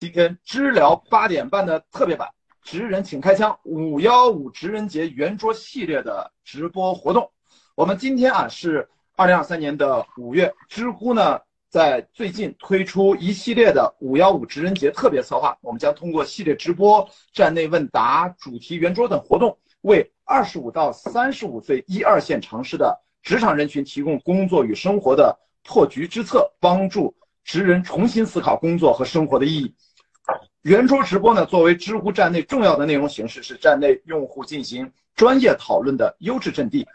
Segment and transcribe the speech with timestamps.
[0.00, 2.28] 今天知聊八点半的特别版，
[2.62, 7.30] 职人请开枪五幺五职人节圆桌系列的直播活动。
[7.76, 29.74] 我们今天啊是二零二三年的五月，知乎呢在最近推出一系列的五幺五职人节特别策划，我们将通过系列直播、站内问答、主题圆桌等活动，为二十五到三十五岁一二线城市的职场人群提供工作与生活的破局之策，帮助职人重新思考工作和生活的意义。
[30.62, 36.86] 圆桌直播呢，作为知乎站内重要的内容形式，是站内用户进行专业讨论的优质阵地。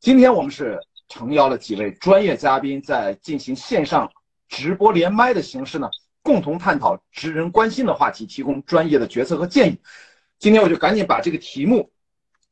[0.00, 4.10] 今天我们是诚邀了几位专业嘉宾，在进行线上
[4.48, 5.88] 直播连麦的形式呢，
[6.22, 9.78] 共同探讨职人关心的话题，提供专业的决策和建议。
[10.40, 11.88] 今天我就赶紧把这个题目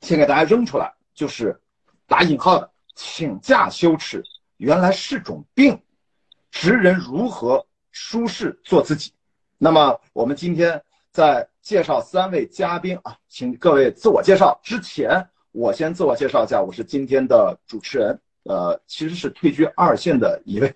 [0.02, 1.60] 先给大家扔出来，就是
[2.06, 4.22] 打引号的“请假羞耻
[4.60, 5.80] 原来是种病”，
[6.52, 9.10] 职人如何舒适做自己？
[9.56, 20.70] 那么我们今天在介绍三位嘉宾啊，请各位自我介绍之前，我先自我介绍一下，我是今天的主持人，呃，其实是退居二线的一位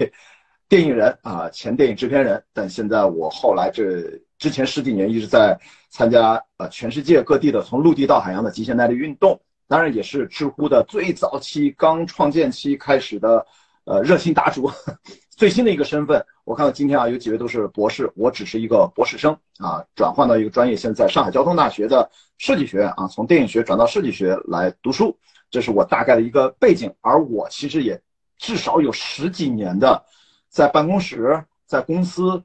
[0.66, 4.02] 电影人啊， 前电影制片人，但现在我后来这
[4.38, 5.58] 之前十几年一直在
[5.90, 13.46] 参加呃全世界各地的从陆地到海洋的极限耐力运动，当然也是知乎的最早期刚创建期开始的
[13.84, 14.70] 呃热心答主。
[15.36, 25.18] 最新的一个身份，我看到今天啊，有几位都是博士，我只是一个博士生啊，转换到一个专业，现在上海交通大学的设计学院啊，从电影学转到设计学来读书，
[25.50, 26.94] 这是我大概的一个背景。
[27.00, 28.00] 而我其实也
[28.38, 30.00] 至少有十几年的
[30.48, 32.40] 在办公室、在公司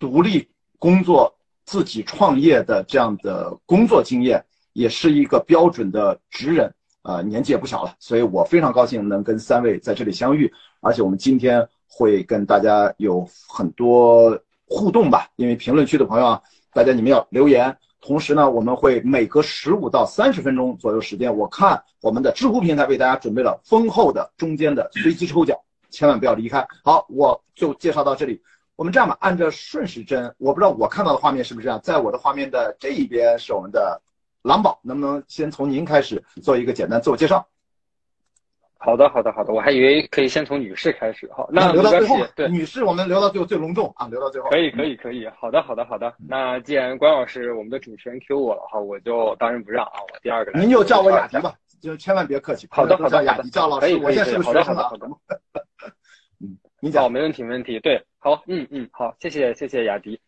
[0.00, 1.32] 独立工作、
[1.64, 6.74] 自己创业的这样的工作经验，也是一个标准的职人，
[7.06, 11.66] 呃，年纪也不小了，所以我非常高兴能跟三位在这里相遇，而且我们今天。
[11.88, 16.42] 会跟大家有很多互动吧，因为评论区的朋友啊，
[16.74, 17.74] 大家你们要留言。
[18.02, 25.56] 同时呢，我们会每隔十五到三十分钟左右时间，我看我们的知乎平台为大家准备了丰厚的中间的随机抽奖，
[25.88, 26.66] 千万不要离开。
[26.84, 28.42] 好，我就介绍到这里。
[28.74, 34.02] 我们这样吧，按照顺时针，我不知道我看到的画面是不是这样，在我的画面的这一边是我们的
[34.46, 37.44] 狼宝，能不能先从您开始做一个简单自我介绍？
[38.78, 44.48] 好的，好的，好的，我还以为可以先从女士开始，哈，那留到最后，对，女士我们留到最后最隆重啊，留到最后。
[44.50, 46.14] 可以，可以，可以，好的，好的，好的。
[46.28, 50.52] 那既然关老师我们的主持人 Q 我了哈，我就当仁不让啊，我第二个。
[50.56, 52.68] 您就叫我雅迪吧，就千万别客气。
[52.70, 54.88] 好的，好的，雅迪叫老师，我现在是学生啊。
[56.38, 57.80] 嗯，你讲，没问题，没问题。
[57.80, 60.20] 对，好，嗯嗯，好，谢谢，谢谢雅迪。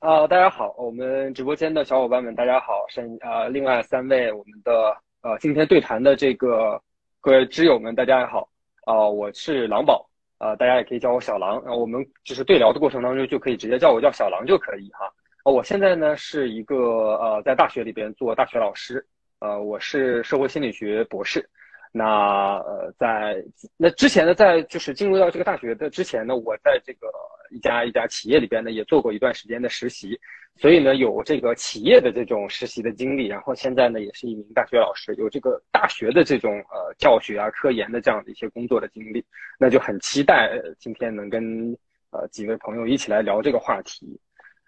[0.00, 6.80] 啊，大家好，我们直播间的小伙伴们，大家好，是呃，另外三位我们的呃，今天对谈的这个。
[7.18, 8.48] 各位知友们，大家好
[8.84, 8.94] 啊！
[9.08, 10.08] 我是狼宝
[10.38, 11.58] 啊，大家也可以叫我小狼。
[11.62, 15.06] 啊，我们就是对聊的过程当中，就可以直接叫我叫小狼就可以哈。
[15.42, 19.04] 啊，我现在呢是一个呃，在大学里边做大学老师，
[19.40, 21.48] 呃，我是社会心理学博士。
[21.96, 23.42] 那呃，在
[23.78, 27.08] 那之前呢，在就是进入到这个大学的之前呢，我在这个
[27.50, 30.18] 一家一家企业里边呢，也做过一段时间的实习。
[30.58, 39.24] 所以呢，有这个企业的这种实习的经历，然后现在呢，也是一名大学老师，有这个大学的这种呃教学啊、科研的这样的一些工作的经历，
[39.58, 41.74] 那就很期待今天能跟
[42.10, 44.20] 呃几位朋友一起来聊这个话题。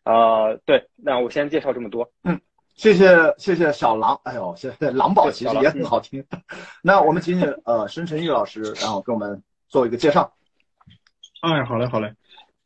[0.05, 2.11] 啊，对，那我先介绍这么多。
[2.25, 2.41] 嗯，
[2.79, 6.25] 谢谢谢谢小狼，哎呦，谢谢狼宝其实也很好听。
[6.81, 10.33] 那我们请请呃申晨玉老师，然后给我们做一个介绍。
[11.43, 12.15] 哎，好嘞好嘞，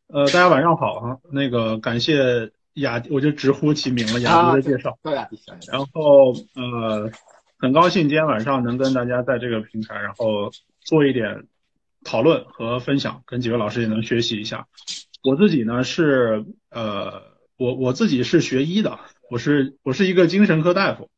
[0.06, 2.52] 呃，大家晚上好哈，那个感谢。
[2.76, 4.20] 雅，我就直呼其名了。
[4.20, 7.10] 雅迪的介绍，对然后呃，
[7.58, 10.50] 很高兴今天晚上能跟大家在这个平台，然后
[10.80, 11.48] 做一点
[12.02, 14.68] 讨论和分享，跟几位老师也能学习一下。
[15.22, 17.22] 我自己呢是呃，
[17.58, 18.98] 我我自己是学医的，
[19.32, 21.10] 我是我是一个精神科大夫，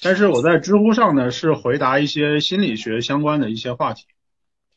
[0.00, 4.04] 但是我在知乎上呢是回答一些心理学相关的一些话题，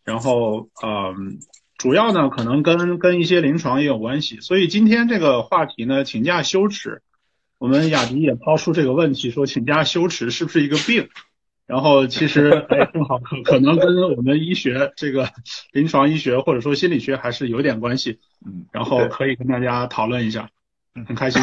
[0.04, 1.40] 然后嗯。
[1.78, 7.02] 主要呢，可能跟跟一些临床也有关系，所以今天这个话题呢，请假羞耻，
[7.58, 11.08] 我们雅迪也抛出这个问题，说请假羞耻是不是一个病？
[11.68, 15.30] 然后其实哎，正好可可能跟我们医学这个
[15.72, 20.50] 临床医学或者说心理学还是有点关系，嗯，然后可以跟大家讨论一下，
[20.96, 21.42] 嗯，很开心。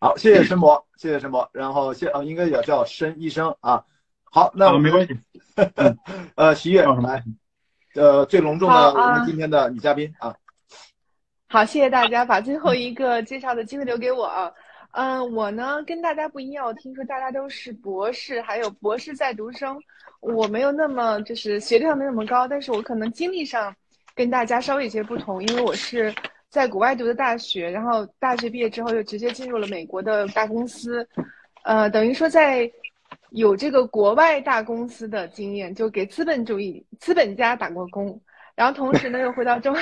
[0.00, 3.84] 好，谢谢申博，谢谢申博，然后谢呃，应该也叫申医生啊。
[4.24, 5.18] 好，那我没关系，
[6.36, 7.24] 呃，徐悦来。
[7.94, 10.32] 呃，最隆重的我们今天的女嘉宾啊！
[11.48, 14.52] 好，谢谢大家把最后一个介绍的机会留给我啊。
[14.92, 19.76] 嗯，我呢跟大家不一样，我听说大家都是博士，还有博士在读生，
[20.20, 23.74] 我没有那么就是学历上没那么高，但是我可能经历上
[24.14, 26.14] 跟大家稍微有些不同，因为我是
[26.50, 31.06] 在国外读的大学，然后大学毕业之后就直接进入了美国的大公司，
[31.62, 32.70] 呃，等于说在
[33.30, 38.18] 有这个国外大公司的经验，就给资本主义资本家打过工，
[38.54, 39.76] 然后同时呢又回到中，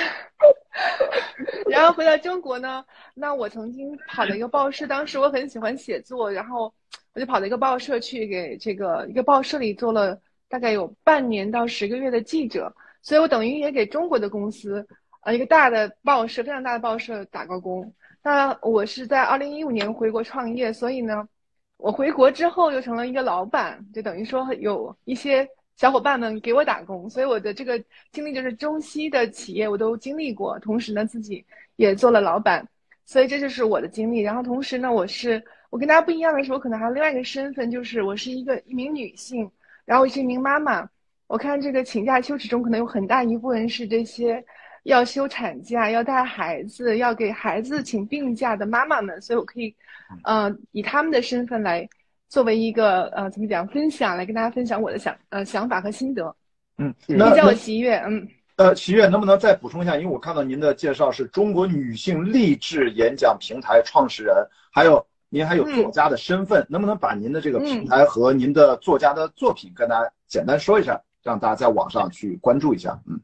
[1.71, 6.73] 然后回到中国呢，那我曾经跑了一个报社，当时我很喜欢写作，然后
[7.13, 12.73] 我就跑到一个报社去给这个一个报社里做了大概有半年到十个月的记者。
[13.01, 14.85] 所以我等于也给中国的公司，
[15.27, 17.93] 呃，一个大的报社，非常大的报社打过工。
[18.23, 21.27] 那我是在二零一五年回国创业，所以呢，
[21.75, 25.45] 我回国之后又成了一个老板，就等于说有一些
[25.75, 27.09] 小伙伴们给我打工。
[27.09, 27.77] 所以我的这个
[28.13, 31.45] 经历就是中西的企业我都经历过，同时呢自己
[31.75, 32.65] 也做了老板，
[33.05, 34.21] 所以这就是我的经历。
[34.21, 39.51] 然后同时呢，我是我跟大家不一样的是，我可能还有另外一个身份，就是我是一个一名女性，
[39.83, 40.89] 然后我是一名妈妈。
[41.27, 44.41] 我看这个请假休耻中，可能有很大一部分是这些
[44.87, 49.75] 要休产假、要带孩子、要给孩子请病假的妈妈们，所以我可以，
[50.23, 51.87] 呃，以他们的身份来
[52.29, 56.33] 作为一个呃怎么讲分享，来跟大家分享我的想呃想法和心得。
[56.77, 58.25] 嗯，你叫我齐悦，嗯，
[58.55, 59.97] 呃，齐月能不能再补充一下？
[59.97, 64.35] 因为我看到您的介绍是中国女性励志演讲平台创始人，
[64.71, 70.97] 还有您还有作家的身份，能不能把您的这个平台和您的作家的作品跟大家简单说一下？
[71.23, 73.19] 让大家在网上去关注一下，嗯，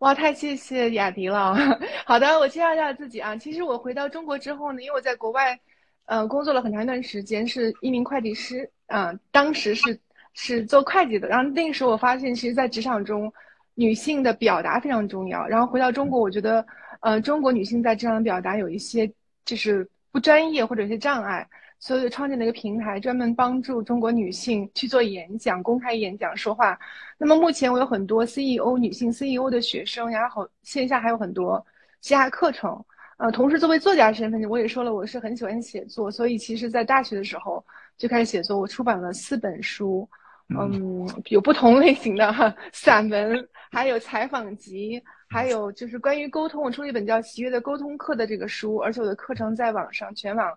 [0.00, 1.56] 哇，太谢谢雅迪了。
[2.04, 3.34] 好的，我介绍一下自己啊。
[3.34, 5.58] 其实我回到中国之后呢，因为我在国外，
[6.04, 9.10] 呃，工作了很长一段时间，是一名会计师啊。
[9.30, 9.98] 当时是
[10.34, 13.32] 是做会计的，然后那个时候我发现，其实，在职场中，
[13.74, 15.46] 女性的表达非常重要。
[15.46, 16.64] 然后回到中国，我觉得，
[17.00, 19.10] 呃，中国女性在职场的表达有一些
[19.46, 21.48] 就是不专业或者一些障碍。
[21.78, 26.78] 所以就创建了一个平台，专门帮助中国女性去做演讲、公开演讲、说话。
[27.18, 31.64] 那么目前我有很多 CEO 女性 CEO 的学生，然后线下还有很多
[32.00, 32.82] 线下课程。
[33.18, 37.64] 呃，同时作为作家身份，我也说了，我是很喜欢写作，所以其实在大学的时候
[37.96, 38.58] 就开始写作。
[38.58, 40.06] 我出版了四本书，
[40.48, 46.62] 嗯，有不同类型的哈， 散文，还有采访集，还有就是关于沟通。
[46.62, 50.52] 我出了一本叫《喜悦的沟通课》的这个书，而且我的课程在网上全网。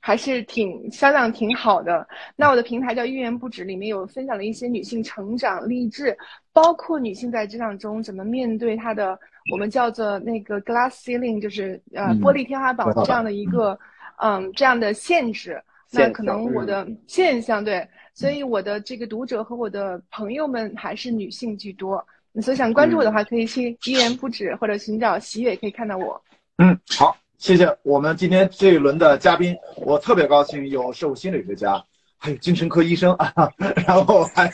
[0.00, 2.06] 还是挺销量挺好的。
[2.36, 6.16] 那我的平台叫一言不止，里面有分享了一些女性成长励志，
[6.52, 9.18] 包括女性在职场中怎么面对她的
[9.50, 13.78] 我们叫做那个 glass ceiling，就是呃玻璃天花板这样的一个
[14.22, 15.60] 嗯这样的限制。
[15.92, 22.04] 那可能我的现象对，所以我的这个读者和我的朋友们还是女性居多。
[22.42, 26.20] 所以想关注我的话，可以去一言不止或者寻找喜悦，可以看到我。
[26.58, 27.16] 嗯，好。
[27.38, 31.84] 谢谢我们今天这一轮的嘉宾，我特别高兴有社会心理学家，
[32.16, 33.30] 还有精神科医生啊，
[33.86, 34.50] 然后还，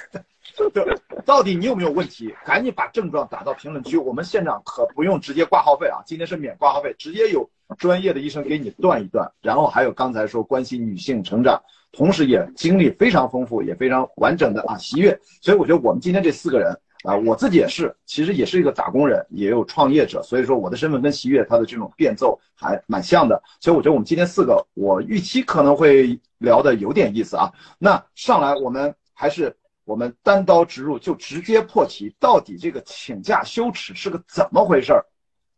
[1.24, 2.34] 到底你有没有问题？
[2.44, 7.48] 赶紧把症状打到评论区，我们现场可不用直接挂号费啊，今天是免挂号费，直接有
[7.78, 9.30] 专业的医生给你断一断。
[9.40, 11.62] 然后还有刚才说关心女性成长，
[11.92, 16.76] 同时也经历非常丰富也非常完整的啊喜悦，所以我觉得我们今天这四个人。
[17.02, 27.52] 啊，我自己也是，其实也是一个打工人，也有创业者，所以说我的身份跟喜悦他的这种变奏还蛮像的，所以我觉得我们今天四个，我预期可能会聊的有点意思啊。
[27.78, 35.04] 那上来我们还是我们单刀直入，就直接破题，到底这个请假羞耻是个怎么回事儿？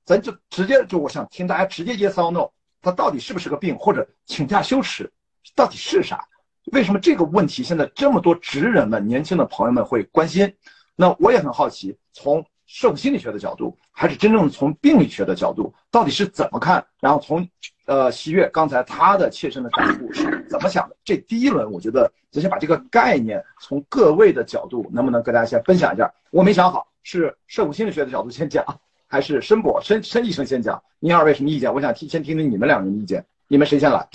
[0.07, 2.49] 咱就直接就我想听大家直接 yes or no，
[2.81, 5.13] 它到底是不是个病，或者请假羞耻
[5.55, 6.27] 到底是啥？
[6.73, 10.51] 为什么这个问题现在这么多职人们、年轻的朋友们会关心？
[10.97, 16.85] 那我也很好奇，从社会心理学的角度，还是真正从病理学的角度，到底是怎么看？
[17.01, 17.47] 然后从，
[17.87, 20.97] 呃，喜悦刚才他的切身的感悟是怎么想的？
[21.05, 26.11] 这第一轮，我觉得咱先把这个概念从各位的角度，能不能跟大家先分享一下？
[26.31, 28.65] 我没想好是社会心理学的角度先讲，
[29.07, 30.83] 还是申博申申医生先讲？
[31.01, 31.73] 您二位什么意见？
[31.75, 34.09] 我想听先听听你们两人的意见，你们谁先来？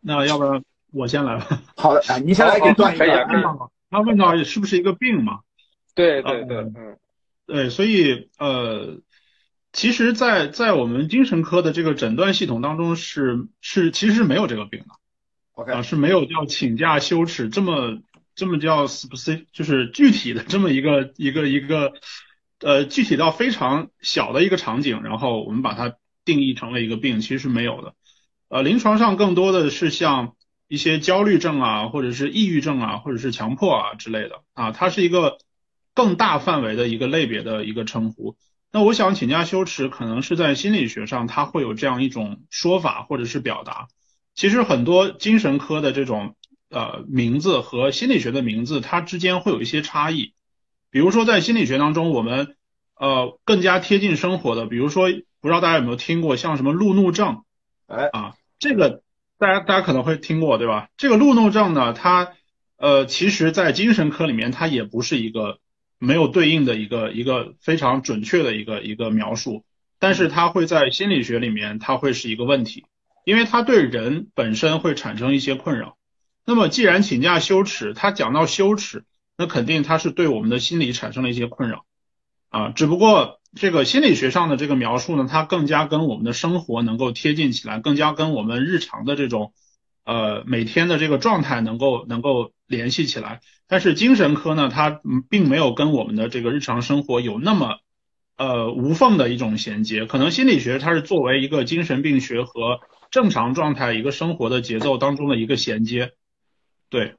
[0.00, 1.60] 那要不然我先来吧。
[1.76, 3.26] 好的，哎，您先来给段一下。
[3.90, 5.40] 他问到是不是一个病嘛？
[5.94, 6.98] 对对对，嗯，
[7.46, 9.00] 对，所以呃，
[9.72, 14.86] 其实，在在我们精神科的这个诊断系统当中，是是其实是没有这个病的
[15.54, 17.98] ，OK 啊，是没有叫请假羞耻这么
[18.34, 21.94] 这么叫 specific，就是具体的这么一个一个一个
[22.60, 27.94] 呃具体到非常小的一个场景，然后我们把它定义成了一个病，其实是没有的，
[28.48, 30.34] 呃，临床上更多的是像。
[30.68, 35.38] 一些焦虑症啊，或者是抑郁症啊，或者是强迫啊之类的啊，它是一个
[35.94, 38.36] 更大范围的一个类别的一个称呼。
[38.70, 43.88] 那我想请假羞耻，可能是在心理学上它会有这样一种说法或者是表达。
[44.34, 46.36] 其实很多精神科的这种
[46.68, 50.34] 呃名字和心理学的名字，它之间会有一些差异。
[50.90, 52.56] 比如说在心理学当中，我们
[52.94, 55.08] 呃更加贴近生活的，比如说
[55.40, 57.42] 不知道大家有没有听过像什么路怒症，
[57.86, 59.02] 哎啊，这个
[59.38, 60.88] 大家大家可能会听过对吧？
[60.96, 62.32] 这个路怒症呢，它
[62.76, 65.58] 呃其实在精神科里面它也不是一个
[65.98, 69.64] 没有对应的一个一个非常准确的一个一个描述，
[69.98, 72.84] 但是它会在心理学里面它会是一个问题，
[73.24, 75.96] 因为它对人本身会产生一些困扰。
[76.44, 79.04] 那么既然请假羞耻，他讲到羞耻，
[79.36, 81.84] 那肯定他是对我们的心理产生了一些困扰
[82.48, 82.70] 啊。
[82.70, 89.52] 只不过这个心理学上的这个描述呢，它更加跟我们的生活能够贴近起来，更加跟我们日常的这种
[90.04, 93.40] 呃每天的这个状态能够能够联系起来。
[93.66, 97.78] 但是精神科呢，它并没有跟我们的这个日常生活有那么
[98.36, 100.06] 呃无缝的一种衔接。
[100.06, 106.12] 可能心理学它是作为一个精神病学和正常状态一个生活的节奏当中的一个衔接。
[106.90, 107.16] 对，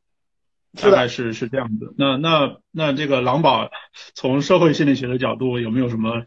[0.76, 1.94] 大概是是这样子。
[1.98, 3.70] 那那那这个狼宝
[4.14, 6.24] 从社会心理学的角度有没有什么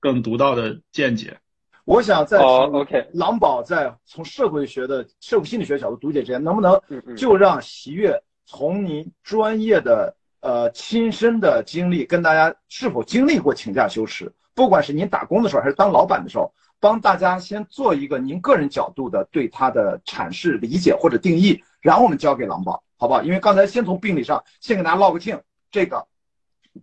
[0.00, 1.38] 更独到的见解？
[1.84, 6.80] 我想在 OK，狼宝在从社会学的社会心理学角度读解之前，能不能
[7.16, 22.82] 就让喜悦从您专业的呃亲身的经历，跟大家是否经历过请假休耻，不管是您打工的时候还是当老板的时候，帮大家先做一个您个人角度的对他的阐释、理解或者定义，然后我们交给狼宝。
[22.98, 23.22] 好不好？
[23.22, 26.06] 因为刚才先从病理上先给大家唠个听，这个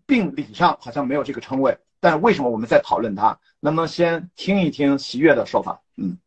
[0.06, 3.40] 病理上好像没有这个称谓，但是为什么我们在讨论它？
[3.60, 5.82] 能不能先听一听喜悦的说法？
[5.98, 6.18] 嗯，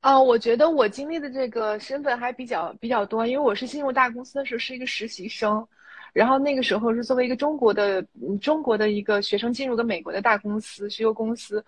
[0.00, 5.66] 啊，我觉得我经历的这个身份还比较比较多，因为我是进入大公司的时候是一个实习生，
[6.12, 8.02] 然后那个时候是作为一个中国的
[8.40, 11.64] 中国的一个学生进入个美国的大公司石油公司。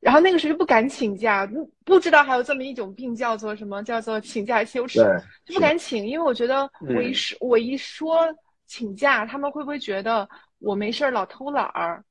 [0.00, 5.00] 然后那个时候就不敢请假，不不知道还有这么一种病叫做什么，叫做请假羞耻，
[5.44, 8.32] 就不敢请，因为我觉得我一说我一说
[8.66, 10.28] 请假，他们会不会觉得
[10.60, 12.04] 我没事儿老偷懒儿？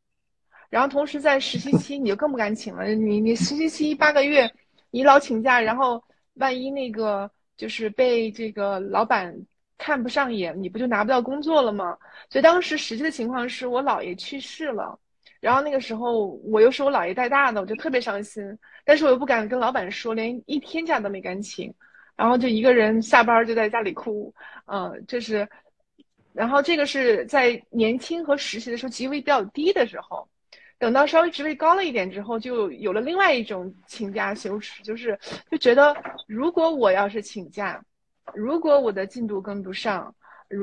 [0.69, 4.51] 然后同时在实习期你就更不敢请了， 你你实习期八个月，
[4.91, 6.03] 你老请假，然后
[6.33, 9.33] 万一那个就是被这个老板
[9.77, 11.97] 看不上眼，你不就拿不到工作了吗？
[12.29, 14.99] 所以当时实际的情况是我姥爷去世了。
[15.39, 18.43] 然后那个时候我又是我姥爷带大的，我就特别伤心，
[18.83, 21.71] 但是我又不敢跟老板说，连一天假都没敢请，
[22.15, 24.33] 然后就一个人下班就在家里哭，
[24.65, 25.47] 嗯，这是，
[26.33, 30.27] 然后这个是在年轻和实习的时候职位比较低的时候，
[30.79, 35.17] 等到稍微职位高了一点之后，就有了另外一种请假羞耻，就是
[35.51, 37.79] 就觉得如果我要是请假，
[38.33, 40.13] 如果我的进度跟不上，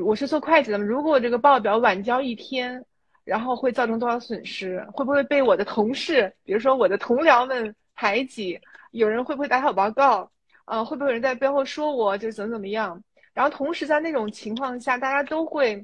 [0.05, 2.83] 我是做会计的，如果我这个报表晚交一天。
[3.25, 4.79] 然后会造成多少损失？
[4.93, 8.57] 会不会被我的同事，比如说我的同僚们排挤？
[8.91, 10.31] 有人会不会打小报告？
[10.65, 13.03] 呃，会不会有人在背后说我就怎么怎么样？
[13.33, 15.83] 然后同时在那种情况下，大家都会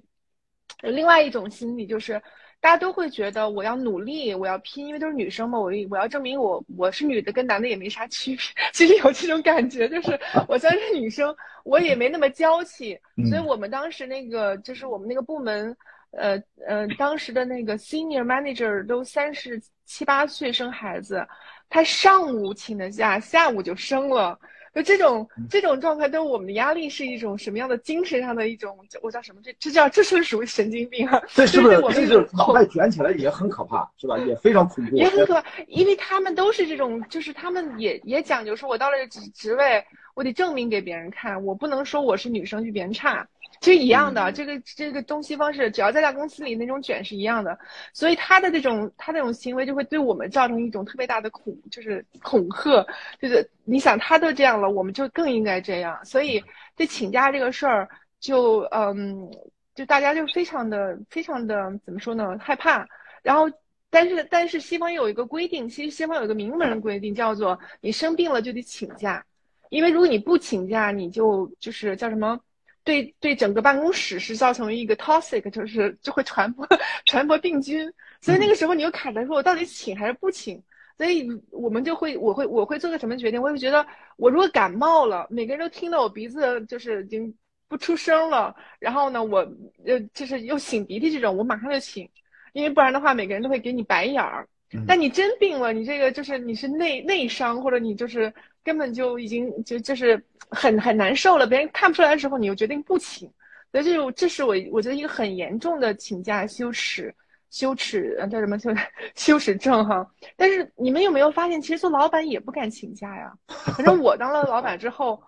[0.83, 2.13] 有另外一种心理，就是
[2.59, 8.43] 大家都会觉得我要努力，我要拼，因为都是女生嘛，我我要证明我我是女的，跟男的也没啥区别。
[8.71, 10.17] 其实有这种感觉，就是
[10.47, 12.97] 我虽然是女生，我也没那么娇气。
[13.27, 15.75] 所以我们当时那个就是我们那个部门。
[16.11, 21.25] 呃呃，当时的那个 senior manager 都三十七八岁生孩子，
[21.69, 24.37] 他上午请的假，下午就生了。
[24.73, 28.77] 就这种这种状态，对我们的压力是一种什么样的精神上的一种？
[29.01, 29.41] 我叫什么？
[29.43, 31.21] 这这叫这是属于神经病啊！
[31.27, 34.17] 这是不是这是脑袋卷起来也很可怕，是吧？
[34.19, 43.27] 也非常恐怖，也很可怕，因为他们都是这种，就是他们也也讲究说，我到了职职位，我得证明给别人看，我不能说我是女生就别人差。
[43.61, 47.57] 其实一样的，这个这个东西方式，只要在大公司里那种卷是一样的，
[47.93, 52.83] 所以他的这种他那种行为就会对我们造成一种特别大的恐，就是恐吓，
[53.21, 56.03] 就是你想他都这样了，我们就更应该这样。
[56.03, 56.43] 所以
[56.75, 57.87] 对请假这个事儿，
[58.19, 59.29] 就嗯，
[59.75, 62.35] 就大家就非常的非常的怎么说呢？
[62.39, 62.83] 害怕。
[63.21, 63.47] 然后，
[63.91, 69.23] 但是但是西方有一个规定，其实西方有一个明文规定，叫做你生病了就得请假，
[69.69, 72.39] 因为如果你不请假，你就就是叫什么？
[72.83, 76.67] 对对，整个办公室是造成一个 toxic，就是就会传播
[77.05, 80.61] 传播病菌，所以那个时候你又卡在说，我到底请还是不请？
[80.97, 83.41] 所以我们就会，我会我会做个什么决定？
[83.41, 83.85] 我会觉得，
[84.17, 87.33] 我如果感冒了，每个人都听到我鼻子就是已经
[87.67, 89.39] 不出声了，然后呢，我
[89.85, 92.07] 呃就是又擤鼻涕这种，我马上就请，
[92.53, 94.47] 因为不然的话，每个人都会给你白眼儿。
[94.87, 103.29] 但你真病了，你这个就是你是内内伤，或者你就是根本就已经就就是很很难受了，别人看不出来的时候，你又决定不请，
[103.71, 107.13] 所以这这是我我觉得一个很严重的请假羞耻
[107.49, 108.69] 羞耻叫什么羞
[109.15, 110.05] 羞耻症哈。
[110.37, 113.33] 但是你们有没有发现，其实做老板也不敢请假呀？
[113.47, 115.21] 反正我当了老板之后，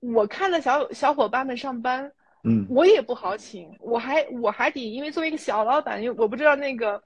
[0.00, 2.10] 我看到小小伙伴们上班，
[2.44, 7.00] 嗯，我也不好请，我还我还得因为作为一个小老板，因为我不知道那个，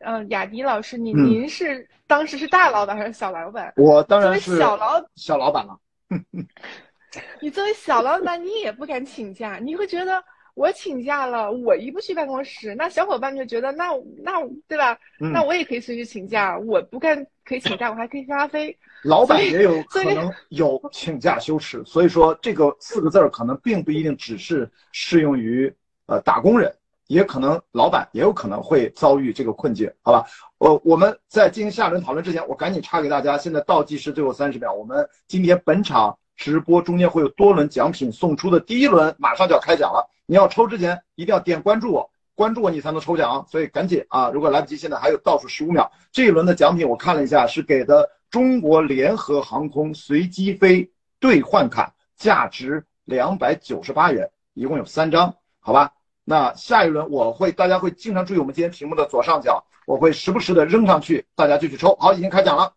[0.00, 3.72] 嗯，雅迪老师，您您是当时是大老板还是小老板？
[3.76, 5.78] 我当然是小老小老板了。
[7.40, 10.22] 你作为小老板，你也不敢请假，你会觉得
[10.54, 13.90] 我请假了，我一不去办公室，那小伙伴就觉得那
[14.22, 14.32] 那
[14.68, 14.98] 对吧？
[15.18, 18.76] 那我也可以随时请假，我不干可以请假，我还可以发飞。
[19.02, 25.72] 老板也有可能有请假羞耻，所以说这个四个字儿可能并不一定只是适用于
[26.06, 26.72] 呃打工人，
[27.10, 30.24] 也可能老板也有可能会遭遇这个困境，好吧？
[30.58, 36.16] 我我们在进行下轮讨论之前，我赶紧插给大家，现在倒计时最后三十秒，我们今天本场。
[36.36, 40.08] 直播中间会有多轮奖品送出的，第一轮马上就要开奖了。
[40.24, 44.30] 你要抽之前一定要点关注我，关注我你才能抽奖，所以赶紧啊！
[44.30, 45.92] 如果来不及，现在还有倒数十五秒。
[46.10, 55.92] 这一轮的奖品我看了一下，是给的中国联合航空随机飞兑换卡，价值两百九十八元，一共有三张，好吧？
[56.24, 61.94] 那下一轮我会，大家会经常注意我们今天屏幕的左上角，我会时不时的扔上去，大家就去抽。
[61.96, 62.72] 好，已经开奖了，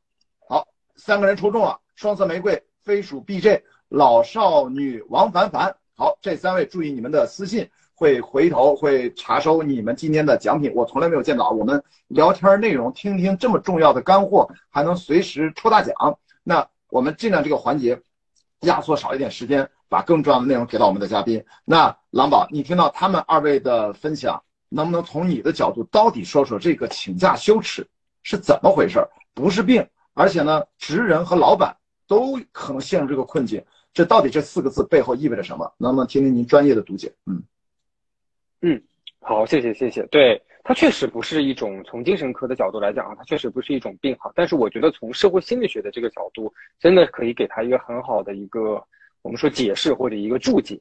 [0.47, 2.63] 好，三个人抽中了，双色玫瑰。
[2.83, 10.69] 飞鼠 BJ 老少女王凡凡，好，这三位注意你们的私信，会回头会查收你们今天的奖品。
[10.75, 15.95] 我从来没有见到我们聊天内容，听听这么重要的干货，还能随时抽大奖。
[16.43, 17.97] 那我们尽量这个环节
[18.63, 21.43] 压缩少一点时间，把更重要的内容给到我们的嘉宾。
[21.63, 27.88] 那狼宝，你听到他们二位的分享，能不能从你的角度到底说说这个请假羞耻
[28.24, 29.00] 是怎么回事？
[29.34, 31.77] 不是病，而且呢，职人和老板。
[32.05, 35.74] 都可能陷入这个困境，这到底这四个字背后意味着什么？
[35.77, 37.12] 能不能听听您专业的读解？
[37.25, 37.41] 嗯
[38.62, 38.84] 嗯，
[39.22, 40.05] 好，谢谢谢谢。
[40.08, 44.32] 对，它确实不是一种从精神科的角度来讲啊，它确实不是一种病哈。
[44.34, 48.82] 但是我觉得从社会心理学的这个角度，真的可以给他一个很好的一个
[49.22, 50.79] 我们说解释或者一个注解。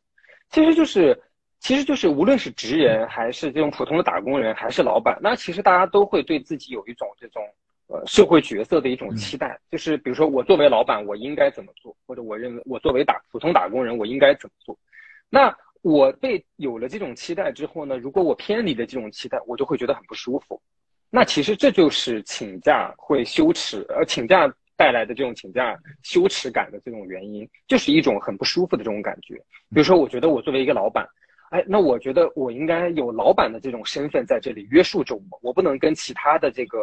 [0.49, 1.21] 其实就是，
[1.59, 7.43] 其实就是无论是职人还是这种普通的打工人，还是老板，那其实大家都会对自己有一种这种。
[7.89, 14.75] 呃，社会角色的一种期待，就是比如说我作为老板，我应该怎么做，或者我认为我作为打普通打工人，我应该怎么做。
[15.29, 20.61] 那我被有了这种期待之后呢，如果我偏离了这种期待，我就会觉得很不舒服。
[21.11, 29.35] 那其实这就是请假会羞耻，呃，请假带来的这种请假羞耻感的这种原因，就是一种很不舒服的这种感觉。
[29.71, 31.07] 比如说，我觉得我作为一个老板，
[31.51, 36.79] 哎，那我觉得我应该有老板的这种身份在这里约束着我，我不能跟其他的这个。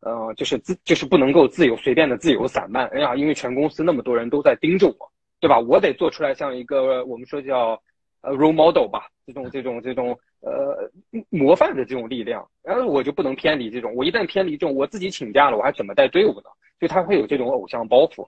[0.00, 2.86] 呃，就是自就是不能够自由随便的自由散漫。
[2.90, 5.58] 哎呀，因为全公司那么多人都在盯着我，对吧？
[5.58, 7.76] 我得做出来像一个我们说叫
[8.36, 10.90] role model 吧，这种这种这种呃
[11.30, 12.46] 模范的这种力量。
[12.62, 16.50] 然后我就不能偏离这种，我一旦偏离这种，我自己请假了，我还怎么带队伍呢？
[16.80, 18.26] 就他会有这种偶像包袱。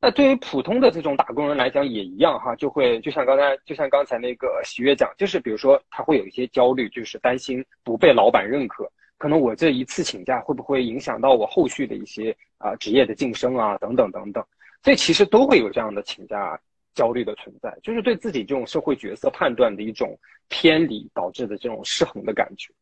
[0.00, 8.88] 那对于普通的这种打工人来讲也一样哈，就会就像刚才就像刚才那个喜悦讲，就是比如说他会有一些焦虑，就是担心不被老板认可。
[9.16, 14.44] 可能我这一次请假会不会影响到我后续的一些啊职业的晋升啊等等等等，
[14.84, 16.56] 所以其实都会有这样的请假
[16.98, 22.74] 焦虑的存在，就是对自己这种社会角色判断的一种偏离导致的这种失衡的感觉。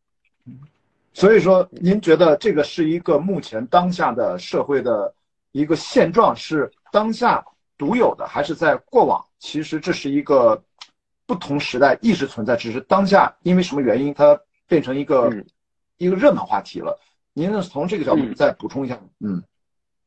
[0.46, 0.58] 嗯，
[1.12, 5.14] 所以说您觉得这个是一个目前当下的社会的
[5.52, 7.44] 一个现状，是当下
[7.76, 10.60] 独有的，还是在过往其实这是一个
[11.26, 15.30] 不同时代一直存在，只是当下因为什么原因它变成一个。
[15.98, 16.94] 一个热门话题了，
[17.32, 19.00] 您是从这个角度再补充一下？
[19.20, 19.42] 嗯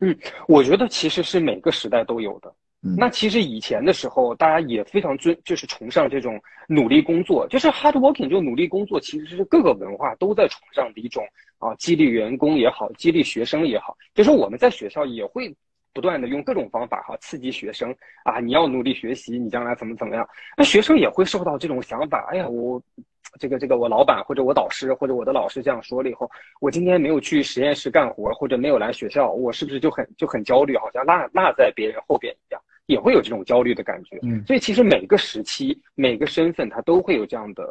[0.02, 0.16] 嗯，
[0.48, 2.54] 我觉得其实是每个时代都有的。
[2.82, 11.24] 那其实以前的时候，大家也非常尊，就是崇尚这种努力工作，就是 hard working，就努力工作，其实是各个文化都在崇尚的一种
[11.58, 15.54] 啊，激励员工也好，激励学生也好，就是我们在学校也会
[15.94, 20.28] 不断的用各种方法哈，刺激学生啊，你要努力学习，你将来怎么怎么样？
[20.56, 22.82] 那学生也会受到这种想法，哎呀，我。
[23.40, 26.28] 这个这个，我老板或者我导师或者我的老师这样说了以后，
[26.60, 32.60] 我今天没有去实验室干活或者没有来学校，我是不是就很就很焦虑，好像落落在别人后边一样，
[32.90, 34.18] 也会有这种焦虑的感觉。
[34.24, 37.64] 嗯，所以其实每个时期每个身份他都会有这样的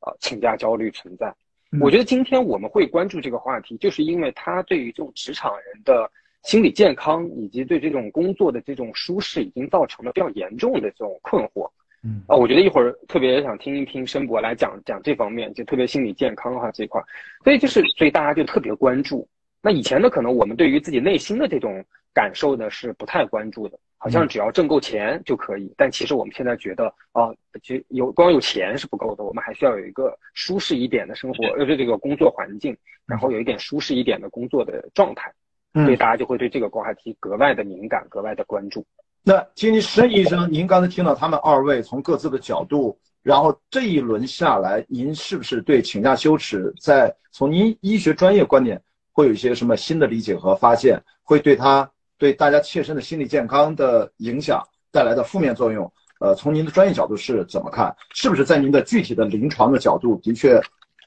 [0.00, 1.32] 呃请假焦虑存在。
[1.80, 6.10] 我觉得今天我们会关注这个话题，就是因为他对于这种职场人的
[6.42, 11.70] 心理健康以及对这种工作的这种舒适，已经造成了比较严重的这种困惑。
[12.04, 17.00] 嗯啊，我觉得一会儿特别想听一听申博来讲讲这方面，就特别心理健康哈这块，
[17.44, 19.28] 所以就是所以大家就特别关注。
[19.62, 25.72] 那以前呢，可能我们对于自己内心的这种感受呢是不太关注的，好像只要挣够钱就可以。
[25.76, 35.32] 但其实我们现在觉得啊，就有光有钱是不够的，我们还需要有一个舒适一点的生活，呃，这个工作环境，然后有一点舒适一点的工作的状态，
[35.74, 38.84] 所以大家就会对这个话题格外的敏感，格外的关注。
[39.22, 51.02] 那金石医生，您刚才听到他们二位从各自的角度然后这一轮下来，您是不是对请假羞耻，在从您医学专业观点，会有一些什么新的理解和发现？
[51.22, 55.92] 会对他对大家切身的心理健康的影响带来的负面作用？
[56.18, 57.94] 呃，从您的专业角度是怎么看？
[58.14, 60.60] 是不是在您的具体的临床的角度，的确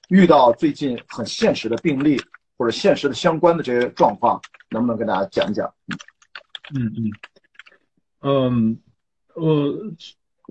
[0.09, 2.21] 遇到最近很现实的病例
[2.57, 5.73] 或者现实的相关的这些状况，能不能跟大家讲讲？
[6.73, 7.11] 嗯嗯
[8.21, 8.79] 嗯，
[9.35, 9.93] 呃，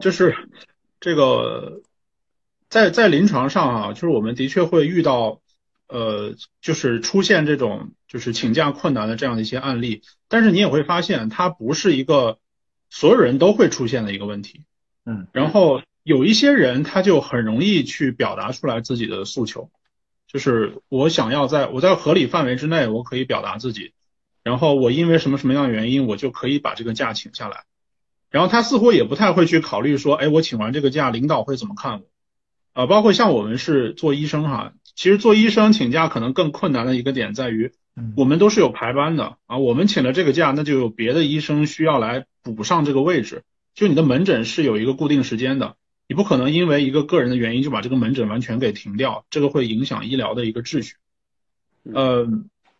[0.00, 0.34] 就是
[0.98, 1.82] 这个
[2.70, 5.40] 在在临床上啊，就是我们的确会遇到，
[5.88, 12.38] 呃，就是出现这种就是请假困难的这样的一些案例，但是你也会发现，它不是一个。
[12.90, 14.66] 所有人都会出现的一个问题，
[15.05, 19.68] 嗯，然后有一些人他就很容易去表达出来自己的诉求，
[20.29, 23.94] 就是我想要在我在合理范围之内，我可以表达自己，
[24.44, 27.64] 然后我因为什么什么样的原因，我就可以把这个假请下来，
[28.31, 32.07] 然后他似乎也不太会去考虑说，哎，我请完这个假，领导会怎么看我？
[32.75, 37.72] 啊，包括像我们是做医生哈，其实做医生请假可能更困难的一个点在于。
[38.16, 43.44] 我们都是有排班的啊，我们请了这个假，那就有别的医生需要来补上这个位置。
[43.72, 45.76] 就你的门诊是有一个固定时间的，
[46.09, 50.94] 你不可能因为一个个人的原因就把这个门诊完全给停掉，这个会影响医疗的一个秩序。
[51.85, 52.26] 呃，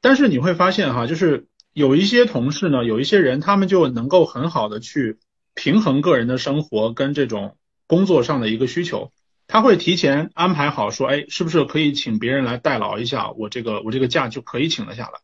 [0.00, 5.18] 但是你会发现哈，就是有一些同事呢，有一些人他们就能够很好的去
[5.55, 9.12] 平衡个人的生活跟这种工作上的一个需求。
[9.55, 15.21] 他会提前安排好，说，哎，是不是可以请别人来代劳一下，我这个我这个假就可以请得下来。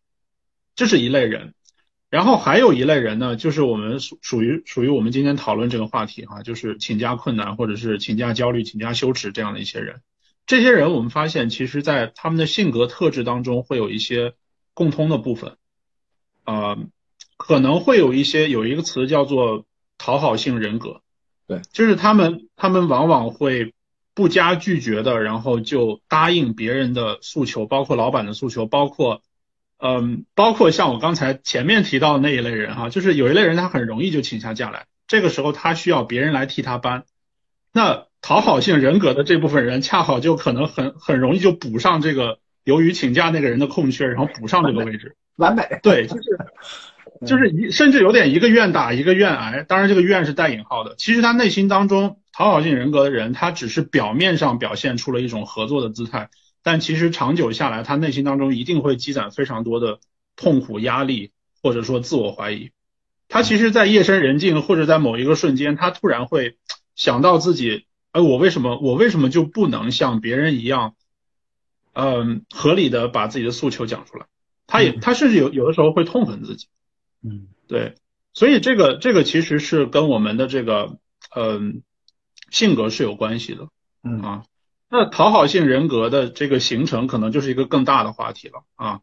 [0.76, 1.52] 这是一类人，
[2.10, 10.00] 然后还有一类人呢，就是我们属属于属于我们今天讨论这个话题哈，就是请假困难或者是请假焦虑、请假羞耻这样的一些人。
[10.46, 14.34] 这些人我们发现，其实在他们的性格特质当中会有一些
[14.74, 15.56] 共通的部分，
[16.44, 16.78] 啊，
[17.36, 19.66] 可能会有一些有一个词叫做
[19.98, 21.02] 讨好性人格，
[21.48, 23.74] 对，就是他们他们往往会。
[24.14, 29.22] 不加拒绝的，然后就答应别人的诉求，包括老板的诉求，包括，
[29.78, 37.04] 嗯，包括像我刚才前面提到的那一类人哈，就是有一类人他很容易就请下假来，这个时候他需要别人来替他搬，
[37.72, 46.22] 那讨好性人格的这部分人恰好就可能很很容易就补上这个由于请假那个人的空缺，然后补上这个位置，完美，对，就是
[47.26, 52.19] 就是一甚至有点一个愿打一个愿挨，当然这个愿是带引号的，其实他内心当中。
[52.32, 56.30] 讨好性人格的人，他只是表面上表现出了一种合作的姿态，
[56.62, 59.98] 但其实长久下来，他内心当中一定会积攒非常多的
[60.36, 62.70] 痛苦、压力，或者说自我怀疑。
[63.28, 66.56] 他其实，在夜深人静或者在某一个瞬间，他突然会
[66.94, 70.94] 想到自己，哎，我为什么，我为什么就不能像别人一样，
[71.92, 74.26] 嗯，合理的把自己的诉求讲出来？
[74.66, 76.68] 他也，他甚至有有的时候会痛恨自己。
[77.22, 77.96] 嗯，对，
[78.32, 80.96] 所以这个这个其实是跟我们的这个，
[81.34, 81.82] 嗯。
[82.50, 83.68] 性格是有关系的，
[84.02, 84.42] 嗯啊，
[84.90, 89.00] 那讨好性人格的这个形成可能就是一个更大的话题了啊。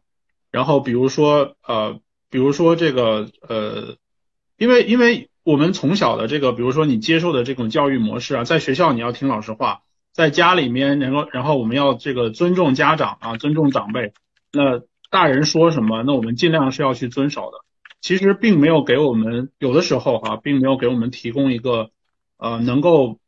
[0.50, 1.98] 然后比如说呃，
[2.30, 3.96] 比如说这个呃，
[4.58, 9.80] 因为因为我们从小的这个，比如说你接受的这种教育模式啊，在学校你要听老师话，
[10.12, 14.12] 在家里面然后然后我们要这个尊重家长啊，尊重长辈，
[14.52, 17.64] 那大人说什么，那我们尽量是要去遵守的。
[18.02, 21.90] 其实并没有给我们有的时候哈，并没有给我们提供一个
[22.36, 23.18] 呃能够。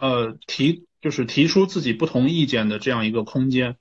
[0.00, 3.76] 呃，提就是提出自己不同意见的这样一个空间。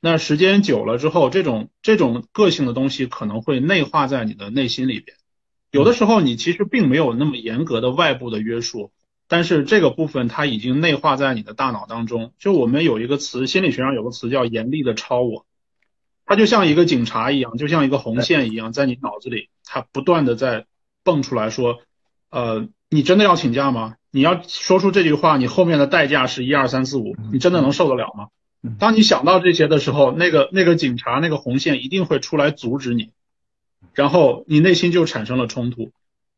[0.00, 5.16] 那时间久了之后，这种这种个性的东西可能会内化在你的内心里边。
[5.70, 8.92] 有的时候你其实并没有那么严格的外部的约束，
[9.26, 12.32] 但是这个部分它已经内化在你的大脑当中。
[12.38, 15.44] 就我们有一个词，心理学上有个词叫严厉的超我，
[16.24, 20.66] 它就像一个警察一样，就像一个红线一样，在你脑子里，它不断的在
[21.02, 21.80] 蹦出来说，
[22.30, 23.96] 呃，你真的要请假吗？
[24.16, 28.28] 你要说出这句话，你后面的代价是一二三四五，你真的能受得了吗？
[28.78, 33.10] 当你想到这些的时候，那个那个警察那个红线一定会出来阻止你，
[33.92, 35.92] 然后你内心就产生了冲突。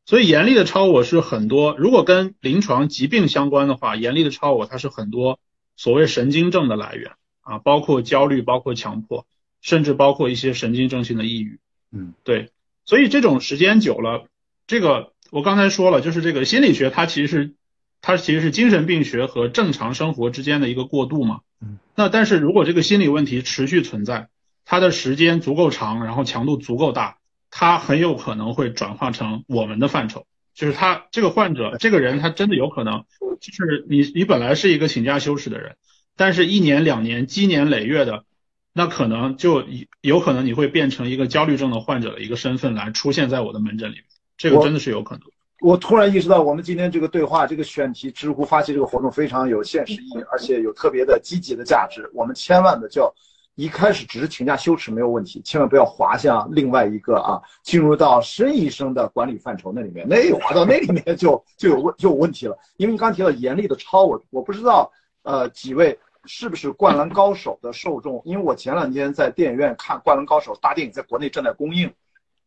[0.07, 5.39] 所以严厉的超我是很多，如果跟临床疾病相关的话，严厉的超我它是很多
[5.77, 7.13] 所谓神经症的来源
[7.43, 9.25] 啊，包括焦虑，包括强迫，
[9.63, 11.61] 甚至包括一些神经症性的抑郁。
[11.93, 12.51] 嗯，对，
[12.85, 14.25] 所以这种时间久了，
[14.67, 17.55] 这个我刚才说了，就是这个心理学它其实是。
[18.01, 21.41] 它其实是精神病学和正常生活之间的一个过渡嘛。
[21.61, 21.79] 嗯。
[21.95, 24.29] 那但是如果这个心理问题持续存在，
[24.65, 27.19] 它的时间足够长，然后强度足够大，
[27.51, 30.27] 它很有可能会转化成我们的范畴。
[30.55, 33.05] 就是他这个患者，这个人他真的有可能，
[33.41, 35.77] 就是你你本来是一个请假休息的人，
[36.17, 38.25] 但是一年两年积年累月的，
[38.73, 39.65] 那可能就
[40.01, 44.05] 有可能你会变成一个焦虑症的患者的一个身份来出现在我的门诊里面。
[44.37, 45.23] 这个真的是有可能。
[45.61, 52.09] 我突然意识到，我们今天这个对话、这个选题、知乎发起这个活动非常有现实意义，而且有特别的积极的价值。
[52.15, 53.13] 我们千万的叫
[53.57, 62.57] 一开始只是请假羞耻没有问题，千万不要滑向另外一个啊， 进入到申医生的管理范畴那里面，那滑到那里面就就有问就有问题了。
[62.77, 64.89] 因为你刚提到严厉的抄我，我不知道
[65.25, 71.93] 呃几位是不是《灌篮高手》的受众，因为我前两天在电影院看《灌篮高手》大电影，在国内正在公映。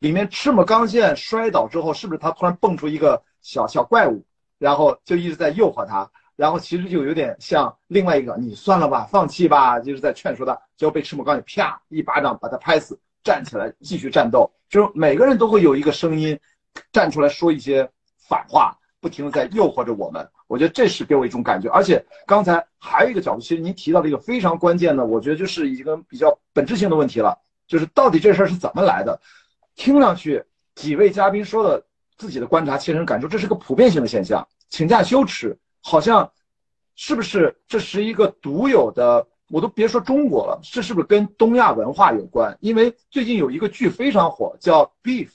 [0.02, 4.26] 里面赤木刚宪摔倒之后，是不是他突然蹦出一个小小怪物，
[4.58, 14.52] 然后就一直在诱惑他，然后其实就有点像另外一个，你算了吧，放弃吧，就是在劝说他，结果被赤木刚宪啪一巴掌把他拍死，站起来继续战斗。
[14.70, 16.40] 就是每个人都会有一个声音，
[16.92, 17.88] 站出来说一些
[18.28, 20.28] 反话，不停的在诱惑着我们。
[20.48, 21.70] 我觉得这是给我一种感觉。
[21.70, 27.38] 而且刚才还有一个角度，其实您提到了一个非常关键的，我觉得就是一个比较本质性的问题了，
[27.68, 29.22] 就是到底这事儿是怎么来的？
[29.76, 30.44] 听上去，
[30.76, 31.84] 几位嘉宾说的
[32.18, 34.48] 自己的观察、亲身感受，这是个普遍性的现象。
[34.70, 36.32] 请假羞耻，好像
[36.96, 39.28] 是不是这是一个独有的？
[39.50, 42.58] 我都别说中国了，这是不是跟东亚文化有关？
[42.62, 45.28] 因为最近有一个剧非常火，叫《Beef》，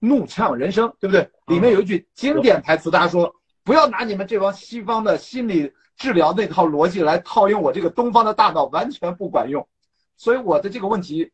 [0.00, 1.30] 怒呛人生，对不对？
[1.46, 9.68] 里面有一句经典台词，大家说不要拿你们这帮西方的心理治疗那套逻辑来套用我这个东方的大脑，完全不管用。
[10.16, 11.30] 所以我的这个问题。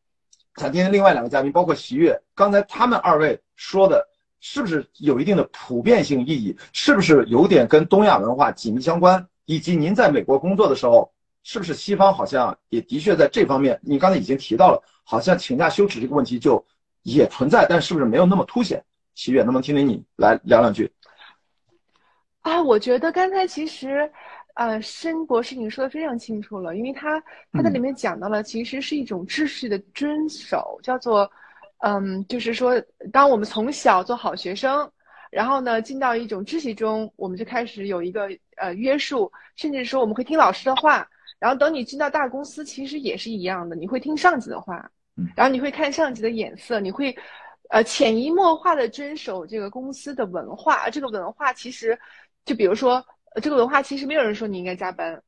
[0.56, 4.08] 想听听另外两个嘉宾，包括席悦，刚才他们二位说的，
[4.40, 6.56] 是不是有一定的普遍性意义？
[6.72, 9.26] 是不是有点跟东亚文化紧密相关？
[9.44, 13.78] 以及您在美国工作的时候，是不是西方好像也的确在这方面？
[13.82, 16.64] 你刚才已经提到了，好像请假休止这个问题就
[17.02, 18.82] 也存在，但是不是没有那么凸显？
[19.14, 20.90] 席悦，能不能听听你来聊两句？
[22.40, 24.10] 啊，我觉得刚才其实。
[24.56, 31.30] 呃，申博士，你说的非常清楚了，因为他他在里面讲到了，其实是一种秩序的遵守，叫做，
[31.80, 34.90] 嗯，就是说，当我们从小做好学生，
[35.30, 41.06] 然后呢，进到一种秩序中，我们就开始有一个呃约束，甚至说我们会听老师的话，
[41.38, 44.90] 然后等你进到大公司，其实也是一样的，你会听上级的话，
[45.36, 47.14] 然后你会看上级的眼色，你会，
[47.68, 51.98] 呃，潜移默化的遵守这个公司的文化，这个文化其实，
[52.46, 53.04] 就比如说。
[53.42, 55.22] 这个文化其实没有人说你应该加班，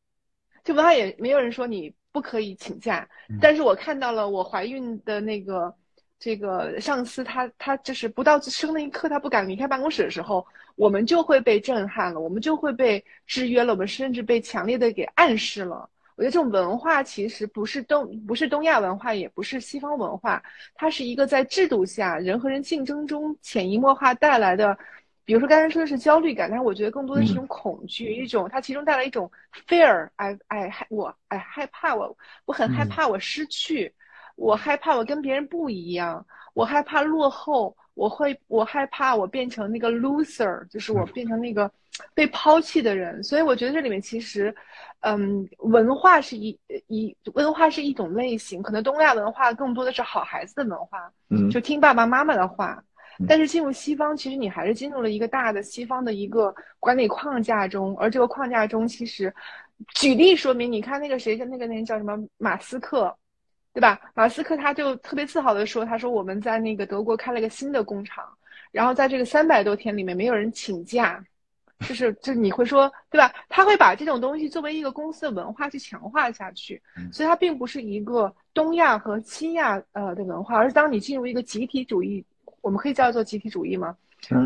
[0.65, 3.07] 这文化也没有人说你不可以请假。
[3.41, 5.75] 但是我看到了我怀孕的那个
[6.19, 15.89] 这个上司，他他就是不到生那一刻，他不敢离开办公室的时候，我们就会被震撼了，我们就会被制约了，我们甚至被强烈的给暗示了。
[16.17, 20.43] 我觉得这种文化其实不是东不是东亚文化，也不是西方文化，
[20.75, 24.77] 它是一个在制度下人和人竞争中潜移默化带来的。
[25.29, 29.31] 比如说刚才说的是焦虑感，但是我觉得更多的是一种恐惧，一种它其中带来一种
[29.69, 33.93] fear，哎哎害我哎害怕我我很害怕我失去，
[34.37, 41.71] 我害怕我跟别人不一样，我害怕落后，我会我害怕我变成那个 loser，就是我变成那个
[42.15, 43.23] 被抛弃的人。
[43.23, 44.55] 所以我觉得这里面其实，
[45.01, 52.83] 嗯，文化是一一文化是一种类型，可能东亚文化更多的是好孩子的文化，嗯，就听爸爸妈妈的话。
[53.27, 59.35] 但是进入西方，其实你还是进入了一个大的西方的一个管理框架中，而这个框架中，其实，
[59.95, 63.13] 举例说明，你看那个谁，那个那个叫什么马斯克，
[63.73, 64.01] 对吧？
[64.15, 68.25] 马斯克他就特别自豪的说，他说我们在那个德国开了个新的工厂，
[68.71, 71.21] 然后在这个三百多天里面没有人请假，
[71.81, 73.35] 就是就你会说，对吧？
[73.49, 76.81] 他会把这种东西作为一个公司的文化去强化下去，
[77.13, 82.25] 所以它并不是一个东亚和西亚呃的文化，而是当你进入一个集体主义。
[82.61, 83.97] 我们可以叫做集体主义吗？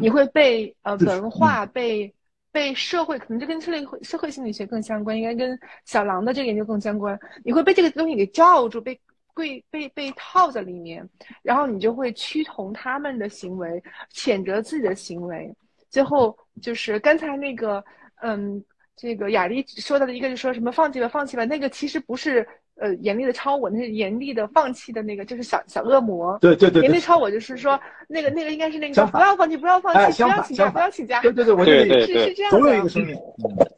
[0.01, 2.13] 你会被呃文化被
[2.51, 7.19] 被社会，可能这跟社会社会心理学更相关，应该跟小狼的这个研究更相关。
[7.45, 9.01] 你会被这个东西给罩住，被
[9.35, 11.09] 被被被套在里面，
[11.43, 15.53] 然后你就会趋同他们的行为，谴责自己的行为。
[15.89, 17.83] 最后就是刚才那个
[18.21, 18.63] 嗯，
[18.95, 22.47] 这个雅丽说到的一个，就说什么放弃吧，放弃吧，那个其实不是。
[22.83, 26.37] 呃，严厉的超我，那是严厉的放弃的那个，就是小小恶魔。
[26.41, 31.21] 对对对，严厉超我就是说，那个那个应该是那个不要放弃，不要放弃，不要请假，不要请假。
[31.21, 32.51] 对对对，我是是这样。
[32.51, 33.17] 总有一个声音，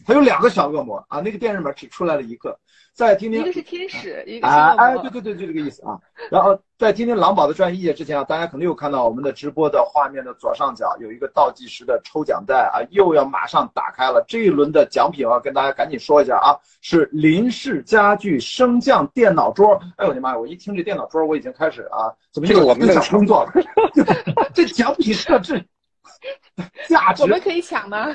[0.07, 2.59] 他有两个小恶魔啊，那个电视里面只出来了一个。
[2.95, 5.99] 再听听，一个是天使，一个是啊，哎，对对对，就这个意思啊。
[6.31, 14.25] 然后在听听狼宝的专业意见之前啊，大家可能又看到我们的直播的画面的左上角有一个倒计时的抽奖袋啊，又要马上打开了。
[14.29, 19.75] 这一轮的奖品啊，跟大家赶紧说一下啊，是林氏家具升降电脑桌。
[19.97, 23.53] 哎呦我的妈呀，我一听这电脑桌，我已经开始啊，怎么又我们想工作了？
[24.55, 25.65] 这奖品设置。
[26.89, 28.15] 价值我们可以抢吗？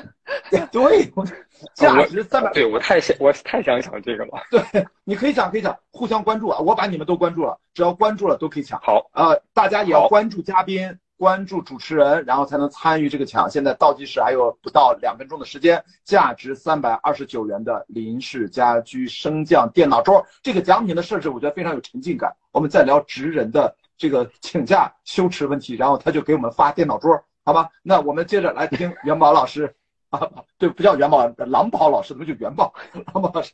[0.70, 1.12] 对，
[1.74, 2.50] 价值三百。
[2.52, 4.32] 对我太想，我太想抢这个了。
[4.50, 4.62] 对，
[5.04, 6.58] 你可以抢，可以抢，互相关注啊！
[6.60, 8.80] 我把你们都关注了，只要关注了都可以抢。
[8.80, 13.50] 好啊，大家也要关注嘉宾，关注主持人，然后才能参与这个抢。
[13.50, 22.34] 现在倒计时还有不到两分钟的时间，价值三百二十九元的林氏家居升降电脑桌，这个奖品的设置我觉得非常有沉浸感。
[22.52, 27.70] 我们在聊职人的这个请假羞耻问题，然后他就给我们发电脑桌，好吧？
[27.82, 29.74] 那我们接着来听元宝老师
[30.10, 30.20] 啊，
[30.58, 32.72] 对，不叫元宝，狼宝老师，怎么就元宝？
[33.12, 33.52] 狼宝老师，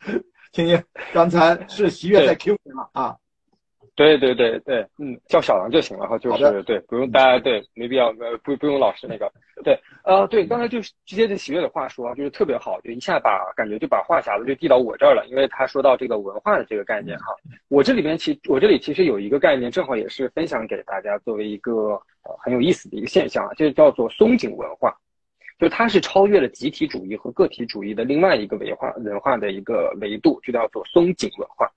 [0.52, 3.16] 听听，刚才是喜悦在 Q 你了啊。
[3.96, 17.26] 对对对对，嗯，叫小狼就行了哈，就是对，不用大家对，没必要呃，不不用老师那个，对，呃，对，刚才就是直接的喜悦的话说，就是特别好，就一下把感觉就把话匣子就递到我这儿了，因为他说到这个文化的这个概念哈，
[17.68, 21.92] 我这里边其我这里其实有一个概念，正好也是分享给大家作为一个
[22.24, 24.92] 呃很有意思的一个现象啊，就叫做松紧文化，
[25.60, 31.70] 就它是超越了集体主义和个体主义的另外一个文化文化的一个维度，就叫做松紧文化。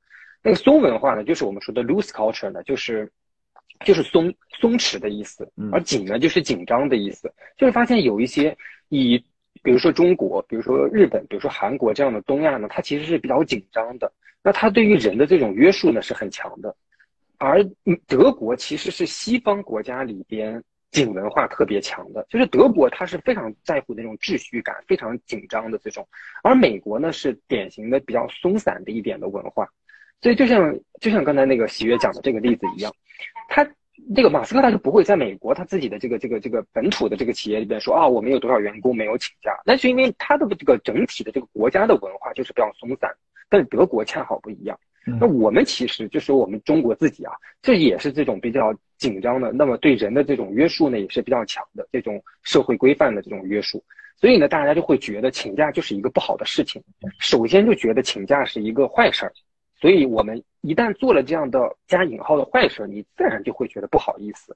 [0.47, 3.11] 那个松文化呢，就是我们说的 loose culture 呢，就是
[3.83, 7.29] 就是松松弛的意思，而紧呢就是紧张的意思。
[7.57, 8.57] 就是发现有一些
[8.87, 9.21] 以，
[9.61, 14.09] 比如说中国，比如说日本，比如说韩国这样的东亚呢，它其实是比较紧张的。
[14.41, 16.73] 那它对于人的这种约束呢是很强的，
[17.37, 17.61] 而
[18.07, 26.07] 德国其实是西方国家里边紧文化特别强的，就是德国它是非常在乎那种秩序感，非常紧张的这种，
[26.41, 29.67] 而美国呢是典型的比较松散的一点的文化。
[30.21, 32.91] 所以就像就像刚才那个喜悦讲的这个例子一样，
[33.49, 33.67] 他
[34.15, 43.11] 这个马斯克他就不会在美国他自己的这个这个这个本土的这个企业里边说啊我们有多少员工没有请假，那是因为他的这个整体的这个国家的文化就是比较松散，
[43.49, 44.77] 但是德国恰好不一样。
[45.19, 53.81] 那我们其实就是我们中国自己啊，这也是这种比较紧张的，那么对人的这种约束呢也是比较强的这种社会规范的这种约束，
[54.17, 56.83] 所以呢大家就会觉得请假就是一个不好的事情，
[57.19, 59.31] 首先就觉得请假是一个坏事儿。
[59.79, 64.55] 所以，我们一旦做了这样的加引号的坏事，你自然就会觉得不好意思。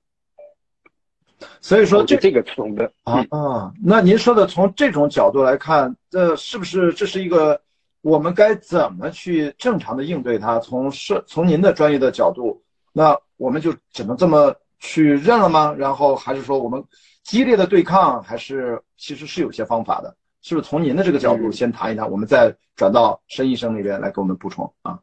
[1.60, 7.60] 所以说，这这个从的啊啊，那您说的从这种角度来看，这是不是这是一个
[8.02, 10.60] 我们该怎么去正常的应对它？
[10.60, 15.74] 从是从您的专业的角度，那我们就只能这么去认了吗？
[15.78, 16.84] 然后还是说我们
[17.24, 20.16] 激烈的对抗，还是其实是有些方法的？
[20.42, 22.10] 是不是从您的这个角度先谈一谈？
[22.10, 25.00] 我们再转到申医生那边来给我们补充啊？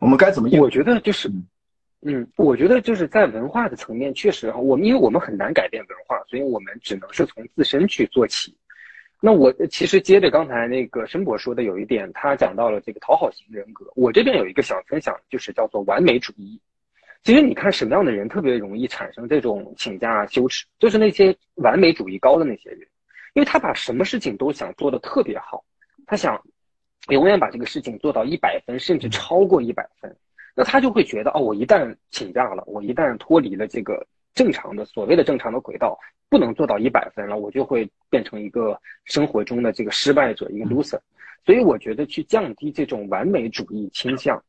[0.00, 0.48] 我们该怎么？
[0.60, 1.28] 我觉得就是，
[2.02, 8.56] 嗯，我觉得就是在文化的层面，确实哈，我们因为我们很难改变文化，所以我们只能是从自身去做起。
[9.20, 16.60] 那我其实接着刚才那个申博说的有一点，他讲到了这个讨好型人格，我这边有一个想分享，就是叫做完美主义。
[17.24, 22.80] 其实你看什么样的人特别容易产生这种请假羞耻，就是那些完美主义高的那些人，
[23.34, 25.64] 因为他把什么事情都想做的特别好，
[26.06, 26.40] 他想。
[27.08, 30.14] 永远把这个事情做到一百分，甚至超过一百分，
[30.54, 40.98] 那他就会觉得哦，我一旦请假了，我一旦脱离了这个正常的所谓的正常的轨道，不能做到一百分了，我就会变成一个生活中的这个失败者，一个 loser。
[41.46, 44.42] 所以我觉得去降低这种完美主义倾向，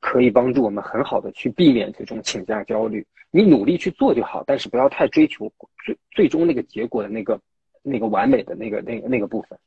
[0.00, 3.06] 可以帮助我们很好的去避免这种请假焦虑。
[3.30, 5.50] 你努力去做就好，但是不要太追求
[5.84, 7.40] 最最终那个结果的那个
[7.82, 9.58] 那个完美的那个那个那个部分。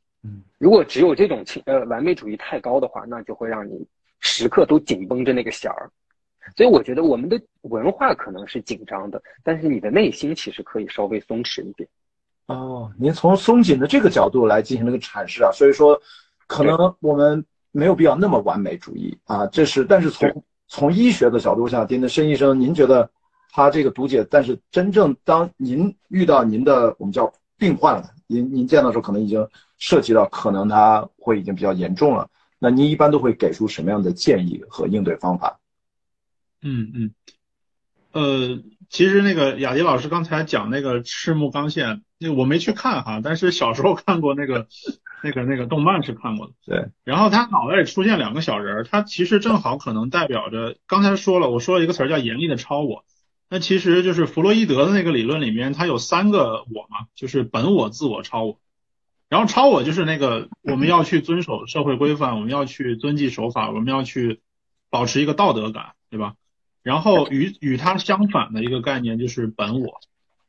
[0.58, 3.86] 如果只有这种情呃完美主义太高的话，那就会让你
[4.20, 5.90] 时刻都紧绷着那个弦儿。
[6.56, 11.88] 所以我觉得我们的文化可能是紧张的，但是你的内心其实可以稍微松弛一点。
[12.46, 16.00] 哦，您从松紧的这个角度来进行这个阐释啊，所以说
[16.46, 19.46] 可能我们没有必要那么完美主义啊。
[19.48, 23.10] 这是，但是从从医学的角度下，丁的申医生，您觉得
[23.50, 29.46] 他这个读解，但是真正当您遇到您的我们叫病患了，您您见到时候可能已经。
[29.78, 35.60] 涉及到可能他会已经比较严重了，那您一般都会给出什么样的建议和应对方法？
[36.62, 37.14] 嗯嗯，
[38.12, 44.66] 呃，其实那个雅迪老师刚才讲那个赤木刚宪，那我没去看哈，但是小时候看过那个
[45.22, 46.52] 那个那个动漫是看过的。
[46.64, 46.88] 对。
[47.04, 53.04] 然后他脑袋里出现两个小人儿，他其实正好可能代表着刚才说了，我说了一个词儿叫严厉的超我，
[53.50, 58.58] 那其实就是弗洛伊德的那个理论里面，他有三个我嘛，就是本我、自我、超我。
[59.28, 64.40] 然后超我就是那个我们要去遵守社会规范，我们要去遵纪守法，我们要去
[64.88, 66.34] 保持一个道德感，对吧？
[66.82, 70.00] 然后与与它相反的一个概念就是本我。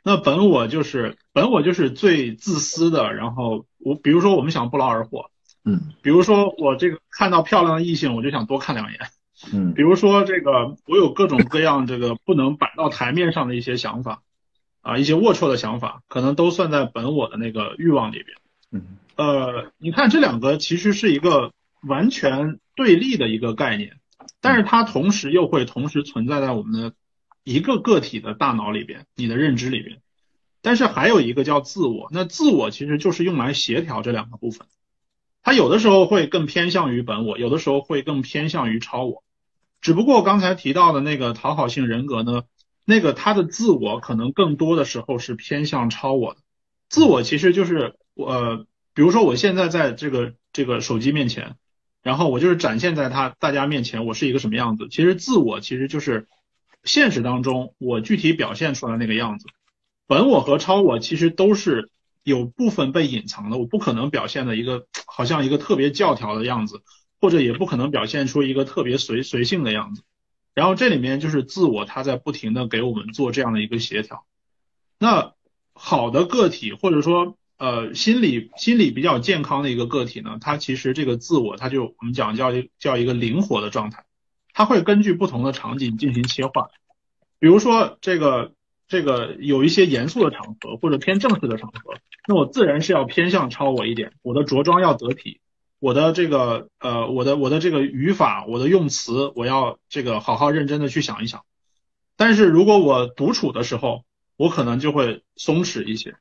[0.04, 3.16] 那本我就是本我就是最自私的。
[3.16, 5.32] 然后我比如说我们想不劳而获，
[5.66, 9.00] 嗯，比如说我这个看到漂亮的异性我就想多看两眼，
[9.52, 14.22] 嗯，比如说这个我有各种各样这个不能摆到台面上的一些想法
[14.82, 18.38] 啊，一些龌龊的想法，可能都算在本我的那个欲望里边。
[18.72, 24.00] 嗯，呃，你看这两个其实是一个完全对立的一个概念，
[24.42, 26.94] 但是它同时又会同时存在在我们的
[27.44, 30.02] 一个个体的大脑里边，你的认知里边。
[30.62, 34.68] 但是还有一个叫自我，那自我其实就是用来协调这两个部分。
[35.42, 39.24] 它有的时候会更偏向于本我，有的时候会更偏向于超我。
[39.80, 42.44] 只不过刚才提到的那个讨好性人格呢，
[42.84, 46.42] 那个他的自我可能更多的时候是偏向超我的。
[46.90, 51.56] 自我其实就是我，比如说我现在在这个这个手机面前，
[52.02, 54.88] 然后我就是展现在他大家面前，我是一个什么样子。
[54.90, 56.28] 其实自我其实就是
[56.84, 59.46] 现实当中我具体表现出来那个样子。
[60.08, 61.90] 本我和超我其实都是。
[62.24, 66.82] 有部分被隐藏的，我不可能表现的一个好像一个特别教条的样子，
[67.22, 70.04] 或者也不可能表现出一个特别随随性的样子。
[70.54, 74.26] 然后这里面就是自我，他在不停的给我们做这样的一个协调。
[75.00, 75.36] 那
[75.72, 84.06] 好的个体，或者说呃心理心理比较健康的一个个体呢，它其实这个自我，它就我们讲叫叫一个灵活的状态，
[84.54, 86.70] 它会根据不同的场景进行切换。
[87.40, 88.54] 比如说这个。
[88.90, 91.96] 这个有一些严肃的场合或者偏正式的场合，
[92.26, 95.42] 那我自然是要偏向超我一点，我的着装要得体，
[95.80, 101.44] 我的这个呃我的我的这个语法，我的用词，我要这个好好认真的去想一想。
[102.16, 104.06] 但是如果我独处的时候，
[104.38, 106.16] 我可能就会松弛一些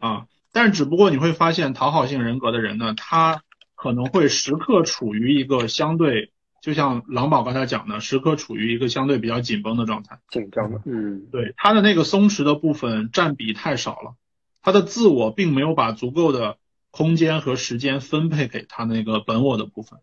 [0.00, 0.26] 啊。
[0.50, 3.42] 但是只不过你会发现，讨好性人格的人呢，他
[3.76, 6.32] 可能会时刻处于一个相对。
[6.62, 14.14] 就像狼宝刚才讲的，时刻处于一个相对比较紧绷的状态，紧张的，嗯，对，他的那个松弛的部分占比太少了，
[14.60, 16.58] 他的自我并没有把足够的
[16.90, 20.00] 空间和时间分配给他那个本我的部分，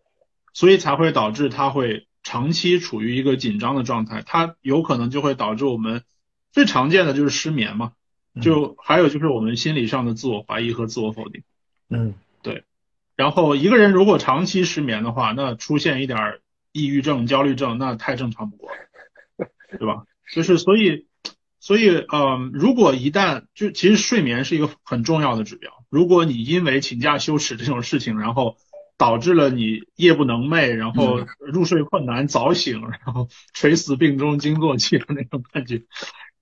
[0.52, 6.02] 所以才会导致他会长期处于一个紧张的状态，他有可能就会导致我们
[6.50, 7.92] 最常见的就是失眠嘛，
[8.40, 11.42] 就还有就是我们心理上的自我怀疑和自我否定，
[11.90, 12.64] 嗯，对，
[13.16, 16.40] 然后一个人如果长期失眠的话，那出现一点。
[16.70, 19.48] 抑郁症、焦虑症，那太正常不过了，
[19.78, 20.04] 对吧？
[20.32, 21.06] 就是所以，
[21.58, 25.72] 所以，嗯，如果一旦就其实睡眠是一个很重要的指标。
[25.88, 28.58] 如果你因为请假羞耻这种事情，然后
[28.98, 35.82] 导致了你夜不能寐，然后入睡困难、早醒，然后垂死病中惊坐起的那种感觉，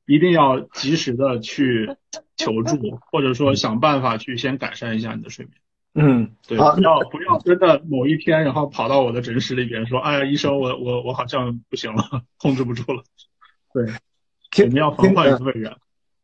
[0.07, 1.97] 一定要及时的去
[2.37, 5.57] 求助，或者说想办法去先改善一下你的睡眠。
[5.95, 13.03] 嗯，对，不要不要真的某一天，然后跑到我的诊室里边说，哎呀，医生，我我我好像不行了， 控制不住了。
[13.73, 15.77] 对，我们要防患于未然。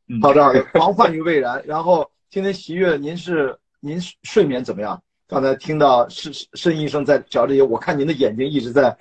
[0.09, 1.63] 嗯，好的好的，防患于未然。
[1.67, 5.03] 然后今天习月，您是您睡眠怎么样？
[5.27, 8.97] 刚才听到申申医生在讲这些，我看您的眼睛一直在。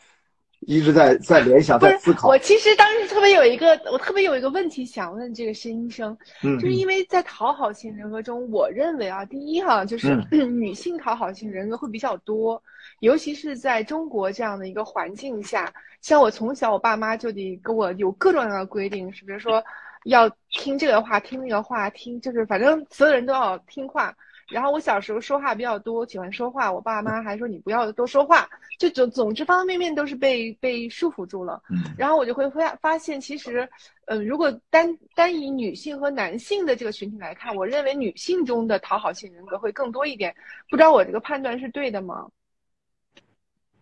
[0.67, 2.27] 一直在在联想，在思考。
[2.27, 12.61] 我其实当时特别有一个，我特别有一个问题想问这个申医生，嗯，就是因为在讨好型人格中，我认为啊，第一哈，就是 女性讨好型人格会比较多，
[12.99, 19.63] 尤其是在中国这样的一个环境下，像我从小，我爸妈就得给我有各种各样的规定，是比如说
[20.05, 24.15] 要听这个话，听那个话，听就是反正所有人都要听话。
[24.51, 31.61] 然后我小时候说话比较多，喜欢说话，我爸妈还说你不要多说话，就总总之方方面面都是被被束缚住了。
[31.69, 33.69] 嗯，然后我就会发发现，其实，
[34.05, 40.35] 嗯，如果单单以女性和男性的这个群体来看，我认为女性中的讨好性人格会更多一点。
[40.69, 42.27] 不知道我这个判断是对的吗？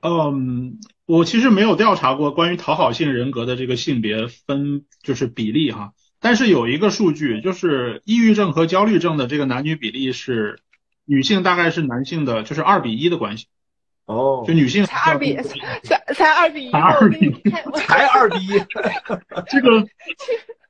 [0.01, 5.93] 嗯，我其实没有调查过关于讨好性人格的这个性别分就是比例哈。
[6.19, 10.59] 但是有一个数据，就是抑郁症和焦虑症的这个男女比例是
[11.05, 13.47] 女性大概是男性的，就是二比一的关系。
[14.05, 17.31] 哦，就女性才二比才才二比一，才二比一，
[17.75, 18.49] 才二比一，
[19.49, 19.87] 这个。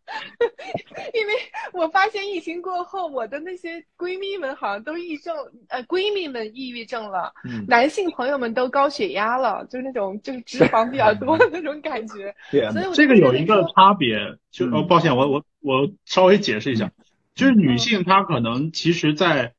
[1.13, 1.33] 因为
[1.73, 5.35] 我发现疫情过后，我的那些闺蜜们好像都抑症，
[5.67, 7.33] 呃，闺蜜们抑郁症了，
[7.67, 12.35] 男性朋友们都高血压了，就是那种就是脂肪比较 多的那种感觉。
[12.51, 14.17] 对所以这个有一个差别，
[14.51, 16.91] 就哦，抱歉，我我我稍微解释一下，
[17.35, 19.53] 就是女性她可能其实在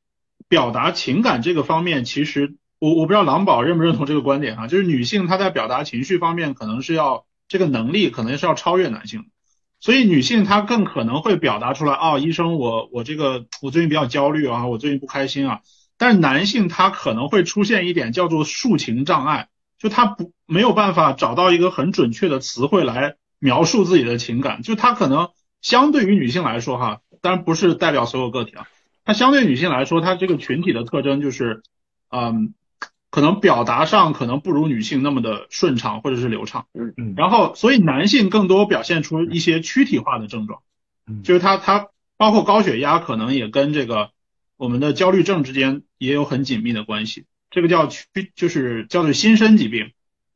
[0.47, 9.25] 表达情感这个方面，其实我我不知道狼宝认不认同这个观点啊，就是女性她在表达情绪方面可能是要这个能力可能是要超越男性。
[9.81, 15.59] 所以女性她更可能会表达出来哦，医生我我这个我最近比较焦虑啊，我最近不开心啊。
[15.97, 25.29] 但是男性他可能会出现一点叫做抒情障碍，就他不没有办法找到一个很准确的词汇来描述自己的情感，就他可能
[25.61, 28.67] 相对于女性来说哈，当然不是代表所有个体啊，
[29.03, 31.63] 他相对女性来说，他这个群体的特征就是，
[32.09, 32.53] 嗯。
[33.11, 36.93] 可能表达上可能不如女性那么的顺畅或者是流畅，嗯。
[36.97, 40.61] 嗯，然后所以男性更多表现出一些躯体化的症状，
[41.05, 44.11] 嗯，就是他他包括高血压可能也跟这个
[44.55, 49.91] 我们的焦虑症之间也有很紧密的关系，这个叫躯就是叫做心身疾病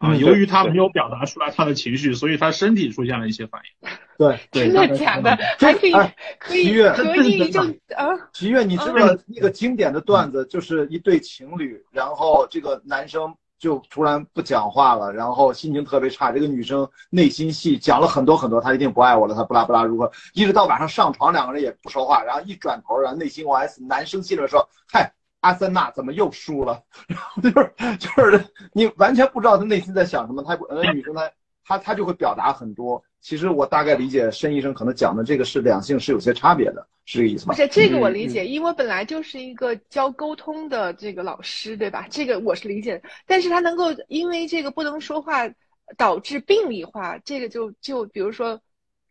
[0.06, 3.90] 啊，由于他没有表达出来他的情绪，所以他身体出现了一些反应。
[4.18, 5.38] 对，真的假的？
[5.60, 5.92] 还可以
[6.40, 7.62] 可以可以就
[7.96, 8.96] 啊，齐月，你知道
[9.28, 25.12] 那个经典的段子，就是一对情侣，然后这个男生就突然不讲话了，然后心情特别差，这个女生内心戏讲了很多很多，他一定不爱我了，他不拉不拉如何，一直到晚上上床，两个人也不说话，然后一转头，然后内心 OS，男生心里说，嗨。
[25.46, 26.82] 阿森纳怎么又输了？
[27.08, 28.44] 然 后就是就是
[28.74, 30.42] 你完全不知道他内心在想什么。
[30.42, 31.32] 他呃女生她
[31.64, 33.04] 她她就会表达很多。
[33.22, 37.54] 其实我大概理解申医生可能讲的这个是两性是有些差别的，是这个意思吗？
[37.54, 42.08] 不是这个我理解，因为我本来就是一个教沟通的这个老师，对吧？
[42.10, 43.02] 这个我是理解。
[43.28, 45.50] 但是他能够因为这个不能说话
[45.98, 48.60] 导致病理化，这个就就比如说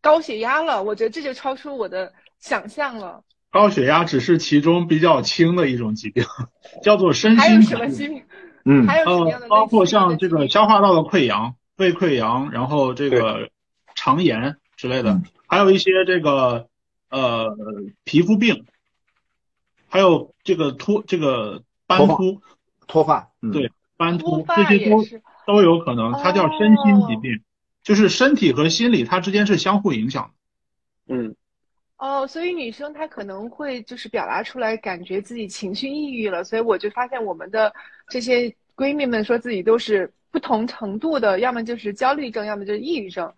[0.01, 3.23] 高血压了，我觉得这就超出我的想象了。
[3.55, 6.25] 高血压只是其中比较轻的一种疾病，
[6.83, 8.25] 叫做身心疾病。
[8.65, 13.51] 嗯，还有呃，包括像这个消化道的溃疡、胃溃疡，然后这个
[13.95, 16.67] 肠炎之类的，还有一些这个
[17.11, 17.57] 呃
[18.03, 18.65] 皮肤病，
[19.89, 22.43] 还有这个脱这个斑秃、
[22.89, 25.05] 脱发，对斑秃这些都
[25.47, 27.41] 都有可能，它叫身心疾病，
[27.85, 30.33] 就是身体和心理它之间是相互影响
[31.07, 31.15] 的。
[31.15, 31.37] 嗯。
[31.97, 37.73] 哦，所以女生她可能会就是表达出来，感觉自己情绪抑郁了，所以我就发现我们的
[38.09, 43.33] 这些闺蜜们说自己都是不同程度的，要么就是焦虑症，要么就是抑郁症。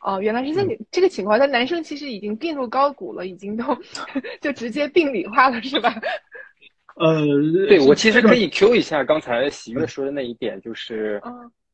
[0.00, 3.64] 哦，原来是这这个情况，但男生其实已经病入膏肓了，已经都
[4.40, 5.94] 就直接病理化了，是吧？
[6.96, 7.20] 呃，
[7.68, 11.20] 对我其实可以 Q 一下刚才喜悦说的那一点，就是。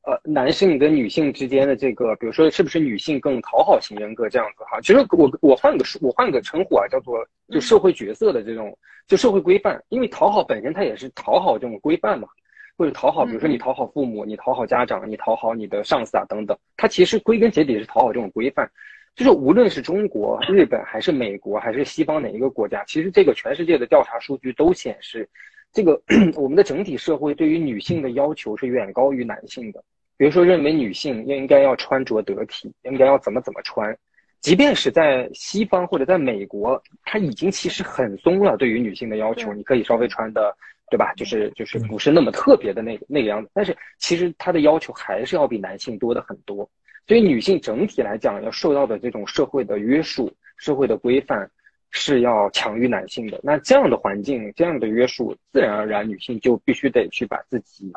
[0.06, 4.78] 呃，男性跟女性之间的这个，比如说是不是女性更讨好型人格这样子哈？
[4.82, 8.76] 其实我我换个我换个称呼啊，叫做就社会角色的这种
[9.06, 12.28] 就社会规范，因为讨好本身它也是讨好这种规范嘛，
[12.76, 18.70] 或者讨好，比如说你讨好父母，你讨好家长，你讨好你的上司啊等等，它其实归根结底是讨好这种规范。
[19.14, 25.26] 就是无论是中国、日本还是美国还是西方哪一个国家，其实这个全世界的调查数据都显示，
[25.72, 25.98] 这个
[26.36, 29.82] 我们的整体社会对于女性的要求是远高于男性的。
[30.16, 33.96] 比如说，认为女性应该要穿着得体，应该要怎么怎么穿，
[34.40, 38.56] 即便是在西方或者在美国，它已经其实很松了。
[38.56, 40.56] 对于女性的要求，你可以稍微穿的，
[40.90, 41.12] 对吧？
[41.14, 43.50] 就是就是不是那么特别的那个那个样子。
[43.52, 46.68] 但是其实它的要求还是要比男性多的很多。
[47.08, 51.50] 所以女性整体来讲，要受到的这种社会的约束、社会的规范
[51.90, 53.40] 是要强于男性的。
[53.42, 57.92] 那这样的环境、这样的约束，自然而然女性就必须得去把自己。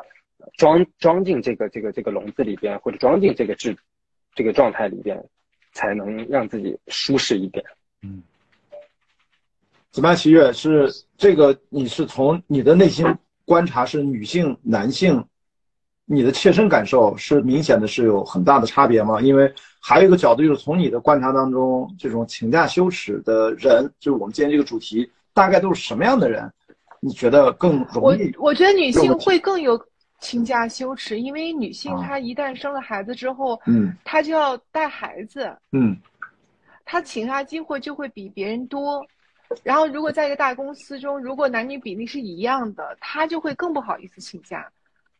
[0.56, 3.76] 装装进这个这个这个笼子里边，或者装进这个制
[4.34, 5.22] 这个状态里边，
[5.72, 7.64] 才能让自己舒适一点。
[8.02, 8.22] 嗯，
[9.90, 11.56] 怎么样，齐月是这个？
[11.68, 13.06] 你是从你的内心
[13.44, 15.24] 观察是女性、男性，
[16.04, 19.20] 你的切身感受是明显的是有很大的差别吗？
[19.20, 26.50] 因为还有一个角度就是从你的观察当中，这种请假羞耻的人，就是我们今天这个主题，大概都是什么样的人？
[27.00, 28.32] 你觉得更容易？
[28.36, 29.80] 我我觉得女性会更有。
[30.20, 35.96] 倾家羞耻，因为女性她一旦生了孩子之后，嗯，她就要带孩子，嗯，
[36.84, 39.06] 她请假机会就会比别人多。
[39.62, 44.68] 然后，如果在一个大公司中，如果男女比例是一样的，她就会更不好意思请假。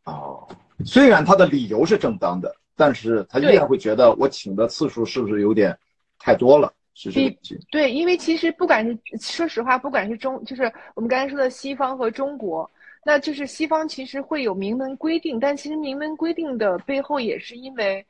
[0.04, 0.46] 哦，
[0.84, 5.76] 虽然她的理由是正当的，但是她依然会觉得我请的次数是不是有点
[6.18, 6.72] 太多了？
[6.94, 7.32] 是这
[7.70, 12.68] 对，因为其实不管是说实话，不管是中，就是我们刚才说的西方和中国。
[13.04, 18.04] 那就是西方其实会有明文规定，但其实明文规定的背后也是因为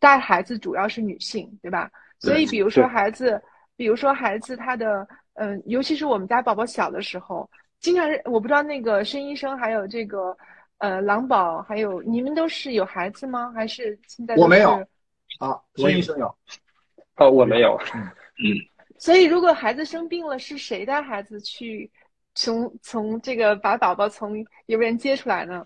[0.00, 1.90] 带孩子主要是女性，对吧？
[2.18, 3.40] 所以比如说孩子，
[3.76, 7.48] 比如说孩子他的，嗯，尤其是我们家宝宝小的时候，
[7.80, 10.36] 经常是我不知道那个申医生还有这个，
[10.78, 13.52] 呃，狼宝还有你们都是有孩子吗？
[13.54, 14.70] 还是现在我没有
[15.38, 15.60] 啊？
[15.76, 16.26] 申医生有，
[17.16, 17.78] 哦，我没有，
[18.42, 18.56] 嗯。
[18.98, 21.90] 所以如果孩子生病了，是谁带孩子去？
[22.34, 25.64] 从从这个把宝宝从幼儿园接出来呢？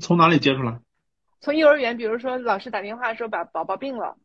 [0.00, 0.78] 从哪里接出来？
[1.40, 4.16] 从幼儿园，比如说老师打电话说把宝宝病了，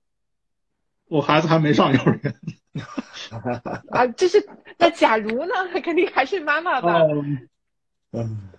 [1.07, 2.35] 我孩子还没上幼儿园。
[3.91, 4.45] 啊，这是
[4.77, 5.53] 那假如呢？
[5.83, 7.01] 肯定还是妈妈吧。
[8.11, 8.49] 嗯，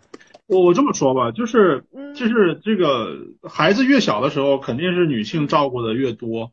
[0.47, 3.18] 我我这么说吧，就是就是这个
[3.49, 6.53] 孩子越小的时候，肯定是女性照顾的越多。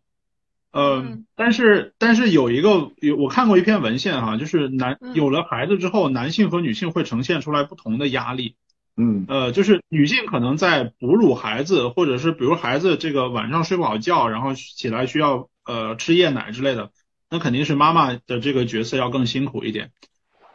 [0.71, 8.55] 嗯，但是但是有一个有我看过一篇文献哈，就是男有了孩子之后，男性和女性会呈现出来不同的压力。
[8.95, 16.91] 嗯，呃，就是女性可能在哺乳孩子，或者是比如孩子这个晚上睡不好觉，然后起来需要呃吃夜奶之类的，
[17.29, 19.91] 那肯定是妈妈的这个角色要更辛苦一点。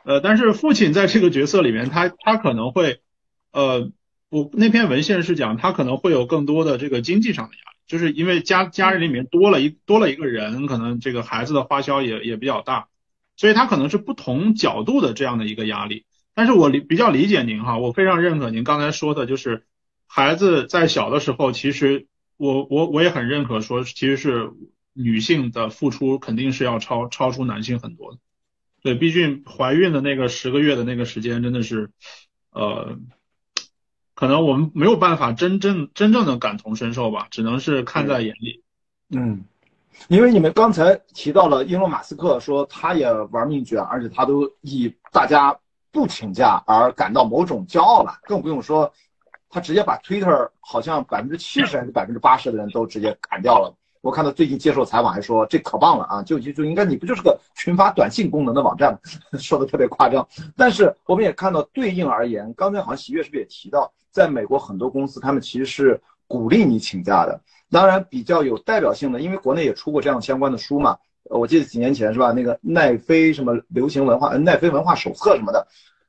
[0.05, 3.01] 呃，但是父亲在这个角色里面，他他可能会
[3.53, 3.91] 呃。
[4.31, 12.89] 我那篇文献是讲他可能会有更多的这个经济上的压力，就是因为家家人里面多了一多了一个人，可能这个孩子的花销也也比较大，
[13.37, 16.05] 所以他可能是不同角度的这样的一个压力。
[16.35, 19.65] 但是我理比较理解您哈，我非常认可您刚才说的，就是
[20.07, 22.07] 孩子在小的时候，其实
[22.37, 24.51] 我我我也很认可说，其实是
[24.93, 28.19] 女性的付出肯定是要超超出男性很多的。
[28.83, 31.91] 对，毕竟怀孕的那个十个月的那个时间真的是，
[32.51, 32.99] 呃，
[34.15, 38.63] 可能我们没有办法真正真正的感同身受吧，只能是看在眼里。
[39.11, 39.45] 嗯，
[40.09, 45.57] 因为你们刚才提到了英隆马斯克说他也玩命卷，而且他都以大家。
[45.95, 48.93] 不请假而感到某种骄傲了，更不用说，
[49.49, 53.73] 他直接把 Twitter 好像百分之七十还是百分之八十的人都直接砍掉了。
[54.05, 59.01] 我看到最近接受采访还说这可棒了啊，就就就应该你不就是个群发短信功能的网站，
[59.41, 60.29] 说的特别夸张。
[60.55, 67.41] 但是我们也看到对应而言，刚才好像喜悦是不是也提到，在美国很多公司他们其实是鼓励你请假的。
[67.71, 70.99] 当然比较有代表性的，因为国内也出过这样相关的书嘛。
[71.31, 72.31] 我记得几年前是吧？
[72.31, 75.67] 那个奈飞什么流行文化，奈飞文化手册什么的，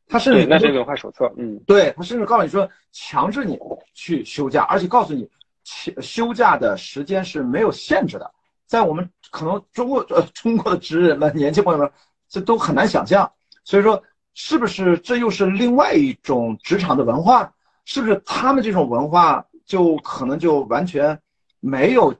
[0.09, 3.57] 他甚至奈飞文化手册，嗯，对他甚至告诉你说，强制你
[3.93, 5.29] 去休假，而且告诉你，
[5.65, 8.31] 休休假的时间是没有限制的。
[8.65, 11.91] 在我们可能中国呃中国的职人们、年轻朋友们，
[12.29, 13.29] 这都很难想象。
[13.65, 14.01] 所以说，
[14.33, 17.53] 是不是这又是另外一种职场的文化？
[17.83, 21.19] 是不是他们这种文化就可能就完全
[21.59, 22.15] 没有？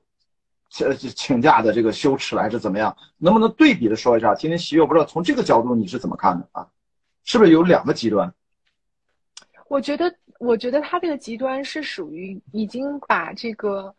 [0.67, 2.97] 请请假的这个羞耻还是怎么样？
[3.17, 4.35] 能不能对比的说一下？
[4.35, 6.67] 今天喜悦，我不知道从这个角度你是怎么看的啊？
[7.23, 8.33] 是不是有两个极端？
[9.69, 13.93] 我觉得，我觉得他这个极端是属于已经把这个，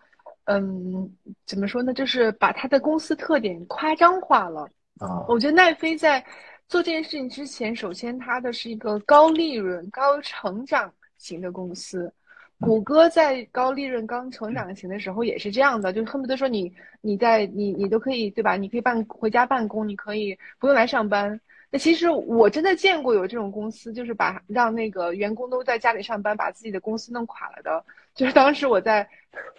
[0.44, 1.10] 嗯，
[1.46, 1.94] 怎么说呢？
[1.94, 4.68] 就是把他的公司特点夸张化了
[4.98, 5.24] 啊。
[5.28, 6.24] 我觉得奈飞在
[6.68, 12.12] 做这件事情之前，首先它的是一个高利润、高成长型的公司。
[12.58, 16.72] 谷歌在高利润、刚成长型的时候也是这样的，就恨不得说你
[17.02, 18.56] 你在你你都可以对吧？
[18.56, 21.38] 你可以办回家办公，你可以不用来上班。
[21.70, 27.84] 那其实我真的见过有这种公司，就是把让那个员工都在家里上班，把自己的公司弄垮了的。
[28.14, 29.08] 就是当时我在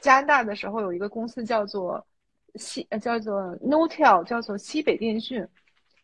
[0.01, 2.05] 加拿大的时候，有一个公司叫做
[2.55, 5.47] 西叫做 Notel，叫做西北电讯，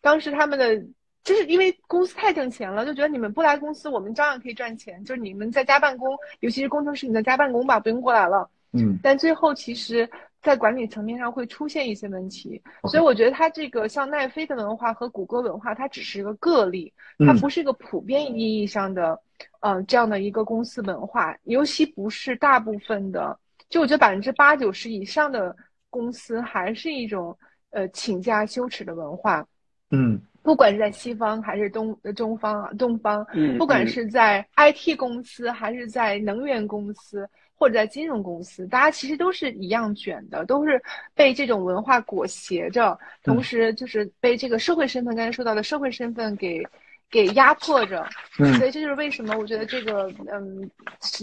[0.02, 0.84] 当时他们的。
[1.24, 5.02] 就是因为公司太挣钱了，就觉得你们不来公司，我们照样可以赚钱。
[5.06, 8.46] 就是你们在家办公，尤其是工程师，你在家办公吧，不用过来了。
[8.74, 9.00] 嗯。
[9.02, 10.06] 但最后其实，
[10.44, 16.94] 在管理层面上会出现一些问题，所以我觉得它这个像奈飞的文化和谷歌文化，它只是一个个例，
[17.26, 19.18] 它不是一个普遍意义上的，
[19.62, 23.40] 嗯，这样的一个公司文化，尤其不是大部分的，
[23.70, 25.56] 就我觉得百分之八九十以上的
[25.90, 27.36] 公司还是一种
[27.72, 29.48] 呃请假羞耻的文化。
[29.92, 30.22] 嗯。
[30.44, 33.26] 不管是在西方还是东中方啊东方，
[33.58, 37.26] 不管是在 IT 公司还是在能源公司
[37.64, 40.84] 或者在金融公司，大家其实都是一样卷的，都是
[41.16, 46.62] 被这种文化裹挟着，同时就是被这个社会身份，刚才说到的社会身份给
[47.10, 48.06] 给压迫着。
[48.36, 50.70] 所以这就是为什么我觉得这个嗯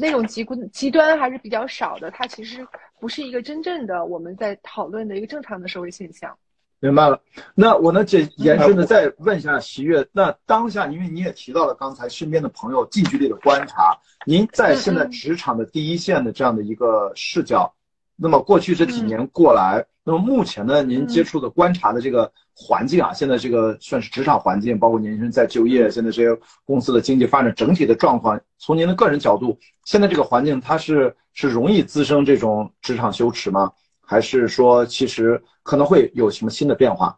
[0.00, 2.66] 那种极端极端还是比较少的，它其实
[2.98, 6.34] 不是一个真正的我们在讨论的一个正常的社会现象。
[6.82, 7.20] 明白了，
[7.54, 17.70] 那我呢，这延伸的再问一下喜悦，那当下，因为你也提到了刚才身边的朋友近距离的观察，您在现在职场的第一线的这样的一个视角，
[18.16, 33.70] 那么过去这几年过来，那么目前呢，您接触的观察的这个环境啊，现在这个算是职场环境，包括年轻人在就业，现在这些公司的经济发展整体的状况，从您的个人角度，现在这个环境它是是容易滋生这种职场羞耻吗？
[34.10, 37.16] 还是说，其实可能会有什么新的变化？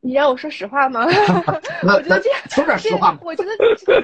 [0.00, 1.06] 你让我说实话吗？
[1.82, 3.18] 我觉得这说点实话。
[3.22, 3.56] 我觉得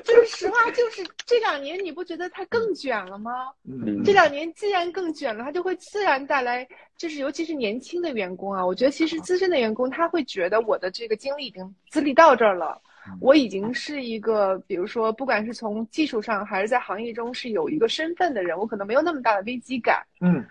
[0.03, 3.31] 就是实话，就是这两年你不觉得它更卷了吗？
[3.69, 4.03] 嗯。
[4.03, 12.81] 这两年既然更卷了，它就会自然带来，就是尤其是年轻的员工啊，我觉得其实资深的员工他会觉得我的这个经历已经资历到这儿了，
[13.21, 20.03] 我已经是一个，比如说不管是从技术上还是在行业中是有一个身份的人，我可能没有那么大的危机感。
[20.23, 20.43] 嗯。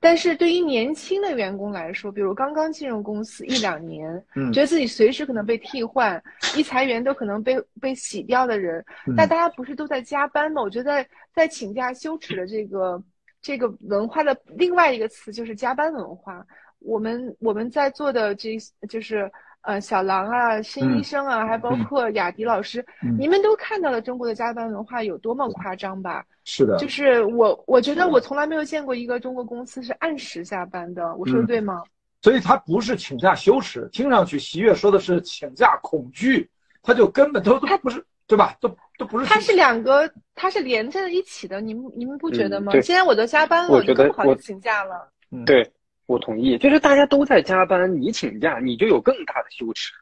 [0.00, 6.20] 但是对于年轻的员工来说，比如刚刚进入公司一两年， 嗯，觉得自己随时可能被替换，
[6.56, 8.84] 一裁员都可能被被洗掉的人，
[9.16, 10.62] 那大家不是都在加班吗？
[10.62, 13.02] 我觉得在请假羞耻的这个
[13.42, 16.44] 这个文化的另外一个词就是加班文化。
[16.78, 18.56] 我们我们在做的这
[18.88, 19.30] 就是。
[19.62, 22.84] 呃，小狼啊，申医生啊，还包括雅迪老师，
[23.18, 26.24] 你们都看到了中国的加班文化有多么夸张吧？
[26.44, 31.82] 是的，就是我，我觉得我从来没有见过一个中国公司是按时下班的，我说的对吗？
[32.22, 36.50] 所以他不是请假羞耻，听上去喜悦说的是请假恐惧，
[36.82, 38.54] 他就根本都他不是对吧？
[38.60, 39.26] 都都不是。
[39.26, 42.72] 他是两个，他是连在一起的，你们你们不觉得吗？
[42.80, 45.08] 既然我都加班了，我觉得我请假了。
[45.46, 45.70] 对，
[46.10, 46.58] 我同意。
[46.58, 49.92] 就是大家都在加班，你请假，你就有更大的羞耻。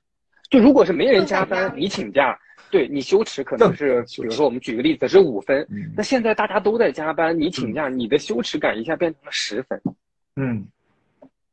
[0.51, 2.39] 就如果是没人加班，你请假。
[2.71, 9.81] 对你羞耻可能是，比如说我们举个例子是五分，那现在大家都在加班，你请假，你的羞耻感一下变成了十分。
[10.37, 10.67] 嗯，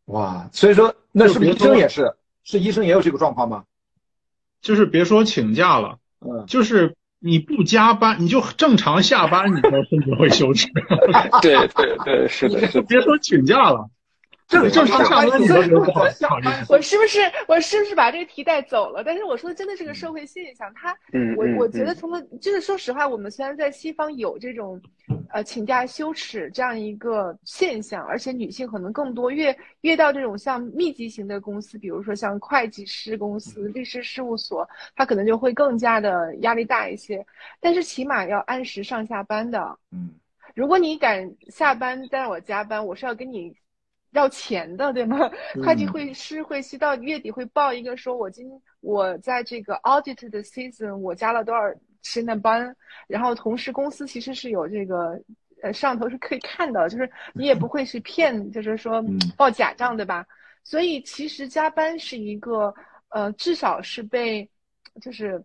[0.08, 2.14] 哇，所以说那是不是医生也是？
[2.44, 3.64] 是医生也有这个状况吗？
[4.62, 10.68] 就是别说请假了，嗯，就是你不加班，你就正常下班，你都甚至会羞耻。
[11.42, 13.90] 对对对，是的，是别说请假了。
[14.48, 15.80] 正正常上班，族都
[16.70, 19.04] 我是不是我是不是把这个题带走了？
[19.04, 20.72] 但是我说的真的是个社会现象。
[20.76, 20.96] 他，
[21.36, 24.80] 我我觉得从了，就是说实话，我们虽然在西方有这种，
[25.32, 37.26] 呃，请假羞耻这样一个现象，而且女性可能更多，越越到这种像密集型的公司，比如说像会计师公司、律师事务所，他可能就会更加的压力大一些。
[37.60, 39.76] 但是起码要按时上下班的。
[39.92, 40.14] 嗯，
[40.54, 43.52] 如果你敢下班带我加班，我是要跟你。
[44.16, 45.30] 要钱的，对吗？
[45.64, 48.46] 会计会师会需到月底会报一个，说我今
[48.82, 51.62] 我在这个 audit 的 season 我加了多少
[52.02, 52.76] 时间的班，
[53.08, 55.22] 然后同时公司其实是有这个
[55.62, 59.04] 呃上头是可以看到，就是你也不会是骗，就是说
[59.38, 60.26] 报假账，对吧？
[60.64, 62.74] 所以其实加班是一个
[63.10, 64.50] 呃至少是被。
[65.02, 65.44] 就是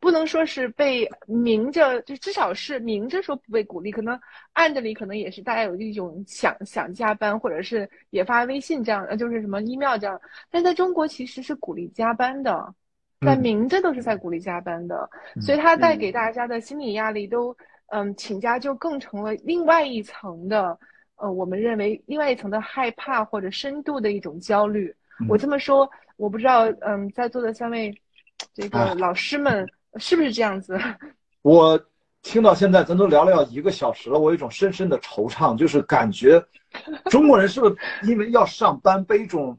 [0.00, 4.18] 不能说是被明着，就至少是明着说不被鼓励，可能
[4.54, 10.18] 暗地里可能也是大家有一种想想加班，或者是也发微信这样，呃，就是什么 email 这样。
[10.50, 12.74] 但在中国其实是鼓励加班的，
[13.20, 15.08] 在明着都是在鼓励加班的，
[15.42, 17.54] 所以它带给大家的心理压力都，
[17.88, 20.78] 嗯，请假就更成了另外一层的，
[21.16, 24.94] 呃，我们认为另外一层的害怕或者深度的一种焦虑。
[25.28, 25.86] 我这么说，
[26.16, 27.94] 我不知道，嗯，在座的三位。
[28.54, 29.66] 这个老师们
[29.96, 30.78] 是不是这样子？
[31.42, 31.80] 我
[32.22, 36.44] 听到现在，咱都聊了要一个小时了，我有一种深深的惆怅，就是感觉
[37.10, 39.58] 中国人是不是因为要上班，被一种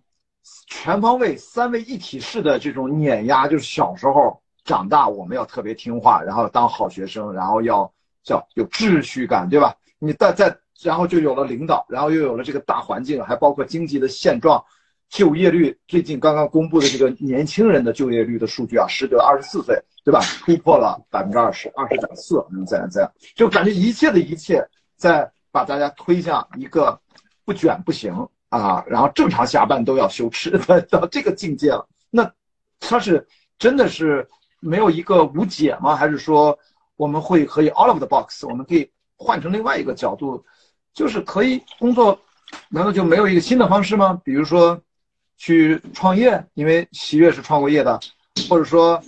[0.68, 3.48] 全方位、三位一体式的这种碾压？
[3.48, 7.92] 就是小时候长大，我们要特别听话，然后当好学生，然后要
[8.24, 9.76] 叫有秩序感，对吧？
[10.00, 14.64] 你再再，然后就有了领导，然后又有了这个大环境，还包括经济的现状。
[15.10, 20.20] 就业率最近刚刚公布的这个年轻人的就业率的数据啊，十九二十四岁，对吧？
[20.42, 24.62] 突破了百分之二十，二十点四，嗯，这样这样，就感觉一切的一切
[24.98, 27.00] 在把大家推向一个
[27.46, 28.14] 不卷不行
[28.50, 31.88] 啊，然后正常下班都要羞耻 到这个境界了。
[32.10, 32.30] 那
[32.80, 33.26] 他是
[33.58, 34.28] 真的是
[34.60, 35.96] 没有一个无解吗？
[35.96, 36.58] 还是说
[36.98, 38.46] 我们会可以 all of the box？
[38.46, 40.44] 我们可以换成另外一个角度，
[40.94, 42.20] 就是可以工作，
[42.68, 44.22] 难道就没有一个新的方式吗？
[44.26, 44.78] 比如说。
[45.38, 48.00] 去创业，因为喜悦是创过业的，
[48.50, 49.02] 或者说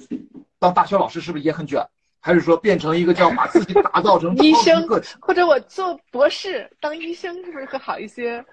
[0.60, 1.86] 当大学老师是不是也很卷？
[2.22, 4.86] 还是说变成一个叫把自己打造成医生，
[5.22, 8.44] 或者我做博士当医生是不是会好一些？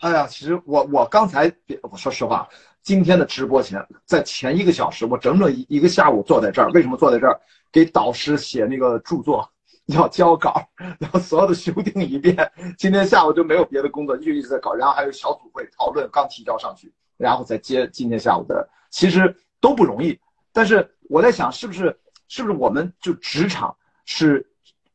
[0.00, 1.50] 哎呀，其实我我刚才
[1.82, 2.48] 我说实话，
[2.82, 7.40] 今天的直播前在前一个小时，我整整一一个下午坐在这儿，为什么坐在这儿？
[7.70, 9.48] 给导师写那个著作，
[9.86, 10.60] 要交稿，
[10.98, 12.36] 然后所有的修订一遍。
[12.76, 16.92] 今天下午就没有别的工作，就一直在搞，然后还有小组会讨论，刚提交上去。
[17.16, 20.18] 然后再接今天下午的，其实都不容易。
[20.52, 21.96] 但是我在想，是不是
[22.28, 24.46] 是不是我们就职场是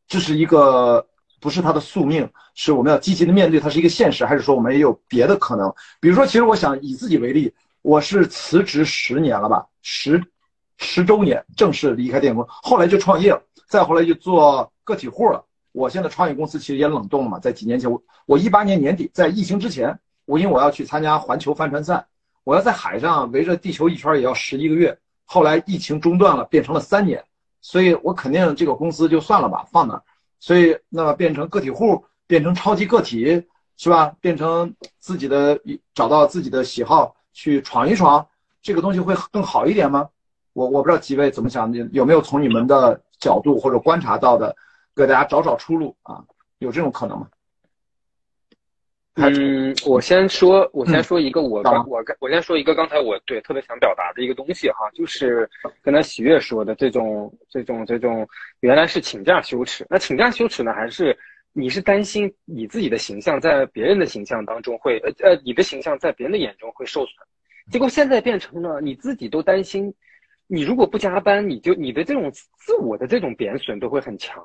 [0.07, 1.05] 这是一个
[1.39, 5.74] 不是他的宿命，是我们要积极的面对它是一个现实，还是说我们也有别的可能？
[5.99, 10.24] 比如说，其实我想以自己为例，我是辞职十年了吧，十
[10.78, 15.45] 十周年正式离开电工，后来就创业了，再后来就做个体户了。
[15.72, 19.99] 我现在创业公司其实也冷冻了嘛，在几年前，我我一八年年底在疫情之前。
[20.30, 22.06] 我因为我要去参加环球帆船赛，
[22.44, 24.96] 我要在海上围着地球一圈也要十一个月。
[25.26, 27.24] 后来疫情中断了，变成了三年，
[27.62, 30.04] 所以我肯定这个公司就算了吧，放那儿。
[30.40, 33.44] 所以那么变成个体户，变成超级个体，
[33.76, 34.16] 是吧？
[34.22, 35.60] 变成自己的
[35.96, 38.28] 找到自己的喜好去闯一闯，
[38.62, 40.08] 这个东西会更好一点吗？
[40.54, 44.56] 我我不知道几位怎么想，有没有从你们的角度或者观察到的，
[44.96, 46.24] 给大家找找出路啊？
[46.60, 47.28] 有这种可能吗？
[49.16, 55.49] 嗯，我先说，我先说一个，我刚我刚我先说一个，刚才我对特别想表达的一个东西哈，就是
[55.82, 58.26] 刚才喜悦说的这种这种这种，
[58.62, 61.18] 原来是请假羞耻，那请假羞耻呢，还是
[61.51, 67.16] 你是担心你自己的形象在别人的形象当中会呃呃，你的形象在别人的眼中会受损，
[67.70, 69.93] 结果现在变成了你自己都担心。
[70.52, 74.43] 你如果不加班，你就你的这种自我的这种贬损都会很强。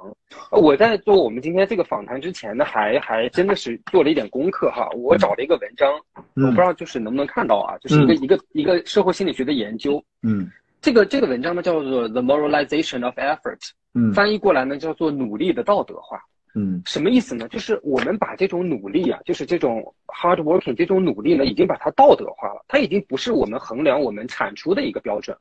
[0.51, 4.87] 我在做我们今天这个访谈之前呢，还还真的是做了一点功课哈。
[4.91, 5.91] 我找了一个文章，
[6.35, 10.05] 我不知道就是能不能看到啊，就是一个一个一个社会心理学的研究。
[10.23, 10.51] 嗯，
[10.83, 16.21] 这个这个文章呢叫做 The Moralization of Effort，嗯，翻译过来呢叫做努力的道德化。
[16.55, 17.49] 嗯，什么意思呢？
[17.49, 22.63] 就是我们把这种努力啊，就是这种 hard working 这种努力呢，已经把它道德化了。
[22.69, 25.37] 它已经不是我们衡量我们产出的一个标准，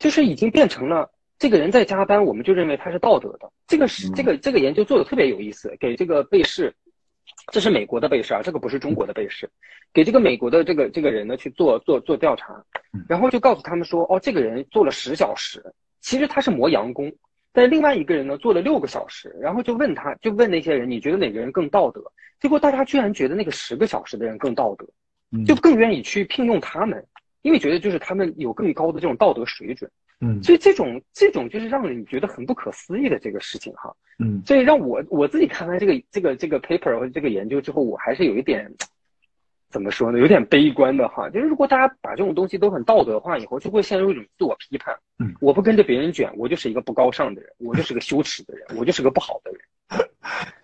[0.00, 3.48] 就是已经变成了这个人在加班，我们就认为他是道德的。
[3.68, 6.74] 这个是这个这个研究做的特别有意思，给这个被试，
[7.52, 9.48] 这是美国的被试啊，这个不是中国的被试，
[9.92, 12.64] 给这个美国的这个这个人呢去做做做调查，
[13.08, 15.62] 然后就告诉他们说，哦，这个人做了十小时，
[16.00, 17.12] 其实他是磨洋工。
[17.52, 22.00] 但另外一个人呢，做了六个小时，然后就问他，就问那些人，你觉得哪个人更道德？
[22.40, 24.86] 结果大家居然觉得那个十个小时的人更道德，
[25.44, 27.04] 就更愿意去聘用他们，
[27.42, 29.90] 因为觉得就是他们有更高的这种道德水准。
[30.20, 33.94] 嗯，所以这种这种就是让你觉得很不可思议的这个事情哈。
[34.18, 38.70] 嗯，所以让我我自己看完这个这个这个 paper 或者这个研究之后，我还是有一点。
[39.72, 40.18] 怎么说呢？
[40.18, 44.92] 有点悲观的哈，就是如果大家把这种东西都很道德化以后，就会陷入一种自我批判。
[45.20, 49.60] 嗯，我不跟着别人卷，我就是一个不高尚的人，我就是个羞耻的人，我就是个不好的人。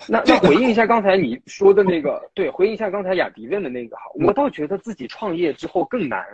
[0.09, 6.27] 那那回应一下刚才你说的那个，对，回应一下刚才雅迪问的那个哈，我倒觉得自己创业之后更难。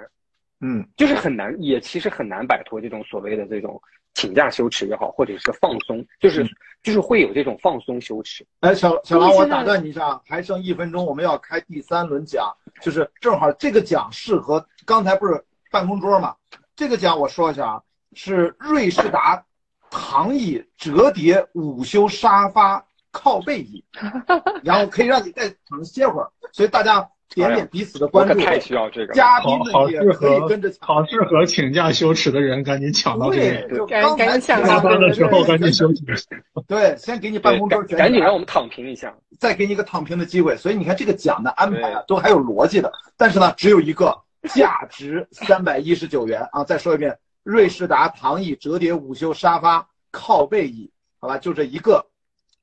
[0.64, 3.82] 嗯，就是很难，也其实很难摆脱这种所谓的这种
[4.14, 6.46] 请假羞耻也好，或者是放松，就是
[6.84, 8.46] 就是会有这种放松羞耻。
[8.60, 12.48] 哎，小小狼，我打断你一下，还剩一分钟，我们要开第三轮奖，
[12.80, 16.36] 就是正好这个奖适合刚才不是办公桌嘛？
[16.76, 17.82] 这个奖我说一下啊，
[18.12, 19.44] 是瑞士达
[19.90, 23.84] 躺椅折叠午休沙发靠背椅，
[24.62, 27.08] 然后可以让你再躺歇会儿，所以大家。
[27.34, 29.14] 点点彼此的关注，太需要这个。
[29.14, 33.86] 嘉宾们也可以跟着抢，好适合请假羞耻的人，赶紧抢到这个。
[33.86, 36.04] 对，赶紧抢下班的时候赶紧休息。
[36.68, 40.56] 对，先给你办公桌，赶紧让我们躺平一下，再给你一个躺平的机会。
[40.56, 42.92] 所以你看这个奖的安排啊，都还有逻辑的。
[43.16, 44.16] 但是呢，只有一个，
[44.48, 46.64] 价值三百一十九元啊！
[46.64, 52.04] 再说一遍，瑞士达躺椅折叠午休沙发靠背椅，好吧，就这一个，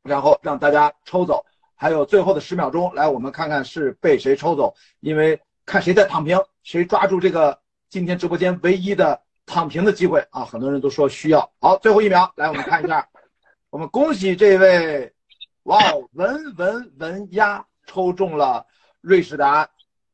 [0.04, 1.46] 然后让大家抽走。
[1.82, 7.58] 还有最后的十秒钟，来，我们看看是被谁抽走，因为看谁在躺平，谁抓住这个
[7.90, 10.44] 今天直播间唯一的躺平的机会啊！
[10.44, 11.50] 很多人都说需要。
[11.62, 13.08] 好，最后一秒，来，我们看一下，
[13.70, 15.10] 我们恭喜这位，
[15.64, 18.66] 哇哦，文文文丫抽中了
[19.00, 19.66] 瑞士达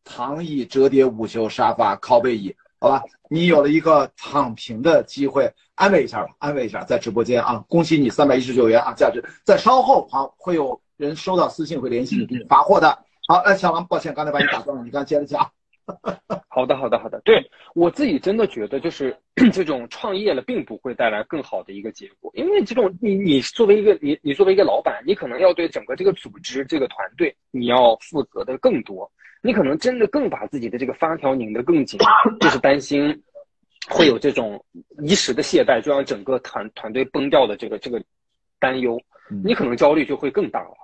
[0.03, 10.79] 躺椅折叠午休沙发靠背椅，好吧，你有了一个躺平的机会，安慰一下吧，安慰一下，在直播间啊，恭喜你三百一十九元啊，价值，在稍后啊会有。
[10.97, 12.89] 人收到私信会联系你给你发货的。
[13.27, 15.49] 好，那小王，抱歉，刚才把你打断了，你刚接着讲。
[16.49, 17.21] 好的，好的，好的。
[17.23, 19.15] 对我自己真的觉得，就是
[19.53, 29.11] 这种创业了，并不会带来更好的一个结果，因为这种你你作为一个你你作为一个老板，你可能要对整个这个组织这个团队你要负责的更多，
[29.43, 31.99] 你可能真的更把自己的这个发条拧得更紧，
[32.39, 33.23] 就是担心
[33.87, 34.63] 会有这种
[35.03, 38.03] 一时的懈怠，就让整个团团队崩掉的这个这个
[38.59, 38.99] 担忧，
[39.43, 40.75] 你可能焦虑就会更大了。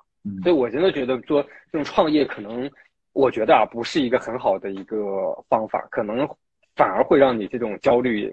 [0.43, 2.69] 所以，我真的觉得做这种创业，可能
[3.13, 6.27] 我觉得啊，不是一个很好的一个方法，可能
[6.75, 8.31] 反而会让你这种焦虑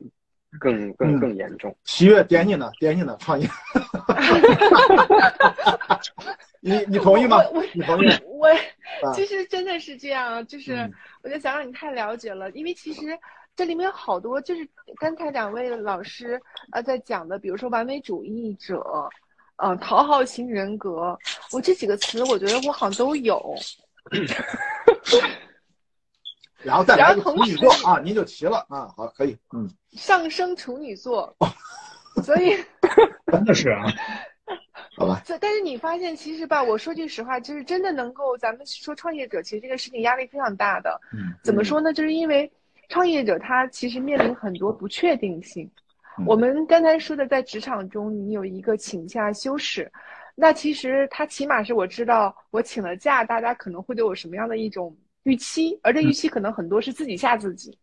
[0.60, 1.74] 更更更严重。
[1.84, 2.70] 喜悦点你呢？
[2.78, 3.16] 点你呢？
[3.18, 3.48] 创业
[6.60, 7.38] 你你同意吗？
[7.54, 8.08] 我你同意？
[8.26, 8.50] 我
[9.14, 10.74] 其实真的是这样，就是
[11.22, 13.18] 我就想让你太了解了，因为其实
[13.56, 16.38] 这里面有好多，就是刚才两位老师
[16.72, 19.08] 呃在讲的，比如说完美主义者。
[19.58, 21.18] 嗯，讨好型人格，
[21.52, 23.54] 我这几个词，我觉得我好像都有。
[26.62, 29.68] 然后再来个处女座啊，您就齐了啊，好，可以，嗯。
[29.92, 31.34] 上升处女座，
[32.22, 32.56] 所以
[33.32, 33.84] 真的是啊，
[34.96, 35.22] 好吧。
[35.24, 41.00] 这但是你发现，其实吧，我说句实话，就是真的能够，咱们说创业者，其实这个事情压力非常大的。
[41.12, 41.34] 嗯。
[41.42, 41.92] 怎么说呢？
[41.92, 42.50] 就是因为
[42.88, 45.68] 创业者他其实面临很多不确定性。
[46.26, 49.86] 我们刚才说的，在职场中，你有一个请假休息，
[50.34, 57.78] 那其实他起码是我知道，我请了假，大家可能会对我什么样的一种预期，而这预期可能很多是自己吓自己，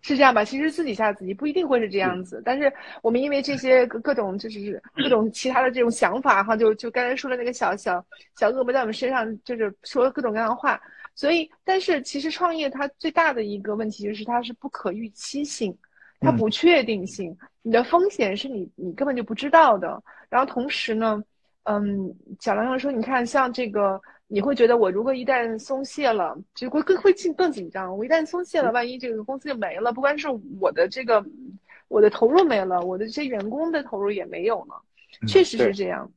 [0.00, 0.44] 是这样吧？
[0.44, 2.72] 其实自己吓自己不一定会是这样子，但是
[3.02, 8.04] 我们因为这些各种就是各种其他的这种想法哈，就就刚才说的那个小小
[8.36, 10.80] 小恶魔在我们身上就是说各种各样的话，
[11.14, 15.76] 所以但是其实创业它最大的一个问题就是它是不可预期性。
[16.24, 20.02] 它不确定性，你的风险是你你根本就不知道的。
[20.28, 21.22] 然后同时呢，
[21.64, 27.96] 嗯，小梁说，你看像这个，你会觉得我如果一旦松懈了，就会更会进更紧张。
[27.96, 30.26] 我一旦松懈了，万一这个公司就没了，不光是
[30.60, 31.24] 我的这个
[31.88, 34.80] 我的投入没了，我的这些员工的投入也没有了。
[35.28, 36.10] 确实是这样。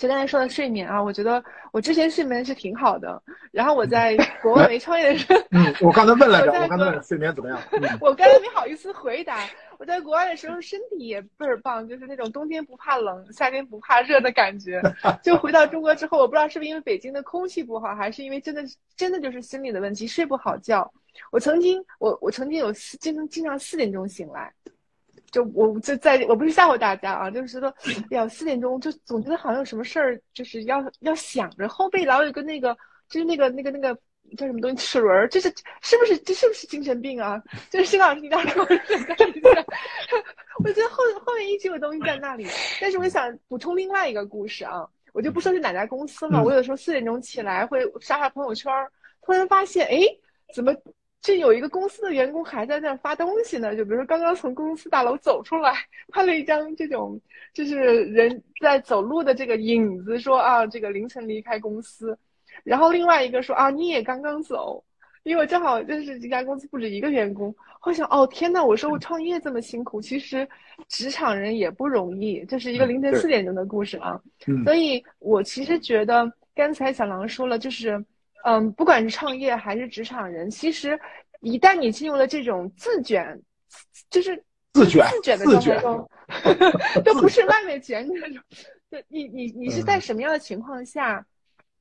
[0.00, 1.42] 就刚才说的睡眠啊，我觉得
[1.72, 3.22] 我之前睡眠是挺好的。
[3.52, 7.60] 然后我 在国外没创业的时候，嗯，我刚才问来着， 我刚才问睡眠怎么样？
[8.00, 9.38] 我刚才没好意思回答。
[9.78, 14.80] 我我在国外的时候身体也倍儿棒，就是那种冬天不怕冷，夏天不怕热的感觉。
[15.22, 18.62] 就回到中国之后，我不知道是不是因为北京的空气不好，还是因为真的
[18.96, 20.90] 真的就是心理的问题，睡不好觉。
[21.30, 24.50] 我曾经我我曾经有四经常经常四点钟醒来，
[25.34, 27.74] 就我就在我不是吓唬大家啊，就是说
[28.10, 32.76] 要四点钟就总觉得好像有什么事儿就是要要想着，后背老有个那个
[33.08, 33.98] 就是那个那个那个。
[34.38, 34.76] 叫什么东西？
[34.78, 35.28] 齿轮？
[35.28, 37.40] 这是是不是这是不是精神病啊？
[37.70, 38.74] 就是新老师，你刚说的，
[40.64, 42.46] 我觉得后后面一直有东西在那里。
[42.80, 46.42] 但是我想补充另外一个故事啊，我就不说是哪家公司了。
[46.42, 48.72] 我有时候四点钟起来会刷刷朋友圈，
[49.20, 50.00] 突然发现，哎，
[50.54, 50.74] 怎么
[51.24, 53.74] 这有一个公司的员工还在那发东西呢？
[53.74, 55.72] 就比如说刚刚从公司大楼走出来，
[56.12, 57.18] 拍了一张这种
[57.54, 62.16] 就是人在走路的这个影子，说啊，这个凌晨离开公司。
[62.62, 64.84] 然后另外一个说啊，你也刚刚走，
[65.22, 67.54] 因为我正好认识这家公司不止一个员工。
[67.84, 70.46] 我想哦，天呐，我说我创业这么辛苦，其实
[70.88, 72.44] 职场人也不容易。
[72.44, 74.20] 这是一个凌晨四点钟的故事啊，
[74.62, 78.04] 所以我其实觉得刚才小狼说了，就是
[78.44, 80.98] 嗯，不管是创业还是职场人，其实
[81.40, 83.40] 一旦你进入了这种自卷，
[84.08, 84.42] 就是
[84.72, 86.10] 自卷自卷的状态中，
[87.04, 88.42] 都不是外面卷那种，
[88.90, 91.24] 就你你你是在什么样的情况下？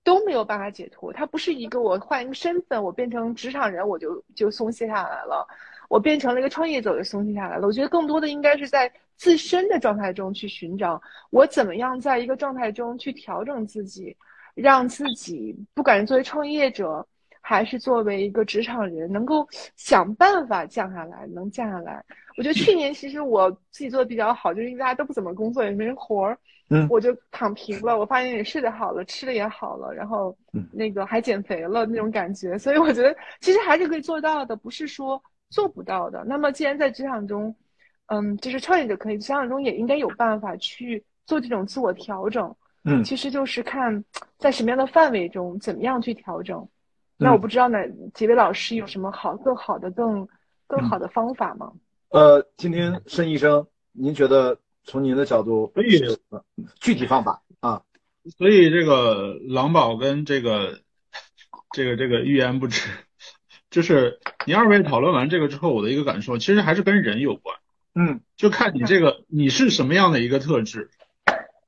[0.05, 5.47] 都没有办法解脱，它不是一个我换一个身份，我变成职场人，我就就松懈下来了，
[5.87, 7.65] 我变成了一个创业者就松懈下来了。
[7.65, 14.13] 我觉得更多的应该是在自身的状态中去寻找，我怎么样在一个状态中去调整自己，
[14.53, 17.05] 让自己不管是作为创业者
[17.41, 22.03] 还是作为一个职场人，能够想办法降下来，能降下来。
[22.37, 26.37] 我觉得去年其实我自己做的比较好，就是因为大家都不怎么工作，也没人活儿。
[26.69, 30.35] 嗯，我就躺平了，我发现也睡得好了，吃的也好了，然后
[30.71, 36.23] 那个还减肥了那种感觉，所以我觉得其实还是可以做到的，不是说做不到的。
[36.25, 37.53] 那么既然在职场中，
[38.07, 42.55] 嗯，就是创业者可以，职场中也应该有办法去做这种自我调整。
[42.83, 44.03] 嗯，其实就是看
[44.37, 46.67] 在什么样的范围中，怎么样去调整。
[47.17, 47.79] 那我不知道哪，
[48.13, 50.27] 几位老师有什么好、更好的、更
[50.67, 51.71] 更好的方法吗？
[52.09, 54.57] 呃，今天申医生，您觉得？
[54.85, 56.01] 从您的角度，所以
[56.81, 57.83] 具体方法啊，
[58.37, 60.81] 所以这个狼宝跟这个
[61.71, 62.89] 这个这个欲言不止，
[63.69, 67.55] 就是你二位讨论完这个之后，我的一个感受，其实还是跟人有关，
[67.95, 70.89] 嗯，就看你这个你是什么样的一个特质。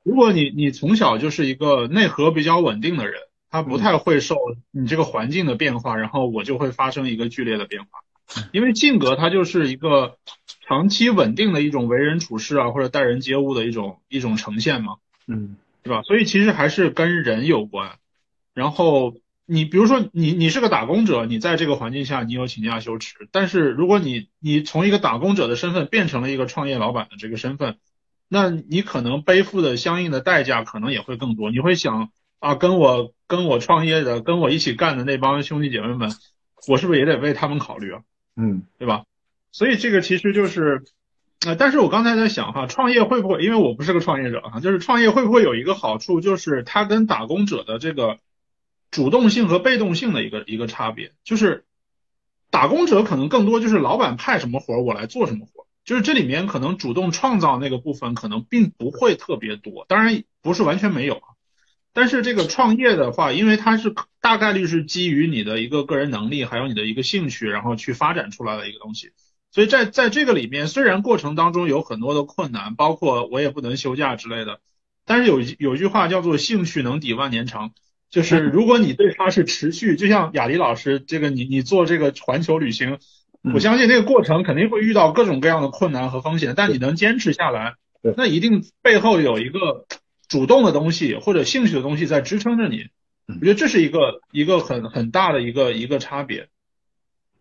[0.06, 3.16] 如果你你从小就是一个内核比较稳定的人，
[3.50, 4.38] 他不太会受
[4.72, 7.90] 你这个环境的变化，然后我就会发生一个剧烈的变化，
[8.54, 10.18] 因为性格它就是一个。
[10.68, 14.96] 长期稳定的一种为人处事啊，或者待人接物的一种一种呈现嘛，
[15.28, 16.02] 嗯，对吧？
[16.02, 18.00] 所以其实还是跟人有关。
[18.56, 19.14] 然后
[19.46, 27.78] 你比如说你你是个打工者，你在这个环境下你有请假羞耻，但是如果你你从一个打工者的身份变成了一个创业老板的这个身份，
[28.28, 31.52] 那你可能背负的相应的代价可能也会更多。
[31.52, 32.10] 你会想
[32.40, 36.12] 啊，跟我跟我创业的跟我一起干的那帮兄弟姐妹们，
[36.68, 38.02] 我是不是也得为他们考虑啊？
[38.36, 39.04] 嗯，对吧？
[39.52, 40.84] 所以这个其实就是，
[41.46, 48.20] 呃，但是我刚才在想哈，创业会不会，因为我不是个创业者哈，就是创业会不会有一个好处，就是它跟打工者的这个
[48.92, 51.64] 主动性和被动性的一个一个差别，就是
[52.52, 55.55] 打工者可能更多就是老板派什么活我来做什么活，
[55.86, 61.38] 就是这里面可能主动创造那个部分可能并不会特别多，当然不是完全没有啊，
[61.94, 69.12] 但是这个创业的话，因为它是大概率是基于你的一个个人能力，还有你的一个兴趣，然后去发展出来的一个东西。
[69.52, 74.60] 所以在在这个里面，虽然过程当中有很多的困难，包括我也不能休假之类的，
[75.06, 77.72] 但是有有句话叫做“兴趣能抵万年长”，
[78.10, 82.98] 就是 如果你对它是持续，就像雅迪老师这个你你做这个环球旅行，
[83.54, 87.76] 我相信那个过程肯定会遇到各种各样的困难和风险，但你能坚持下来，
[88.18, 89.86] 那一定背后有一个
[90.28, 92.88] 主动的东西或者兴趣的东西在支撑着你。
[93.28, 96.48] 我觉得这是一个一个很很大的一个一个差别。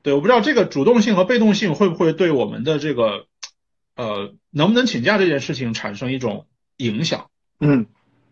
[0.02, 3.26] 对，我不知道这个主动性和被动性会不会对我们的这个，
[3.96, 6.46] 呃，能不能请假这件事情产生一种
[6.76, 7.30] 影响？
[7.60, 7.86] 嗯，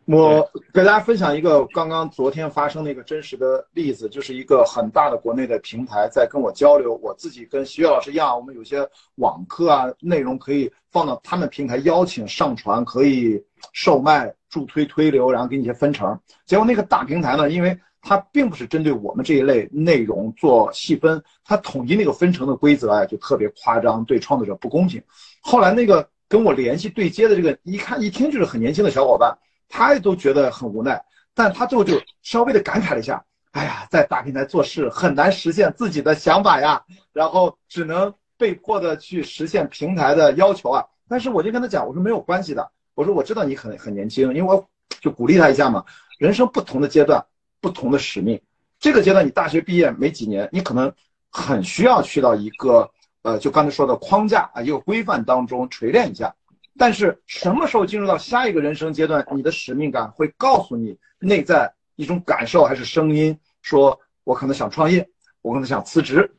[0.06, 8.86] 我给大家分享一个刚刚昨天发生的一个真实的例子，就是一个很大的国内的平台在跟我交流，我自己跟徐老师一样，我们有些
[9.16, 13.42] 网课啊内容可以放到他们平台邀请上传，可以
[13.72, 16.18] 售卖助推推流，然后给你一些分成。
[16.46, 25.00] 结果那个大平台呢，因为它并不是针对我们这一类内容做细分，它统一那个分成的规则啊，就特别夸张，对创作者不公平。
[25.40, 29.38] 后来那个跟我联系对接的这个，一看一听就是很年轻的小伙伴，
[29.74, 31.02] 他也都觉得很无奈，
[31.32, 40.84] 但他最后就稍微的感慨了一下，哎呀，在大平台做事很难实现自己的想法呀，然后只能被迫的去实现平台的要求啊。
[41.08, 44.68] 但是我就跟他讲，我说没有关系的，我说我知道你很很年轻，因为我
[45.00, 45.82] 就鼓励他一下嘛。
[46.18, 47.24] 人生不同的阶段，
[47.58, 48.38] 不同的使命。
[48.78, 50.92] 这个阶段你大学毕业没几年，你可能
[51.30, 52.90] 很需要去到一个
[53.22, 56.34] 呃，就刚才说的框架啊，一个规范当中锤炼一下。
[56.78, 65.06] 但是什么时候进入到下一个人生阶段，你的使命感会告诉你内在一种感受还是声音，说我可能想创业，
[65.42, 66.34] 我可能想辞职，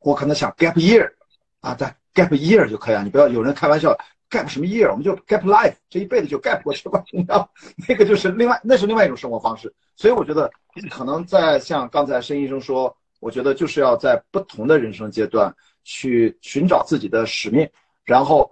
[0.00, 1.08] 我可能想 gap year，
[1.60, 3.96] 啊，在 gap year 就可以啊，你不要有人开玩笑
[4.28, 7.48] gap 什么 year，我们就 gap life，这一辈子就 gap 过去吧，你知道，
[7.88, 9.72] 那个就是另外，那是另外一种生活方式。
[9.94, 10.50] 所以我觉得
[10.90, 15.54] 可能在像刚才申医生说，我觉得就是要在不同的人生阶段
[15.84, 17.68] 去寻找自己的使命，
[18.04, 18.50] 然后。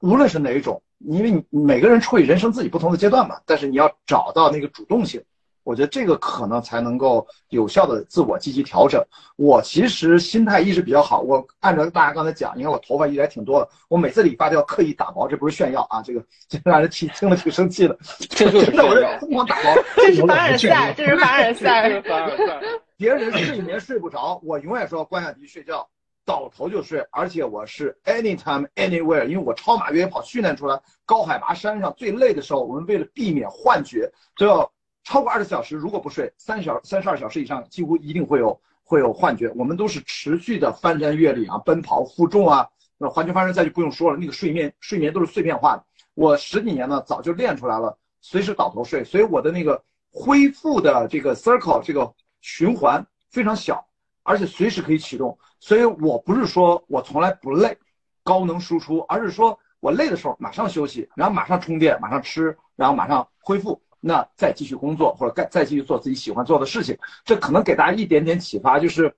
[0.00, 5.22] 无论是哪一种，因为你每个人处于人生自己不同的阶段嘛，但是你要找到那个主动性，
[5.62, 9.04] 我觉得这个可能才能够有效的自我积极调整。
[9.36, 17.98] 我其实心态一直比较好，我按照大家刚才讲，你看我头发一直还挺多的，我每次理发都要刻意打薄，这不是炫耀啊，这个这让人听听了挺生气的，
[18.30, 22.60] 真的我这疯狂打薄， 这是凡尔赛，这是凡尔赛，凡尔赛，
[22.96, 25.86] 别人睡眠睡不着，我永远说关下机睡觉。
[26.30, 34.70] 倒头就睡，而且我是 anytime anywhere，因为我超马越野跑训练出来，高海拔山上最累的时候，我们为了避免幻觉，都要
[35.02, 39.52] 超过二十小时，如果不睡三小三十二小时以上，几乎一定会有会有幻觉。
[39.56, 45.84] 我们都是持续的翻山越岭啊，奔跑负重啊，那环球发生再就不用说了，那个睡眠睡眠都是碎片化的。
[46.14, 53.84] 我十几年呢，早就练出来了，随时倒头睡，所以我的那个恢复的这个 circle 这个循环非常小。
[54.22, 57.78] 而且随时可以启动，所以我不是说我从来不累，
[58.24, 66.98] 高能输出，而是说我累的时候马上休息，然后马上充电，马上吃，然后马上恢复，那再继续工作或者再再继续做自己喜欢做的事情。
[67.24, 69.14] 这可能给大家一点点启发，就是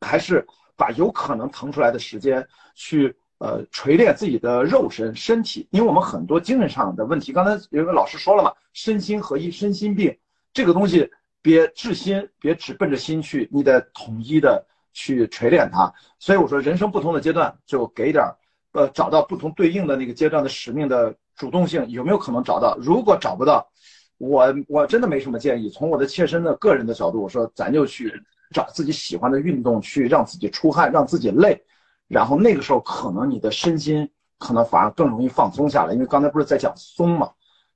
[0.00, 10.16] 还是把有可能腾出来的时间去呃锤炼自己的肉身身体，因为我们很多精神上的问题，刚才有个老师说了嘛，身心合一，身心病
[10.52, 11.10] 这个东西。
[11.44, 15.92] 别治心，别只奔着心去，你得统一的去锤炼它。
[16.18, 18.34] 所以我说，人生不同的阶段，就给点儿，
[18.72, 22.74] 呃，找到不同对应的那个阶段的使命的主动性，有没有可能找到？
[22.80, 23.68] 如果找不到，
[24.16, 25.68] 我我真的没什么建议。
[25.68, 28.10] 从我的切身的个人的角度，我说咱就去
[28.52, 31.62] 找自己喜欢的运动，去让自己出汗，让自己累，
[32.08, 35.92] 然后那个时候可能你的身心可能反而更容易放松下来。
[35.92, 37.30] 因为刚才不是在讲松嘛。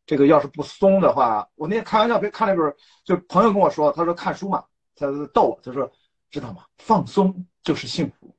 [0.06, 4.64] 这个要是不松的话，我那天开玩笑，别看那本，就朋友跟我说，他说看书嘛，
[4.96, 5.90] 他逗我，他说
[6.30, 6.64] 知道吗？
[6.78, 8.34] 放松就是幸福。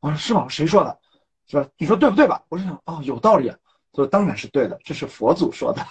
[0.00, 0.46] 我说是吗？
[0.48, 0.98] 谁说的？
[1.46, 1.68] 是吧？
[1.76, 2.42] 你说对不对吧？
[2.48, 3.48] 我是想，哦，有道理。
[3.48, 5.86] 他说当然是对的，这是佛祖说的。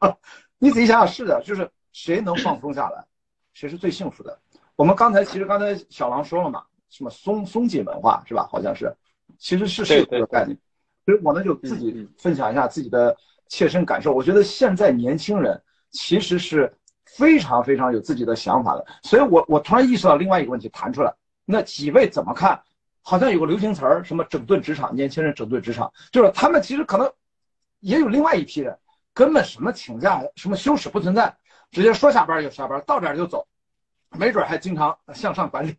[0.58, 3.04] 你仔细想想，是的，就是谁能放松下来，
[3.52, 4.38] 谁是最幸福的。
[4.76, 8.48] 我们刚才其实刚才小狼说了嘛，什么松松紧文化是吧？
[8.50, 8.94] 好像是，
[9.38, 10.58] 其实是是这个概念。
[11.04, 13.16] 所以我呢就自己分享一下自己的。
[13.48, 15.62] 切身感受，我觉得现在年轻人
[15.92, 16.76] 其实是
[17.06, 22.60] 非常非常有自己的想法的，所以我我突然意识到另外一个问题弹出来，那几位怎么看？
[23.02, 27.08] 好像有个流行词儿，什么整顿职场，年轻人整顿职场，就是他们其实可能
[27.78, 28.76] 也有另外一批人，
[29.14, 31.32] 根本什么请假、什么休息不存在，
[31.70, 33.46] 直接说下班就下班，到点就走，
[34.18, 35.76] 没准还经常向上管理。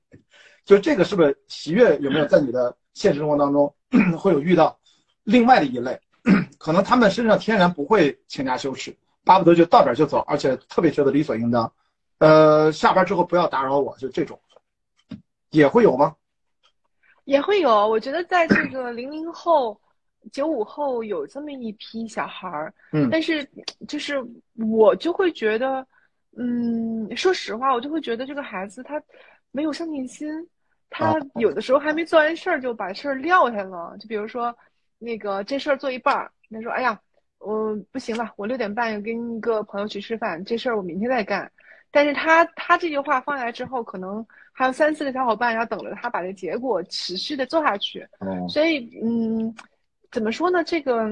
[0.64, 1.98] 就这个是不是喜悦？
[2.00, 3.74] 有没有在你的现实生活当中
[4.18, 4.80] 会有遇到
[5.24, 6.00] 另外的一类？
[6.58, 8.98] 可能他们身上天然不会请假休息，
[9.28, 11.72] 巴不得就到点就走，而且特别觉得理所应当。
[12.18, 14.40] 呃，下班之后不要打扰我，就这种，
[15.52, 16.16] 也会有吗？
[17.26, 17.88] 也会有。
[17.88, 19.80] 我觉得在这个零零后、
[20.32, 23.48] 九五后有这么一批小孩儿，嗯，但是
[23.88, 24.16] 就是
[24.72, 25.86] 我就会觉得，
[26.38, 29.00] 嗯，说实话，我就会觉得这个孩子他
[29.52, 30.28] 没有上进心，
[30.90, 34.56] 他有的时候还没做完事儿就把事儿撂下了，就比如说。
[35.00, 37.00] 那个这事儿做一半儿，他说：“哎呀，
[37.40, 41.52] 我不行了，我六点半要跟一个朋友去吃饭，这事儿我明天再干。”
[41.90, 48.06] 但是他他这句话放下来之后，可能还有三四个小伙伴要等着他把这结果持续的做下去。
[48.50, 49.56] 所以，嗯，
[50.12, 50.64] 怎么说呢？
[50.64, 51.10] 这个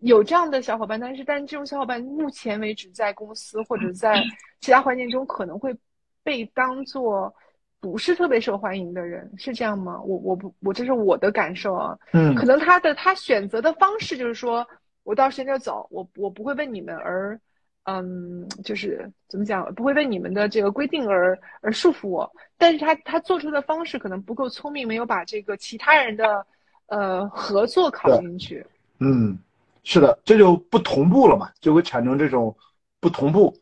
[0.00, 4.22] 有这样的小伙伴，但是，但这种小伙伴目前为止在公司或者在
[4.60, 5.76] 其他环境中可能会
[6.22, 7.34] 被当做。
[7.80, 10.00] 不是特别受欢迎的人是这样吗？
[10.00, 11.94] 我我不我这是我的感受啊。
[12.14, 14.66] 嗯，可能他的他选择的方式就是说，
[15.04, 17.38] 我到时间就走，我我不会为你们而，
[17.84, 22.30] 嗯，就是怎么讲，不会为你们的这个规定而而束缚我。
[22.58, 26.44] 但是他他做出的方式可能不够聪明，没有把这个其他人的
[26.86, 28.66] 呃合作考进去。
[28.98, 29.38] 嗯，
[29.84, 32.56] 是的，这就不同步了嘛，就会产生这种
[32.98, 33.54] 不同步。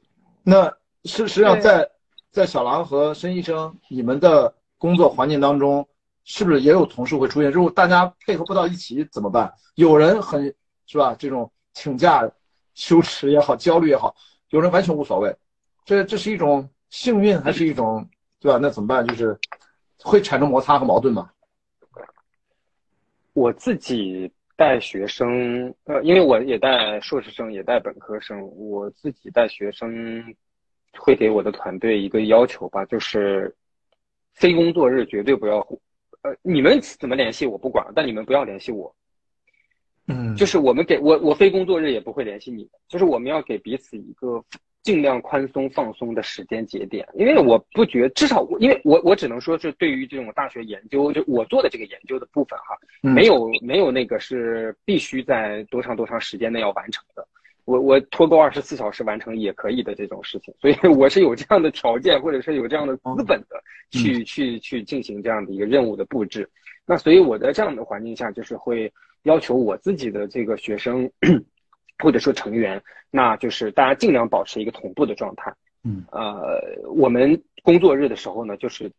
[0.43, 0.73] 那
[1.05, 1.87] 实实际上在。
[2.33, 5.87] 在小狼和申医生，你们的工作环境当中，
[6.25, 7.51] 是不是也有同事会出现？
[7.51, 9.53] 如果大家配合不到一起怎么办？
[9.75, 10.55] 有人很
[10.93, 11.17] 是吧？
[11.19, 12.31] 这种请假
[12.75, 14.15] 羞耻也好，焦虑也好，
[14.51, 15.35] 有人完全无所谓。
[15.87, 18.07] 这这是一种幸运还是一种
[18.39, 18.59] 对吧？
[18.61, 19.07] 那怎么办？
[19.07, 19.39] 就是
[20.03, 21.31] 会产生摩擦和矛盾吗？
[23.33, 30.23] 我自己带学生，呃，因为我也带硕士生，也带本科生，我自己带学生
[30.99, 33.57] 会给我的团队一个要求吧，就是
[34.35, 35.57] 非工作日绝对不要，
[36.21, 38.95] 呃，你们怎么联系我不管，但你们不要联系我。
[40.09, 44.45] 嗯，就是我们给我我非工作日也不会联系你，就是我们要给彼此一个。
[44.85, 57.25] 尽量宽松放松的时间节点，因为我不觉，至少我，因为我我只能说是对于这种大学研究，就我做的这个研究的部分哈，没有没有那个是必须在多长多长时间内要完成的，
[57.65, 63.63] 我我拖够二十四小时完成也可以的这种事情，所以我是有这样的条件或者是有这样的资本的
[63.93, 66.51] 去去去进行这样的一个任务的布置，
[66.93, 68.93] 那所以我在这样的环境下，就是会
[69.23, 71.11] 要求我自己的这个学生。
[72.03, 72.83] 或者说成员，
[73.13, 75.55] 那就是大家尽量保持一个同步的状态。
[75.85, 76.61] 嗯，呃，
[76.97, 78.91] 我们工作日的时候呢，就是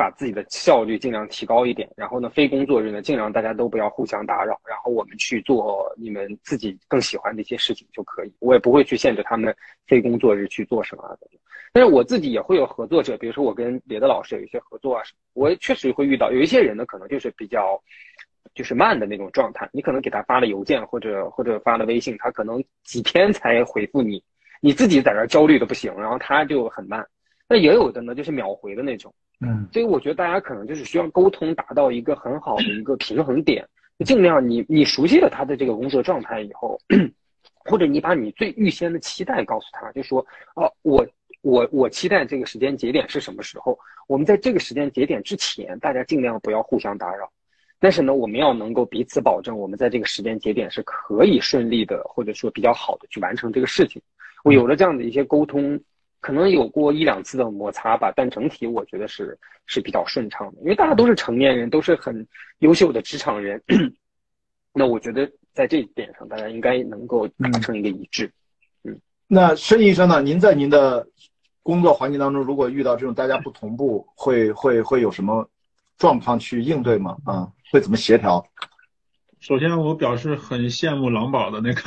[0.00, 1.86] 把自己的效率尽量提高一点。
[1.94, 4.58] 然后呢，非工作日呢，尽量大家都不要互相打扰。
[4.66, 8.32] 然后我们去做你们自己更喜欢的一些事情就可以。
[8.38, 9.54] 我也不会去限制他们
[9.86, 11.28] 非工作日去做什么的。
[11.74, 15.02] 但是我自己也会有合作者，比如说我跟别的老师有一些合作啊，
[15.34, 17.78] 我确实会遇到有一些人呢，可能就是比较。
[18.52, 24.20] 就是慢的那种状态，你可能给他发了邮件或者或者发了微信，他可能几天才回复你，
[24.60, 27.06] 你自己在这焦虑的不行，然后他就很慢。
[27.50, 29.12] 那也有的呢，就是秒回的那种。
[29.40, 33.66] 嗯，所以我觉得大家可能就是需要沟通达到一个很好的一个平衡点，
[34.06, 36.80] 尽量你你熟悉了他的这个工作状态以后，
[37.64, 40.24] 或者你把你最预先的期待告诉他，就说
[40.54, 41.04] 哦，我
[41.42, 43.76] 我我期待这个时间节点是什么时候？
[44.06, 47.28] 我们在这个时间节点之前，大家尽量不要互相打扰。
[47.82, 54.00] 但是呢，我们要能够彼此保证，我们在这个时间节点是可以顺利的，或者说比较好的去完成这个事情。
[54.44, 55.80] 我有了这样的一些沟通，
[56.20, 62.26] 可能有过一两次的摩擦吧，但整体我觉得是是比较顺畅的，因为大家都是成年人，都是很
[62.58, 63.62] 优秀的职场人。
[64.72, 68.30] 那我觉得在这一点上，大家应该能够达成一个一致。
[68.84, 70.22] 嗯，那申医生呢？
[70.22, 71.06] 您在您的
[71.62, 75.48] 工作环境当中，如果遇到这种大家不同步，会会会有什么
[75.98, 77.16] 状况去应对吗？
[77.24, 77.50] 啊？
[77.72, 78.44] 会怎么协调？
[79.40, 81.82] 首先，我表示很羡慕狼宝的那个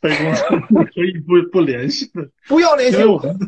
[0.00, 3.38] 非工作可以不不联系的，不要联系我们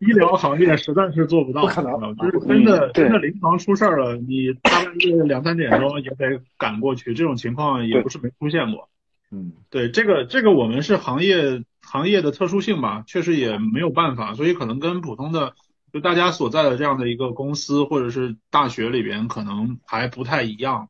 [0.00, 8.88] 医疗行业实在是做不到，不可能，就是真的真的临床出事儿了，你大半夜两三点钟也得赶过去，这种情况也不是没出现过。
[9.30, 15.54] 嗯，对，这个这个我们是行业行业的特殊性吧，确实也没有办法，所以可能跟普通的。
[15.92, 20.88] 就大家所在的这样的一个公司或者是大学里边，可能还不太一样。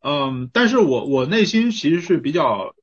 [0.00, 2.74] 嗯，但是我我内心其实是比较，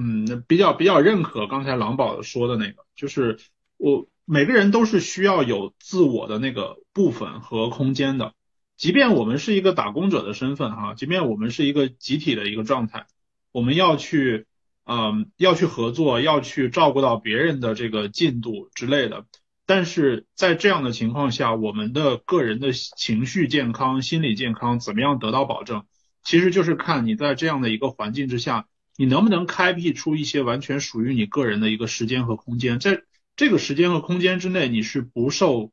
[0.00, 3.40] 嗯，比较比较认可刚才狼宝说的那个，就是
[3.78, 8.32] 我每个人都是需要有自我的那个部分和空间的，
[8.76, 13.06] 即便我们是一个打工者的身份哈，即便我们是一个集体的一个状态，
[13.50, 14.46] 我们要去，
[14.84, 19.24] 嗯，要去合作，要去照顾到别人的这个进度之类的。
[19.66, 25.84] 但是在这样的情况下，我们的个人的情绪健康、心理健康怎么样得到保证，
[26.22, 28.66] 其实就是看你在这样的一个环境之下，
[28.98, 33.04] 你能不能开辟出一些完全属于你个人的一个时间和空间，在
[33.36, 35.70] 这个时间和空间之内，你是不受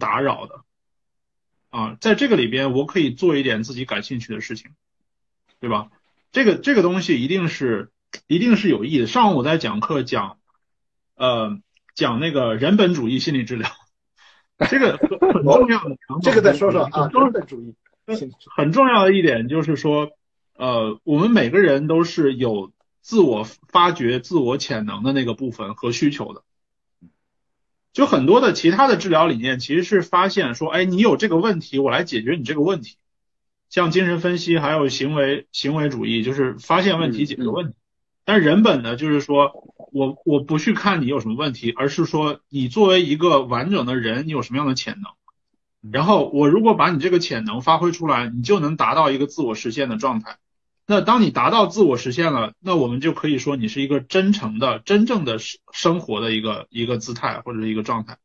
[0.00, 0.64] 打扰的。
[1.70, 4.72] 啊，在这个里边，我可以做一点自己感兴趣的事情，
[5.60, 5.90] 对吧？
[6.32, 7.92] 这个这个东西一定是
[8.26, 9.06] 一定是有意义的。
[9.06, 10.38] 上午我在讲课讲，
[11.14, 11.58] 呃。
[11.94, 13.68] 讲那个人本主义心理治疗，
[14.70, 15.98] 这个很重要的。
[16.22, 17.74] 这个再说说啊，人本主义。
[18.56, 20.10] 很重要的一点就是说，
[20.56, 26.42] 呃，我们每个人都是有自我发掘、自我潜能的那个部分和需求的。
[27.92, 32.96] 就很多的其他的治疗理念其实是发现说，哎，你有这个问题，我来解决你这个问题。
[33.70, 37.74] 像精神分析还有行为行为主义，就是发现问题、解决问题。
[38.24, 39.68] 但人本呢，就是说。
[39.94, 45.92] 我我不去看你有什么问题，而是说你作为一个完整的人，你有什么样的潜能？
[45.92, 50.38] 然后我如果把你这个潜能发挥出来，你就能达到一个自我实现的状态。
[50.86, 58.18] 那当你达到自我实现了，那我们就可以说你是一个真诚的、真正的生生活的一个一个姿态或者一个状态。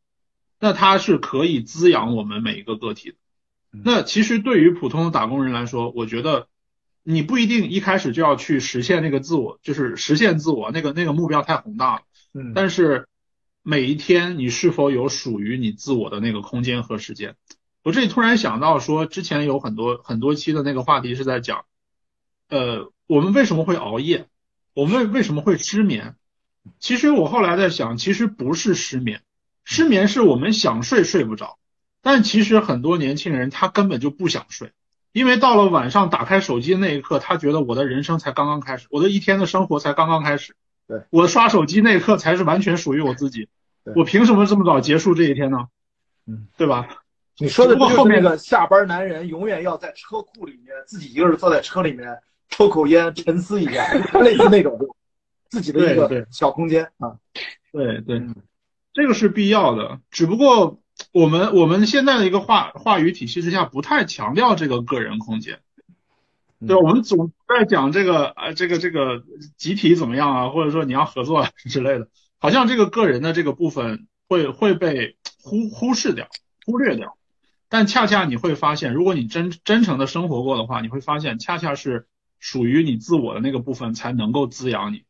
[0.59, 3.15] 那它是可以滋养我们每一个个体的。
[3.83, 6.47] 那其实对于普通的打工人来说，我觉得。
[7.09, 12.01] 你不一定一开始就要去实现那个自我，就是实现自我那个那个目标太宏大了。
[12.33, 13.07] 嗯，但是
[13.63, 17.37] 每一天你是否有属于你自我的那个空间和时间？
[17.81, 21.63] 我这里突然想到说，之前有很多很多期的那个话题是在讲，
[22.49, 24.27] 呃，我们为什么会熬夜？
[24.73, 26.15] 我们为为什么会失眠？
[26.79, 29.21] 其实我后来在想，其实不是失眠，
[29.63, 31.57] 失眠是我们想睡睡不着，
[32.01, 34.71] 但其实很多年轻人他根本就不想睡，
[35.11, 40.55] 因为到了晚上打开手机那一刻，他觉得我的人生才刚刚开始，我的一天的生活才刚刚开始。
[40.87, 43.49] 对，我刷手机那一刻才是完全属于我自己。
[43.95, 45.67] 我凭什么这么早结束这一天呢？
[46.25, 46.87] 嗯，对吧？
[47.39, 52.19] 你说的不就是那个下班男人永远要在车库里面自己一个人坐在车里面
[52.49, 54.77] 抽口烟沉思一下， 类似那种
[55.49, 57.17] 自己的一个小空间啊。
[57.71, 58.21] 对对，
[58.93, 59.99] 这个是必要的。
[60.09, 60.79] 只不过
[61.11, 65.59] 我们我们现在的一个话话语体系之下，不太强调这个个人空间。
[66.65, 69.21] 对，我们总在讲这个啊，这个这个
[69.57, 72.07] 集体怎么样啊，或者说你要合作 之类的，
[72.39, 76.27] 好像这个个人的这个部分会会被忽忽视掉、
[76.65, 77.15] 忽略掉。
[77.69, 82.07] 但恰恰你会发现，如果你真真诚的生活过的话，你会发现，恰恰是
[82.39, 85.03] 属于你自我的那个部分才能够滋养你。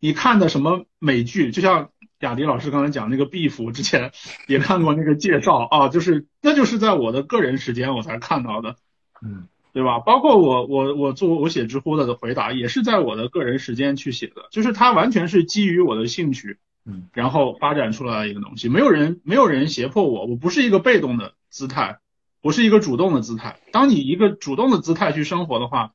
[0.00, 1.90] 你看的什么美剧，就像
[2.20, 4.12] 雅迪老师刚才讲那个《壁虎》，之前
[4.48, 8.76] 也看过那个介绍啊，就是那就是在我的个人时间我才看到的，
[9.22, 9.48] 嗯。
[9.74, 9.98] 对吧？
[9.98, 18.68] 包括我，我，我做我写知乎的的回答，也是在我的个人时间去写的，就是它完全是基于我的兴趣，嗯，然后发展出来的一个东西。
[18.68, 21.98] 没有人，没有人胁迫我，我不是一个被动的姿态，
[22.40, 23.58] 我是一个主动的姿态。
[23.72, 25.92] 当你一个主动的姿态去生活的话，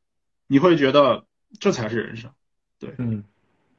[0.51, 1.23] 你会觉得
[1.59, 2.29] 这才是人生。
[2.79, 3.23] 对，嗯，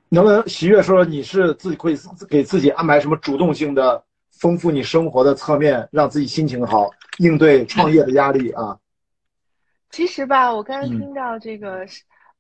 [0.09, 1.95] 能不能喜悦说你是自己会
[2.29, 6.89] 给自己安排什么主动性的丰富你生活的侧面，让自己心情好，
[7.19, 8.79] 应对创业的压力啊？
[9.91, 11.85] 其实吧，我刚刚听到这个，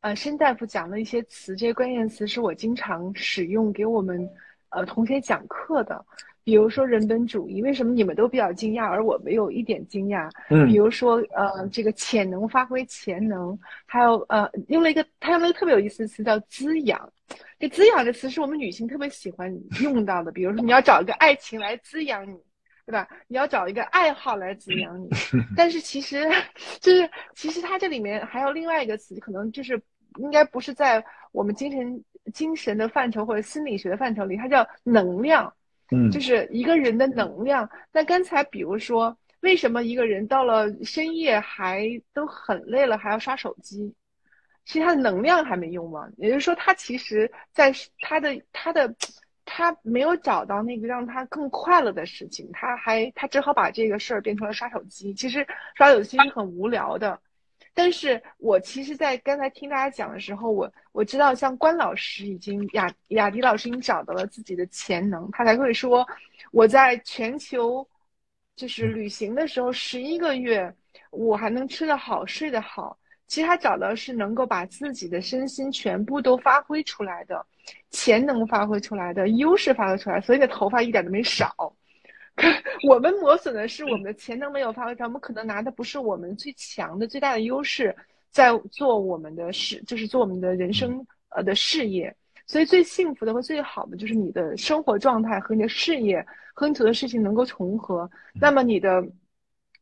[0.01, 4.31] 呃，申大夫讲的一些词，这些关键词是我经常使用给我们，
[4.69, 6.07] 呃，同学讲课的。
[6.45, 10.31] 比如说人本主义，为什么你们都比较惊讶，而我没有一点惊讶？
[10.49, 10.67] 嗯。
[10.67, 17.12] 比如说，呃，这个潜能发挥潜能，还有呃，用了一个他用了一个特别有意思的词叫滋养。
[17.59, 20.33] 这滋养这词是我们女性特别喜欢用到的。
[20.33, 22.37] 比如说，你要找一个爱情来滋养你。
[22.87, 23.09] 对吧？
[23.29, 25.09] 你要找一个爱好来滋养你，
[25.57, 26.29] 但是其实
[26.81, 29.81] 就是，其实它这里面还有另外一个词，可能就是
[30.17, 31.01] 应该不是在
[31.31, 32.05] 我们精神
[32.35, 35.53] 精神的范畴或者心理学的范畴里，它叫能量，
[35.91, 37.69] 嗯，就是一个人的能量。
[37.93, 43.95] 那刚才比如说，为什么一个人到了深夜还都很累了，还要刷手机？
[44.65, 48.95] 其实他的能量还没用完，也就是说，他其实在他的他的。
[49.53, 55.12] 他没有找到那个让他更快乐的事情，他还他只好把这个事儿变成了刷手机。
[55.12, 55.45] 其实
[55.75, 57.19] 刷手机是很无聊的，
[57.75, 66.07] 但是我其实，在刚才听大家讲的时候，我我知道像关老师已经雅雅迪老师已经找到了自己的潜能，他才会说
[66.53, 67.87] 我在全球
[68.57, 70.73] 就是旅行的时候十一个月，
[71.11, 72.99] 我还能吃得好睡得好。
[73.27, 77.47] 其实他找到是能够把自己的身心全部都发挥出来的。
[77.91, 81.73] 潜能发挥出来的优势发挥出来，所以的头发一点都没少。
[82.89, 87.94] 我们磨损的是我们的潜能没有发挥出来，我们可能拿的不是我们最强的、最大的优势，
[88.31, 92.15] 在做我们的事，就是做我们的人生呃的事业。
[92.47, 99.07] 所以最幸福的和最好的就是你的生活状态和你的事业和你做的事情能够重合，那么你的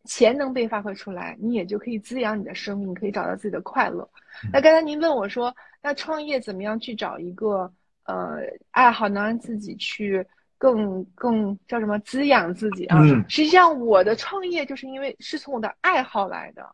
[0.05, 4.09] 潜能被发挥出来，你也就可以滋养你的生命，可以找到自己的快乐。
[4.53, 7.73] 那刚才您问我说，那创业怎么样去找一个？
[8.05, 8.39] 呃，
[8.71, 10.27] 爱好能让自己去
[10.59, 13.01] 更更叫什么滋养自己啊？
[13.29, 16.69] 实际上，我的创业就是因为是从我的爱好来的，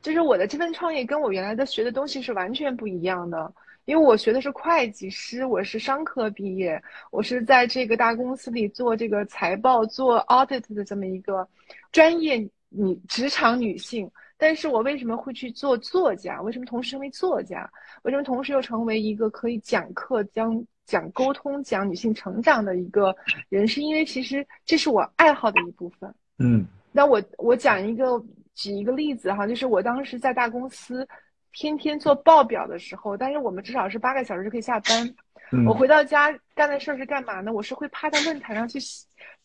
[0.00, 3.52] 就是我的这份创业跟我原来的学的东西是完全不一样的。
[3.86, 11.46] 因为我学的是会计师，我是商科毕业，我是在这个大公司里做这个财报、做 audit 的这么一个
[11.92, 12.38] 专业
[12.70, 14.10] 女职场女性。
[14.38, 16.40] 但是我为什么会去做作家？
[16.40, 17.70] 为什么同时成为作家？
[18.04, 23.14] 为什么同时又成为一个可以讲课、讲讲沟通、讲女性成长的一个
[23.48, 23.66] 人？
[23.66, 26.14] 是因为其实这是我爱好的一部分。
[26.38, 28.22] 嗯，那我我讲一个
[28.54, 31.06] 举一个例子哈，就是我当时在大公司
[31.52, 35.14] 天天做报表的时候，但是我们至少是八个小时就可以下班。
[35.66, 37.52] 我回到家干的事儿是干嘛呢？
[37.52, 38.78] 我是会趴在论坛上去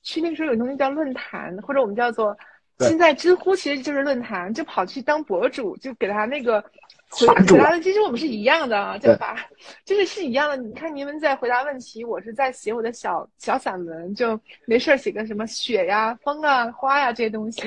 [0.02, 2.38] 去那个时候有东西叫论坛，或者我们叫做。
[2.80, 6.64] 现在知乎其实就是论坛，就跑去当博主，就给他那个
[7.10, 7.80] 回回答的。
[7.82, 9.36] 其实我们是一样的啊，就把
[9.84, 10.58] 就是是一样的。
[10.58, 17.64] 你看你们在回答问题，我是在写我的小小散文，就没事儿写个什么雪呀、风啊、花呀这些东西。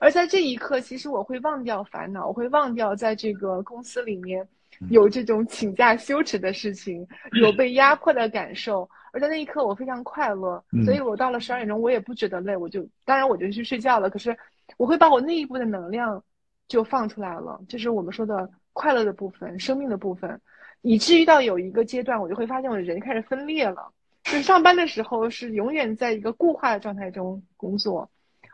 [0.00, 4.46] 而在这一刻，其实我会忘掉烦恼，我会忘掉在这个公司里面
[4.90, 7.06] 有这种请假羞耻的事情，
[7.40, 8.88] 有被压迫的感受。
[9.12, 14.10] 而在那一刻，我非常快乐，所以我到了十二点钟，我也不觉得累，我就当然我就去睡觉了。
[14.10, 14.36] 可是。
[14.78, 16.20] 我会把我那一部的能量
[16.66, 20.38] 就放出来了，就是我们说的快乐的部分、生命的部分，
[20.82, 23.90] 以至于到有一个阶段，我就会发现我的人开始分裂了。
[24.22, 28.08] 就是上班的时候是永远在一个固化的状态中工作，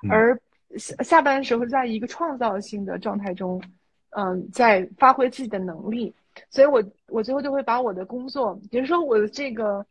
[0.09, 0.39] 而
[0.77, 3.61] 下下班的时候在一个创造性的状态中，
[4.11, 6.15] 嗯，在发挥自己的能力。
[6.51, 9.85] 所以我我最后就会把我的工作，比如说我的这个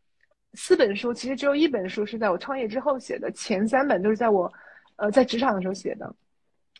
[0.54, 4.50] 四本书，其实只有一本书是在我创业之后写的，前三本都是在我
[4.96, 6.14] 呃在职场的时候写的。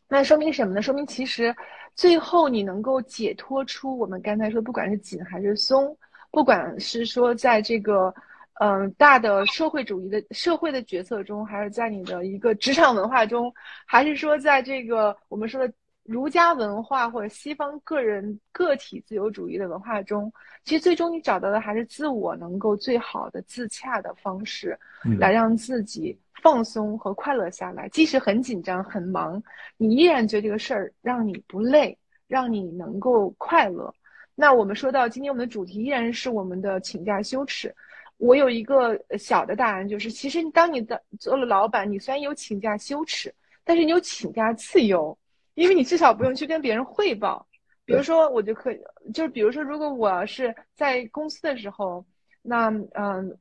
[0.08, 0.82] 那说明什么呢？
[0.82, 1.54] 说明其实
[1.94, 5.96] 最后你能够解脱出我们刚才说，不管是紧还是松，
[6.30, 8.14] 不管是说在这个。
[8.60, 13.52] 嗯，大的社会主义的社会的决策中，还是在你的一个职场文化中，
[13.86, 15.72] 还是说在这个我们说的
[16.04, 20.32] 儒家文化或者西方个人个体自由主义的文化中，
[20.64, 24.78] 其实最终你找到的还是自我能够最好的自洽的方式，
[25.18, 27.88] 来让自己放松和快乐下来。
[27.88, 29.42] 即使很紧张很忙，
[29.78, 31.96] 你依然觉得这个事儿让你不累，
[32.26, 33.94] 让你能够快乐。
[34.34, 37.74] 那我们说到今天，我们的主题依然是我们的请假羞耻。
[38.18, 45.16] 我有一个小的答案，就是其实当你的做了老板，你虽然有请假羞耻，但是你有请假自由，
[45.54, 47.46] 因为你至少不用去跟别人汇报。
[47.84, 48.78] 比如说，我就可以，
[49.12, 52.04] 就是比如说，如果我是在公司的时候，
[52.40, 53.36] 那嗯，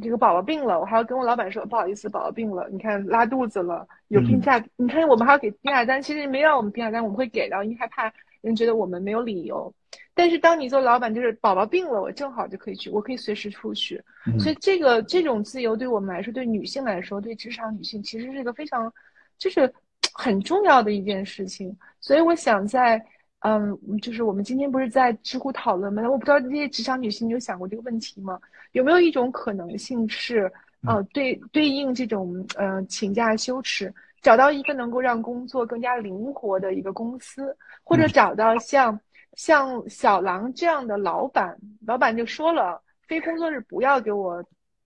[0.00, 9.72] 这个宝宝病了，我还要跟我老板说不好意思，宝宝病了，你看拉肚子了，有病假，你看我们还要给病假单，其实没让我们病假单，我们会给的，因为害怕人觉得我们没有理由。
[10.14, 14.02] 但是当你做老板，就是宝宝病了，我正好就可以去，我可以随时出去。
[14.38, 18.92] 所以这个这种自由对我们来说，对女性来说，对职场女性其实是一个非常，
[19.38, 19.72] 就是
[20.14, 21.74] 很重要的一件事情。
[22.00, 23.02] 所以我想在，
[23.42, 26.02] 嗯，就是我们今天不是在知乎讨论吗？
[26.08, 28.38] 我不知道这些职场女性有想过这个问题吗？
[28.72, 30.50] 有没有一种可能性是，
[30.86, 38.98] 呃，对对应这种呃请假羞耻，找到一个能够让工作更加灵活的一个公司，或者找到像。
[39.34, 41.56] 像小狼这样的老板，
[41.86, 42.78] 老板就说了，
[43.08, 44.44] 非工作日不要给我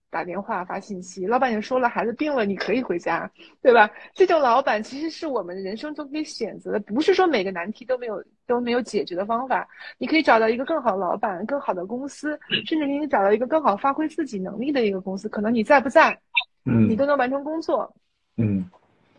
[0.09, 1.25] 打电话发信息。
[1.27, 3.29] 老板就说了，孩子病了你可以回家，
[3.61, 3.89] 对吧？
[4.13, 9.67] 这种老板其实是我们人生中可以选择的，不是说每个难题都没有都没有解决的方法。
[9.97, 15.27] 你可以找到一个更好的老板、更好的公司，甚至你找到一个更好发挥自己能力的一个公司。
[15.29, 16.17] 可能你在不在，
[16.65, 17.93] 嗯，你都能完成工作。
[18.37, 18.69] 嗯，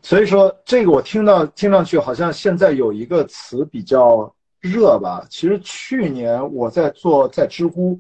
[0.02, 4.32] 所以说这个我听到听上去好像现在有一个词比较。
[4.60, 7.97] 热吧，其实去年我在做在知乎，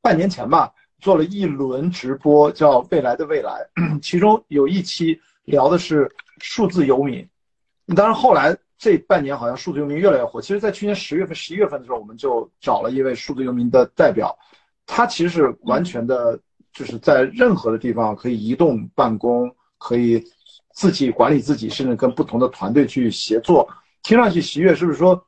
[0.00, 3.66] 半年前吧，做了一轮直播，叫未来的未来，
[4.02, 6.10] 其中有一期聊的是
[6.40, 7.26] 数字游民。
[7.96, 10.40] 当然后来这半年好像数字游民越来越火。
[10.40, 14.36] 其实，在去年十月份、十一月份的时候，我们就找了一位数字游民的代表，
[14.86, 16.38] 他其实是完全的，
[16.72, 20.22] 就是在任何的地方可以移动办公，可以
[20.72, 23.68] 自己管理自己，甚至跟不同的团队去协作。
[24.02, 25.24] 听上去，喜悦是不是说？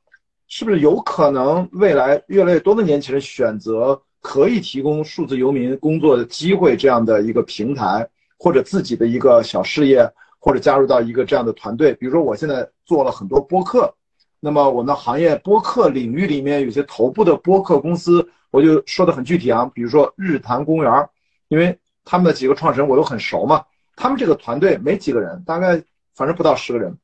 [0.52, 10.06] 是不是有可能未来越来越多的年轻人选择可以提供数字游民工作的机会这样的一个平台，或者自己的一个小事业，
[10.38, 11.92] 或者加入到一个这样的团队？
[11.94, 13.92] 比如说，我现在做了很多播客，
[14.38, 21.08] 那么我们行业播客领域里面有些头部的播客公司，我就说的很具体啊，比如说日坛公园，
[21.48, 23.64] 因为他们的几个创始人我都很熟嘛，
[23.96, 25.82] 他们这个团队没几个人，大概
[26.14, 26.96] 反正不到十个人，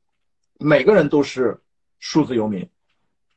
[0.59, 1.59] 每个人都是
[1.99, 2.67] 数字游民。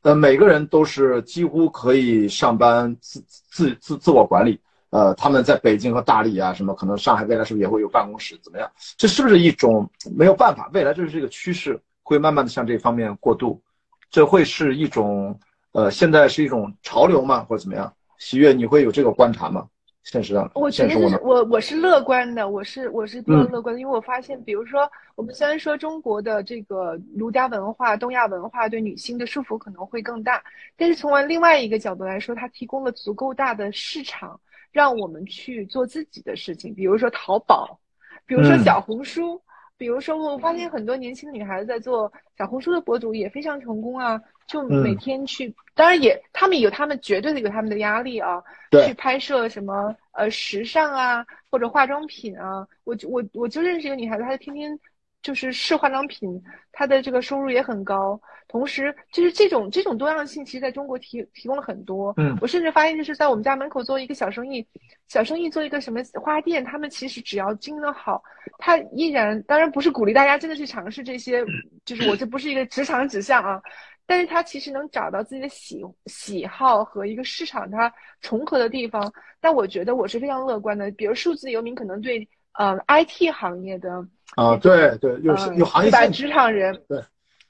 [0.03, 4.59] 呃，每个人都是几乎可以上班自自自自我管理。
[4.89, 8.37] 呃，他们在北京和大理啊，什么可能上海未来是不是也会有办公室？
[8.43, 8.69] 怎么样？
[8.97, 10.69] 这是不是一种没有办法？
[10.73, 13.61] 未来就是这个趋势，会慢慢的向这方面过渡。
[14.09, 15.39] 这会是一种
[15.71, 17.45] 呃，现在是一种潮流吗？
[17.47, 17.93] 或者怎么样？
[18.17, 19.65] 喜悦，你会有这个观察吗？
[20.03, 30.43] 现实上，我觉得是我我是乐观的，我是我是比较乐观的，因为我发现，比如说，我们虽然说中国的这个儒家文化、东亚文化对女性的束缚可能会更大，
[30.75, 34.39] 但是从另外一个角度来说，它提供了足够大的市场，
[34.71, 37.79] 让我们去做自己的事情，比如说淘宝，
[38.25, 39.41] 比如说小红书。
[39.81, 48.43] 比如说，我发现很多年轻的女孩子在做小红书的博主也非常成功啊，就每天去，当然也他们有他们绝对的有他们的压力啊，
[48.85, 54.79] 去拍摄什么呃时尚啊或者化妆品啊，我我我就认识一个女孩子，她就天天。
[55.21, 56.41] 就是试化妆品，
[56.71, 58.19] 它的这个收入也很高。
[58.47, 62.13] 同时，就是这种这种多样性，其实在中国提提供了很多。
[62.17, 64.67] 嗯，我甚至发现，就是在我们家门口做一个小生意，
[65.07, 68.21] 小生意做一个什么花店，他们其实只要经营的好，
[68.57, 71.45] 他依然当然不是鼓励大家真的去尝试这些，
[71.85, 73.61] 就是我这不是一个职场指向啊，
[74.05, 79.09] 但是他其实能找到自己的喜喜好和一个市场它重合的地方。
[79.39, 84.05] 但我觉得我是非常乐观的，比如数字游民可能对呃 IT 行业的。
[84.35, 87.01] 啊，对对，有有行业把职场人对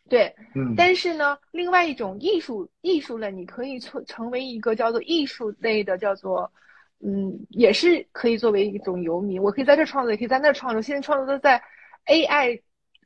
[0.10, 0.74] 对，嗯。
[0.76, 6.52] 但是呢，另外一种艺术艺术类，你可以成成为一个叫做艺术类的，叫做
[7.00, 9.42] 嗯，也是可以作为一种游民。
[9.42, 10.82] 我可以在这创作，也可以在那创作。
[10.82, 11.62] 现在创作都在
[12.06, 12.62] AI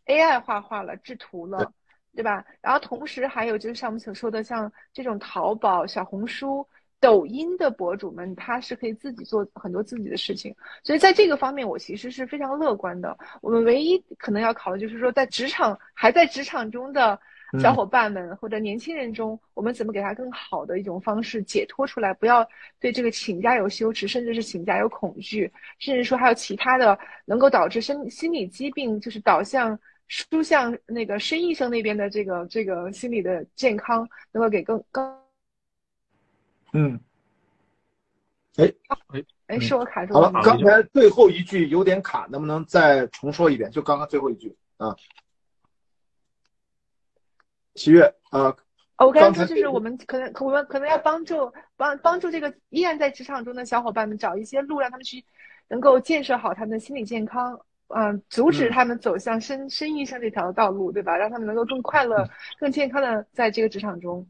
[0.06, 1.72] AI 画画了，制图了。
[2.16, 2.46] 对吧？
[2.62, 6.66] 然后同时还有就是像我们所说的，像这种淘宝、小红书、
[7.00, 10.56] 抖音的博主们，他是可以自己做很多自己的事情。
[10.84, 13.16] 所以在这个方面，我其实是非常乐观的。
[13.42, 17.20] 我们唯一可能要考虑，就是说在职场还在职场中的
[17.60, 22.48] 小伙伴们或者年轻人中，我们怎么给他更好的一种方式解脱出来，不要
[22.80, 29.80] 对这个请假有羞耻，甚至是请假有恐惧，甚至说还有其他的能够导致身心理疾病，就是导向。
[30.08, 35.04] 输向那个申医生那边的这个这个心理的健康，能够给更更，
[36.78, 37.00] 嗯，
[38.58, 38.74] 哎
[39.14, 40.30] 哎哎，是我卡住了。
[40.30, 43.72] 好了，刚才最后一句有点卡，能不能再重说一遍？
[43.72, 44.94] 就刚刚最后一句啊，
[47.76, 48.54] 七月啊，
[48.98, 55.24] 我刚才说就是我们可能我们可能要帮助帮帮助这个依然在职场中的小伙伴们找一些路，让他们去
[55.70, 57.58] 能够建设好他们的心理健康。
[57.88, 61.16] 嗯，阻止他们走向生生意上这条道路，对吧？
[61.16, 62.28] 让他们能够更快乐、
[62.60, 64.28] 更健康的在这个职场中。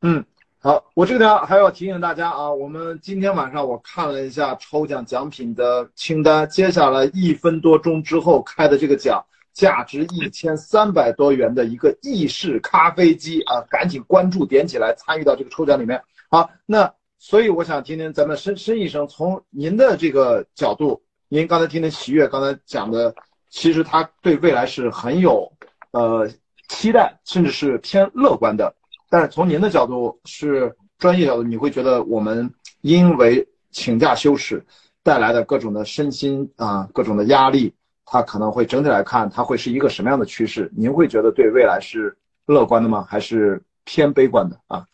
[0.00, 0.24] 嗯，
[0.64, 9.20] 好，我这边还要提醒大家啊，我们今天晚上我看了一下抽奖奖品的清单，接下来一分多钟之后开的这个奖，
[9.52, 16.00] 价值一千三百多元的一个意式咖啡机啊，赶紧关注点起来，参与到这个抽奖里面。
[16.30, 21.02] 好，那所以我想听听咱们申申医生从您的这个角度。
[21.28, 23.12] 您刚才听的喜悦刚才讲的，
[23.50, 25.52] 其实他对未来是很有
[25.90, 26.30] 呃
[26.68, 28.72] 期待，甚至是偏乐观的。
[29.12, 34.64] 但是从您的角度是专业角度，你会觉得我们因为请假休耻
[35.02, 37.74] 带来的各种的身心啊各种的压力，
[38.06, 40.72] 它可能会整体来看，它会是一个什么样的趋势？
[40.74, 42.16] 您会觉得对未来是
[42.46, 43.04] 乐观的吗？
[43.06, 44.86] 还是偏悲观的啊？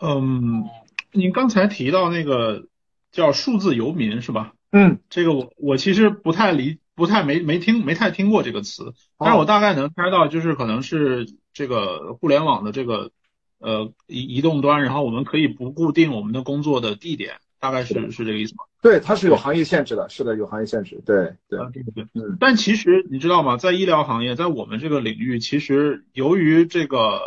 [0.00, 0.64] 嗯，
[1.10, 2.66] 您刚才提到那个
[3.12, 4.52] 叫数字游民是吧？
[4.72, 13.10] 嗯，这个我我其实不太理，不太没没听没太听过这个词，但是我大概能猜到，就是可能是这个互联网的这个
[13.58, 18.62] 呃移移动端，然后我们可以不固定我们的工作的地点，大概是是这个意思吗？
[18.80, 22.36] 对，它是有行业限制的，是的，有行业限制，对对对对，嗯。
[22.38, 23.56] 但其实你知道吗？
[23.56, 27.20] 在医疗行业，在我们这个领域，其实由于这个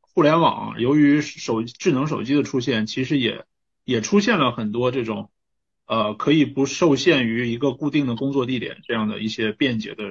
[0.00, 3.44] 互联网，由于手智能手机的出现，其实也
[3.84, 5.30] 也出现了很多这种。
[5.90, 10.04] 呃，可以不受限于一个固定的工作地点这样的一些便捷的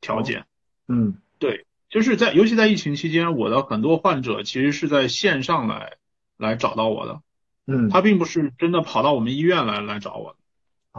[0.00, 0.46] 条件。
[0.88, 5.98] 嗯，对，就是在尤其在疫情期间，我的很多患者其实是在线上来
[6.38, 7.20] 来找到我的。
[7.66, 10.38] 嗯，他并不是真的跑到我们医院来来找我的。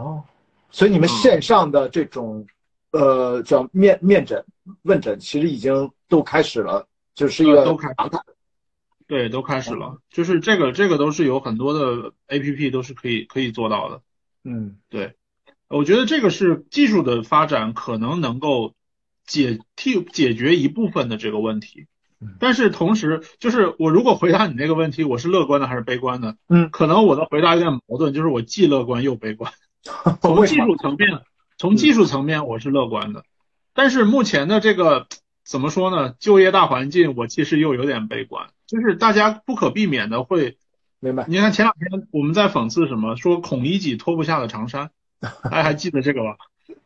[0.00, 0.22] 哦，
[0.70, 2.46] 所以你们线上的这种
[2.92, 4.44] 呃叫面面诊
[4.82, 8.20] 问诊，其实已经都开始了，就是一个都开常态。
[9.08, 14.00] 对，都开始了，就是这个这个都是有很多的 A P P 都是可以可以做到的。
[14.50, 15.14] 嗯，对，
[15.68, 18.72] 我觉得这个是技术的发展可能能够
[19.26, 21.86] 解替解决一部分的这个问题，
[22.40, 26.38] 但是同时就是我如果回答你那个问题，我是乐观的还是悲观的？
[26.48, 29.52] 嗯，可能我的回答有点矛盾，就是我既乐观又悲观。
[30.22, 31.20] 从技术层面，
[31.58, 33.24] 从技术层面我是乐观的，
[33.74, 35.08] 但是目前的这个
[35.44, 36.14] 怎么说呢？
[36.18, 40.56] 就业大环境我其实又有点悲观，就是大家不可避免的会。
[41.00, 41.24] 明白。
[41.28, 43.16] 你看前两天我们在讽刺什么？
[43.16, 46.36] 说孔乙己脱不下的长衫， 大家还记得这个吧？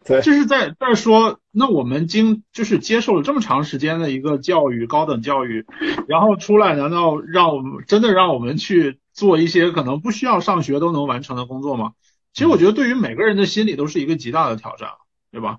[0.05, 5.65] 对，就是在在说，那我们经就是接受了这么长时间的一个教育，高等教育，
[6.09, 11.93] 然后出来，难道让我们真的让我们去做一些可能不需要上学都能完成的工作吗？
[12.33, 14.91] 其实我觉得对于每个人的心理都是一个极大的挑战，
[15.31, 15.59] 对吧？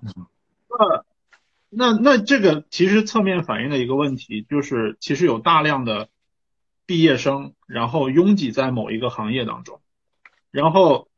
[1.70, 6.08] 那那那这个其实侧面反映了一个问题就是，其实有大量的。
[6.86, 9.80] 毕业生，然后拥挤在某一个行业当中，
[10.50, 11.08] 然后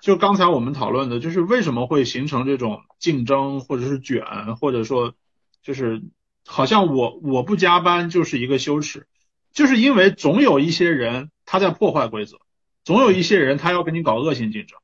[0.00, 5.14] 就刚才我们讨论的，就是为什么会形成这种竞争，或者是卷，或者说
[5.62, 6.02] 就是
[6.46, 9.06] 好像我我不加班就是一个羞耻，
[9.52, 12.38] 就是因为总有一些人他在破坏规则，
[12.82, 14.78] 总有一些人他要跟你搞恶性竞争，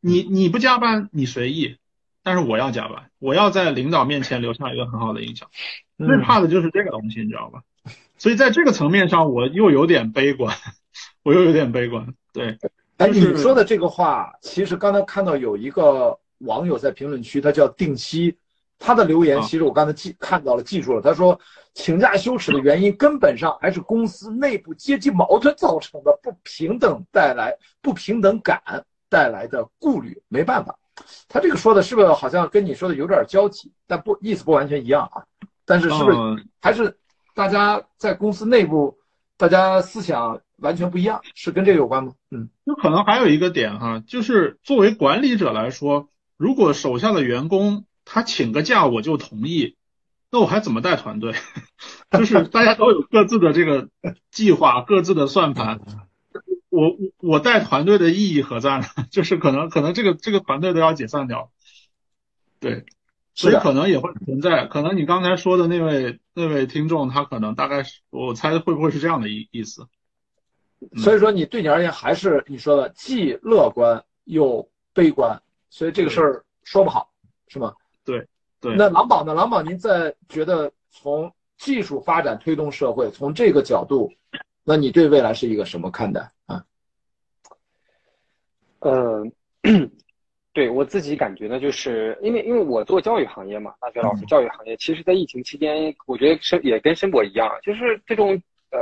[0.00, 1.76] 你你不加班你随意，
[2.22, 5.50] 但是我要加班，我要在领导面前留下一个很好的印象，
[5.98, 7.62] 最怕的就是这个东西，你知道吧？
[8.20, 10.54] 所以在这个层面上，我又有点悲观，
[11.22, 12.06] 我又有点悲观。
[12.34, 12.58] 对，
[12.98, 18.36] 哎，你说的这个话，其实刚才看到有一个网友在评论区，他叫定期，
[18.78, 21.00] 他的留言其实我刚才记看到了，记住了。
[21.00, 21.40] 他说，
[21.72, 28.60] 请假羞耻的原因根本上还是公司内部阶级矛盾造成的不平等带来不平等感
[29.08, 30.78] 带来的顾虑，没办法。
[31.26, 33.72] 他这个说的是不是好像跟你说的有点交集？
[33.86, 35.24] 但不意思不完全一样啊。
[35.64, 36.98] 但是是不是还是
[37.40, 38.98] 大家在公司内部，
[39.38, 42.12] 大家思想完全不一样，是跟这个有关吗？
[42.30, 49.78] 嗯，就可能还有一个点哈，就是作为管理者来说，如果手下的员工他请个假我就同意，
[50.30, 51.32] 那我还怎么带团队？
[52.12, 53.88] 就是大家都有各自的这个
[54.30, 55.80] 计划，各自的算盘。
[56.68, 58.84] 我我我带团队的意义何在呢？
[59.10, 61.50] 就是可能可能这个这个团队都要解散掉，
[62.60, 62.84] 对，
[63.34, 64.66] 所以可能也会存在。
[64.66, 69.86] 可能你刚才说的那位那位听众，他可能大概是我猜会不会是这样的意意思？
[70.96, 77.12] 所以说你对你而言还是你说的既乐观又悲观，所以这个事儿说不好，
[77.48, 77.74] 是吗？
[78.04, 78.26] 对
[78.60, 78.74] 对。
[78.76, 79.34] 那郎宝呢？
[79.34, 84.10] 郎宝，您在觉得从技术发展推动社会，从这个角度，
[84.64, 86.64] 那你对未来是一个什么看待啊？
[88.78, 89.22] 呃，
[90.52, 98.30] 对我自己感觉呢，就是因为因为我做教育行业嘛，大学老师教育行业，其实，在疫情期间，我觉得申也跟申博一样，就是这种
[98.72, 98.78] 呃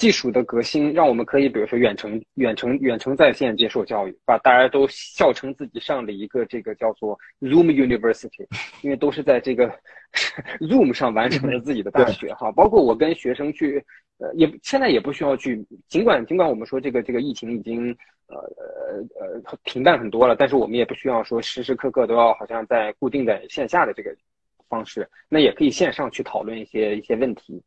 [0.00, 8.46] 技术的革新，让我们可以比如说远程远程远程在线接受教育，把大家都笑称自己上了一个这个叫做 Zoom University，
[8.82, 9.70] 因为都是在这个
[10.60, 13.84] Zoom 上完成了自己的大学哈，包括我跟学生去。
[14.22, 17.88] 呃，也现在也不需要去，尽管尽管我们说这个这个疫情已经
[18.26, 18.36] 呃
[19.16, 24.14] 呃呃平淡很多了，但是我们也不需要说时时刻刻都要好像在固定在线下的这个
[24.70, 27.62] 方式，那也可以线上去讨论一些一些问题。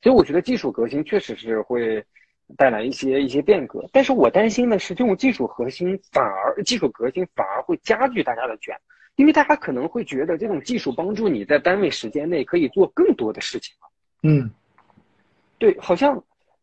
[0.00, 2.04] 所以我觉得技术革新确实是会
[2.56, 8.76] 带来一些一些变革，但是我担心的是这种技术核心反而技术革新反而会加剧大家的卷，
[9.16, 13.88] 因为大家可能会觉得这种技术帮助你在单位时间内可以做更多的事情了。
[14.22, 14.50] 嗯。
[15.58, 16.16] 对，好像，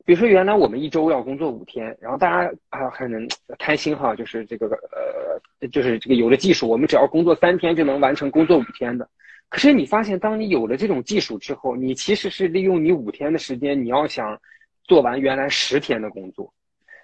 [0.03, 3.25] 比如说原来我们一周要工作五天，然后大家啊很
[3.57, 9.07] 开心哈，就是这个呃，就是这个有了技术，我们只要工作三天就能完成工作五天的。
[9.49, 14.39] 可是你发现，当你有了这种技术之后，你其实是利用你五天的时间，你要想
[14.83, 16.53] 做完原来十天的工作，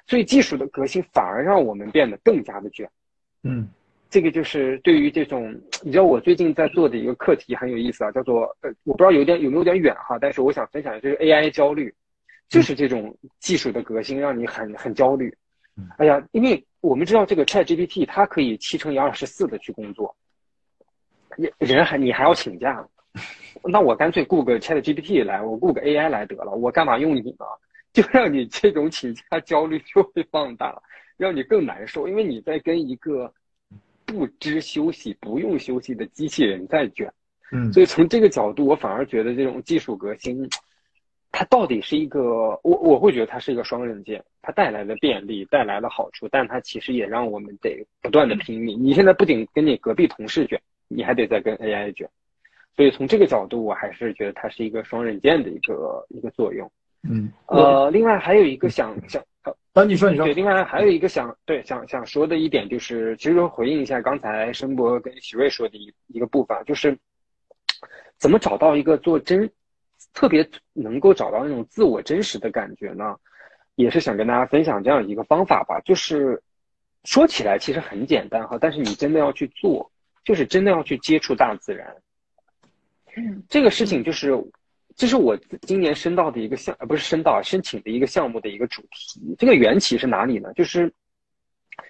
[0.08, 2.90] 所以技术的革新反而让我们变得更加的卷。
[3.44, 3.68] 嗯。
[4.08, 5.54] 这个就是对于这种，
[5.84, 11.94] 你知道我最近在做的一个课题很有意思啊，叫做呃，我不知道有点有没有点远哈，但是我想分享就是 AI 焦虑，
[12.48, 15.36] 就是这种技术的革新让你很很焦虑。
[15.98, 20.16] 哎呀，因为我们知道这个 ChatGPT 它可以七乘以二十四的去工作，
[21.58, 22.88] 人还你还要请假，
[23.64, 27.46] 那我干脆雇个 ChatGPT 来，我雇个 AI 来得了，我干嘛用你呢？
[27.94, 30.82] 就让你这种请假焦虑就会放大，
[31.18, 33.34] 让你更难受，因为你在跟一个。
[34.08, 37.12] 不知休息、不用休息的机器人在卷，
[37.52, 40.48] 嗯，所以从这个角度，我反而觉得这种技术革新，
[41.32, 42.22] 它到底是一个，
[42.62, 48.82] 我我会觉得它是一个双刃剑，它带来了便利，带来了好处，但它其实也让我们得不断的拼命。
[48.82, 52.10] 你现在不仅跟你隔壁同事卷，你还得再跟 AI 卷，
[52.76, 56.72] 所以从这个角度，我还是觉得它是一个双刃剑的一个一个作用。
[57.10, 59.24] 嗯，呃，另外还有一个想想。
[59.74, 66.98] 啊，你说你说，对，另外还有一个想对想想说的一点就是，其实回应一下刚才申博跟许瑞说的一一个部分，就是
[68.18, 69.48] 怎么找到一个做真
[70.14, 73.16] 特别能够找到那种自我真实的感觉呢？
[73.76, 75.80] 也是想跟大家分享这样一个方法吧。
[75.82, 76.42] 就是
[77.04, 79.92] 说起来其实很简单哈，但是你真的要去做，
[80.26, 81.96] 就是真的要去接触大自然。
[83.16, 84.38] 嗯，这个事情就是。
[84.98, 89.36] 这是我今年申到的一个项，呃，不是申到申请的一个项目的一个主题。
[89.38, 90.54] 这个缘起是哪里呢？
[90.54, 90.90] 就是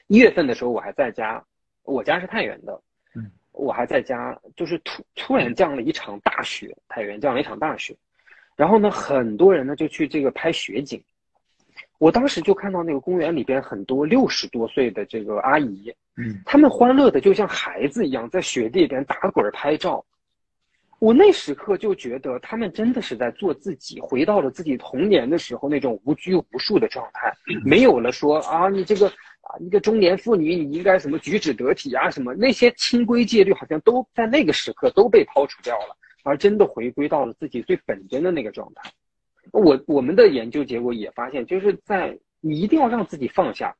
[0.07, 1.45] 一月份的时候，我还在家，
[1.83, 2.81] 我家是太原的，
[3.13, 7.95] 嗯，我还在家，就是突突然降了一场大雪，太原降了一场大雪，
[8.55, 10.99] 然后呢，很多人呢就去这个拍雪景，
[11.97, 20.03] 我当时就看到那个公园里边很多六十多岁的这个阿姨，嗯，他们欢乐的就像孩子一样，在雪地里边打滚拍照。
[20.99, 27.33] 我那时刻就觉得，他们真的是在做自己，回到了自己童年的时候那种无拘无束的状态，
[27.65, 38.89] 没有了说啊，你这个啊，一个中年妇女，你应该什么举止得体啊，什么那些清规戒律，好像都在那个时刻都被抛除掉了，而真的回归到了自己最本真的那个状态。
[39.51, 43.75] 我我们的研究结果也发现，就是在你一定要让自己放下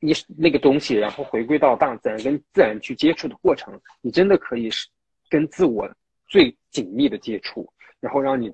[0.00, 4.88] 你那个东西，然后回归到大自然跟自然去接触的过程，你真的可以是
[5.28, 5.88] 跟自我。
[6.26, 7.68] 最紧密的接触，
[8.00, 8.50] 然后让你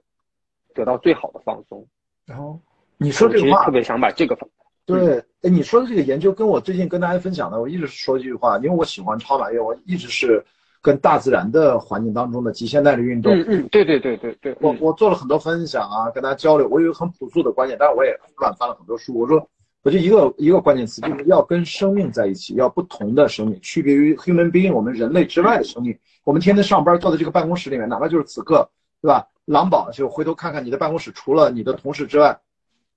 [0.75, 1.87] 得到最好的放松。
[2.27, 2.61] 然后
[2.99, 4.47] 你说这个话，特别想把这个放。
[4.85, 10.45] 对，哎，你说的这个研究跟我最近跟大家分享的，我一直说一句话，因为我喜欢超马越，我一直是
[10.83, 13.33] 跟大自然的环境当中的极限耐力运动。
[13.35, 16.69] 嗯嗯，对对对对对，我我做了很多分享啊，跟大家交流。
[16.69, 19.19] 我有一个很朴素的观点，但是我也乱翻了很多书。
[19.19, 19.47] 我说，
[19.83, 25.99] 我就一个一个关键词，就是要跟生命在一起，要不同的生命，区别于 human being 我们人类之外的生命。
[26.25, 28.69] 我们天天上班坐在这个办公室里面，哪怕就是此刻，
[29.03, 29.27] 对吧？
[29.47, 32.39] 狼堡，就回头看看你的办公室，除了你的同事之外，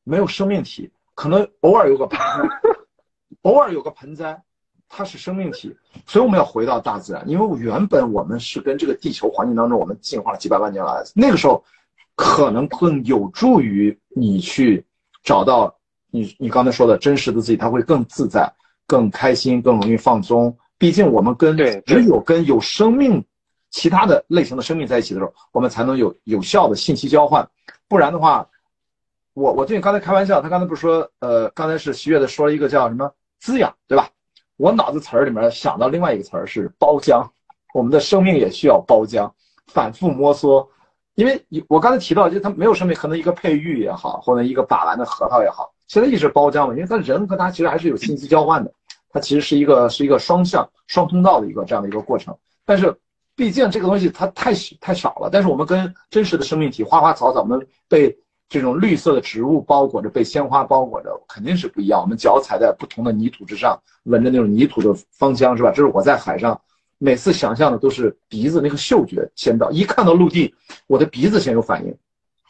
[0.03, 2.19] 没有生命体，可能偶尔有个盆，
[3.41, 4.43] 偶尔有个盆栽，
[4.89, 5.75] 它是生命体。
[6.05, 11.63] 所以我们要回到大自然，因为原本我们是跟这个地球环境当中，我们进化了几百万年来，那个时候
[12.15, 14.85] 可能更有助于你去
[15.23, 15.75] 找到
[16.11, 18.51] 你你刚才说的真实的自己，他会更自在、
[18.85, 20.55] 更开心、更容易放松。
[20.77, 21.55] 毕竟我们跟
[21.85, 23.23] 只有跟有生命、
[23.71, 27.47] 其他的类型的生命在一起的时候，我们才能有有效的信息交换。
[27.87, 28.47] 不然的话，
[29.33, 34.09] 我我最近刚才开玩笑，他刚才不是说，呃，刚才是徐悦的说了一个叫什么滋养，对吧？
[34.57, 37.27] 我脑子词儿里面想到另外一个词儿是包浆，
[37.73, 39.31] 我们的生命也需要包浆，
[39.67, 40.69] 反复摸索。
[41.15, 48.73] 因为我刚才提到，就是它没有生命，可能一个配玉也好，或者一个把玩的核桃也好，现在一直包浆嘛，因为它人和它其实还是有信息交换的。
[49.09, 52.35] 它其实是一个是一个双向双通道的一个这样的一个过程，
[52.65, 52.95] 但是
[53.35, 55.29] 毕竟这个东西它太太少了。
[55.31, 58.17] 但是我们跟真实的生命体花花草草，我们被
[58.49, 62.01] 这种绿色的植物包裹着，被鲜花包裹着，肯定是不一样。
[62.01, 65.69] 我们脚踩在不同的泥土之上，闻着那种泥土的芳香，是吧？
[65.69, 66.59] 这是我在海上
[66.97, 70.53] 每次想象的都是鼻子那个嗅觉先到，一看到陆地，
[70.87, 71.95] 我的鼻子先有反应，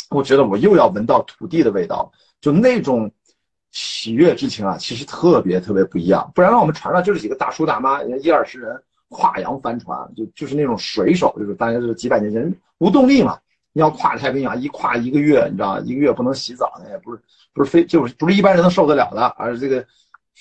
[0.10, 2.12] 我觉得我又要闻到土地的味道，
[2.42, 3.12] 就那种。
[3.76, 6.32] 喜悦之情啊，其实特别特别不一样。
[6.36, 8.80] 不然，我们船上就是几个大叔大妈，一二十人
[9.10, 13.40] 跨洋帆船，就就是那种水手，就是大家就是几百年前无动力嘛。
[13.74, 17.22] 你要跨太平洋，一跨一个月，你知道一个月不能洗澡，那也不是
[17.54, 19.86] 不是非就是不是一般人能受得了的，而这个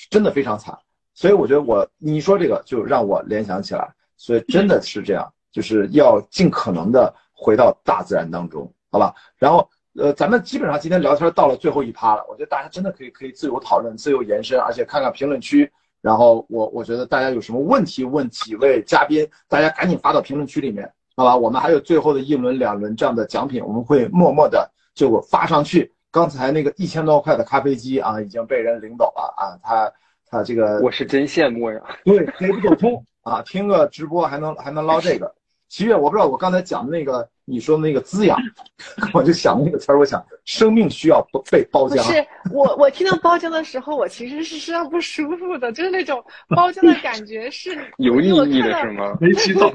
[0.08, 0.78] 真的非常惨。
[1.14, 9.12] 所以我觉得我你说这个就让我联想起来，所以真的是这样，就是要尽可能的回到大自然当中，好吧？
[9.36, 9.68] 然后。
[9.94, 15.70] 呃，咱们基本上今天聊天到了最后一趴了，我觉得大家真的可以可以自由讨论、自由延伸，而且看看评论区。
[16.00, 21.36] 然后我我觉得大家有什么问题问几位嘉宾，大家赶紧发到评论区里面，好吧？
[21.36, 25.92] 我们还有最后的一轮、两轮这样的奖品，我们会默默的就发上去。
[26.10, 29.92] 刚才那个一千多块的咖啡机啊，已经被人领走了啊，他
[30.28, 35.34] 他这个我是真羡慕呀，对，贼不走通啊，听个直播还能还能捞这个。
[35.68, 37.28] 七月，我不知道我刚才讲的那个。
[37.52, 38.38] 你说的那个滋养，
[39.12, 41.20] 我就想那个词儿，我想生命需要
[41.50, 41.96] 被包浆。
[41.96, 49.14] 不 是我，我听到包浆的时候，我其实是身上不舒服的，就是那种包浆的感觉是 有意义的，是吗？
[49.20, 49.70] 没洗澡。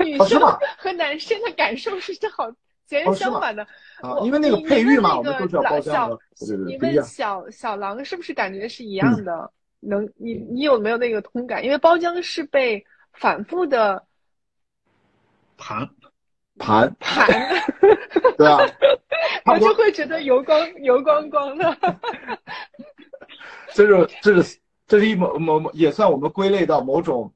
[0.00, 0.40] 女生
[0.78, 2.50] 和男生的感受是正好
[2.86, 3.62] 截然相反的。
[4.00, 6.18] 啊，因为那个配玉嘛，我们都是要包浆的。
[6.64, 9.52] 你问小小狼是不是感觉是一样的？
[9.80, 11.62] 能，你你有没有那个通感？
[11.62, 12.82] 因为包浆是被
[13.12, 14.02] 反复的
[15.58, 15.86] 盘。
[16.62, 17.26] 盘盘，
[18.38, 18.58] 对啊，
[19.46, 21.76] 我就会觉得油光 油光光的。
[23.74, 27.32] 这是这是这是一某某某也算我们归类到某种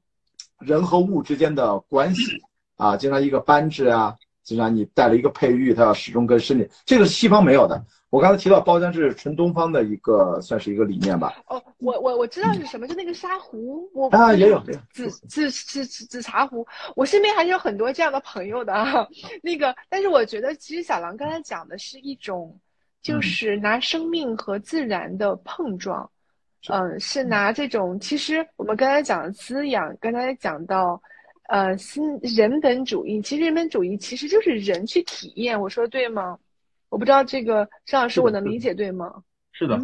[0.59, 2.41] 人和物之间的关系
[2.77, 7.83] 啊，经常一个扳指啊，经常你带了一个佩玉，它要始终跟身体，这个是西方没有的。
[8.09, 11.33] 我刚才提到包浆是纯东方的一个，算是一个理念吧。
[11.47, 14.63] 哦，我我我知道是什么，就那个沙壶，我啊也有
[14.93, 16.65] 紫紫紫紫紫茶壶，
[16.95, 19.05] 我身边还是有很多这样的朋友的啊。
[19.43, 22.57] 那个，但是我觉得其实小狼刚才讲的是一种，
[23.01, 26.09] 就是拿生命和自然的碰撞，
[26.69, 27.99] 嗯，是拿这种。
[27.99, 31.01] 其实我们刚才讲的滋养，刚才讲到，
[31.49, 36.39] 呃，新人本主义，其实人本主义其实就是人去体验，我说的对吗？
[36.89, 39.23] 我不知道这个张老师，我能理解对吗？
[39.51, 39.77] 是的，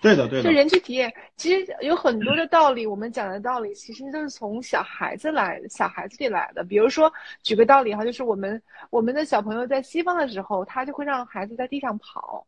[0.00, 0.48] 对的，对的。
[0.48, 6.62] 就人去体验，其实有很多的道理，我们讲的道理其实都是从小孩子来，小孩子里来的。
[6.62, 7.12] 比如说，
[7.42, 12.46] 举个道理哈，就是我们我们的小朋友在西方的时候，他就会让孩子在地上跑，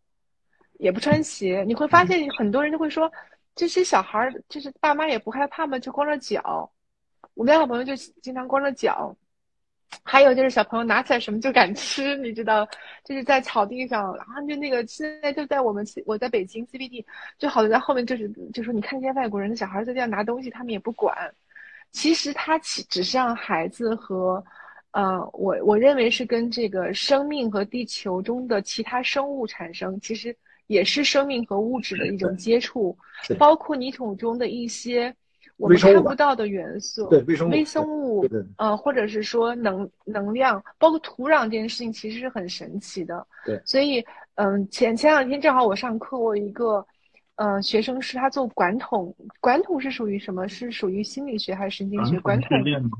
[0.75, 1.65] 也不穿鞋。
[1.67, 3.11] 你会发现很多人就会说，
[3.55, 6.71] 这些小孩儿就是爸妈也不害怕嘛，就光着脚。
[7.35, 9.17] 我们家小朋友就经常光着脚。
[10.03, 12.67] 还有就是小朋友拿起来什么就敢吃，你知道，
[13.05, 17.05] 就是在草地上，然后就那个现在就在我们我在北京 CBD，
[17.39, 21.17] 就好多在后面就是就说你看这些外国人的小孩在这样拿东西，他们也不管。
[21.93, 24.45] 其实他只只是让孩子和，
[24.91, 30.37] 呃，我我认为是跟这个生命和地球中的其他生物产生，其实
[30.67, 32.97] 也是生命和物质的一种接触，
[33.39, 35.15] 包括泥土中的一些。
[35.57, 38.27] 我们看不到的元素，对微生物，微生物，
[38.59, 43.27] 呃，或者是说能能量，包括土壤这件事情，其实是很神奇的。
[43.45, 44.05] 对，所以，
[44.35, 46.87] 嗯，前前两天正好我上课，我一个，
[47.37, 50.47] 嗯，学生是他做管统，管统是属于什么？
[50.47, 52.20] 是属于心理学还是神经学？
[52.20, 52.91] 管统训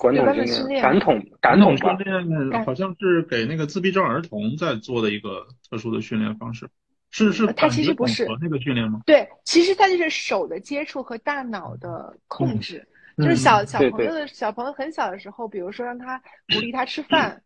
[0.00, 6.68] 管统训练，感统感统训练，好像是给那个自闭症儿童在做的一个特殊的训练方式。
[7.16, 9.00] 是是，它其实不是那个训练吗？
[9.06, 12.84] 对，其实它就是手的接触和大脑的控制，
[13.18, 16.18] 就是小小朋友的小朋友很小的时候，比如说让他
[16.52, 17.40] 鼓励他吃饭，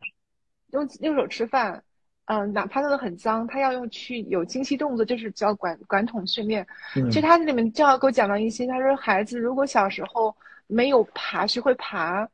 [0.73, 1.83] 用用手吃饭，
[2.25, 6.67] 嗯，哪怕弄得很脏，他要用去有精细动作，就是叫管管统训练。
[6.95, 10.35] 其实他这里面正好给我讲到一些，他说孩子如果小时候
[10.67, 12.27] 没有爬，学会爬。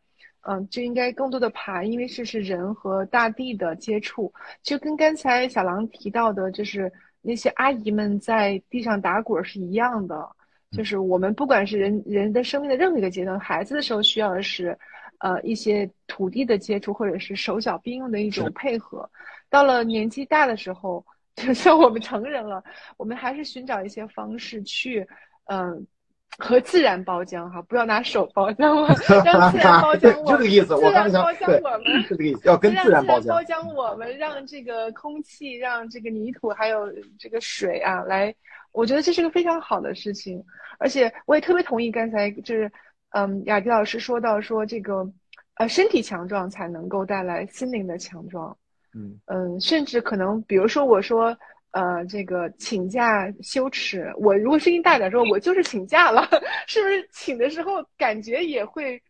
[0.46, 4.30] 嗯，就应该更多的爬，因为这是人和大地的接触，
[4.62, 6.92] 就跟刚才小狼提到的，就是
[7.24, 10.30] 那些阿姨们在地上打滚是一样的。
[10.70, 14.76] 就是我们不管是人人的生命的任何一个阶段，孩子的时候需要的是，
[15.18, 19.08] 呃，一些土地的接触，或者是手脚并用的一种配合。
[19.48, 21.04] 到了年纪大的时候，
[21.36, 22.62] 就像我们成人了，
[22.96, 25.06] 我们还是寻找一些方式去，
[25.44, 25.86] 嗯。
[26.38, 28.88] 和自然包浆哈，不要拿手包浆了，
[29.24, 30.32] 让自然包浆 我们。
[30.32, 31.56] 这个意思，我刚想对，
[32.02, 33.28] 是这个意思，要跟自然包浆。
[33.28, 38.34] 包浆我们，让这个空气，让这个泥土，还有这个水啊，来，
[38.72, 40.44] 我觉得这是个非常好的事情。
[40.78, 42.70] 而且我也特别同意刚才就是，
[43.10, 45.08] 嗯，雅迪老师说到说这个，
[45.54, 48.56] 呃，身体强壮才能够带来心灵的强壮。
[48.94, 51.36] 嗯嗯，甚至可能，比如说我说。
[51.74, 56.24] 呃，这个请假羞耻，我如果声音大点说，我就是请假了，
[56.68, 59.02] 是不是请的时候感觉也会，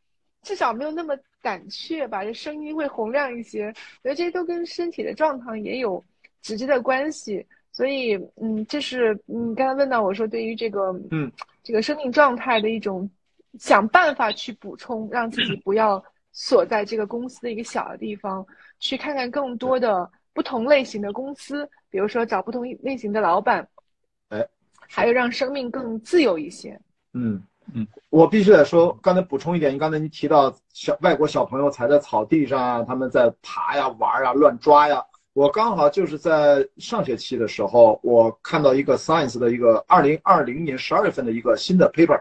[0.43, 2.25] 至少没有那么胆怯吧？
[2.25, 6.03] 这声音会洪亮一些，我觉得这些都跟身体的状态也有
[6.41, 7.45] 直接的关系。
[7.71, 11.31] 所以，嗯，这是你刚才问到我说，对于这个，嗯，
[11.63, 13.07] 这个生命状态的一种
[13.59, 18.47] 想办法去补充，让自己不要锁在这个公司的一个小的地方，
[18.79, 21.69] 去看看更多的不同类型的公司。
[21.95, 23.69] 比如说找不同类型的老板，
[24.31, 24.45] 哎，
[24.89, 26.77] 还有让生命更自由一些。
[27.13, 27.41] 嗯
[27.73, 35.01] 嗯，我必须得说，刚才补充一点，你刚才你提到小外国小朋友踩在草地上啊，他们在爬呀、玩呀、乱抓呀。
[35.35, 42.21] 我刚好就是在上学期的时候，我看到一个 Science 的一个二零二零年十二月份的一个新的 paper，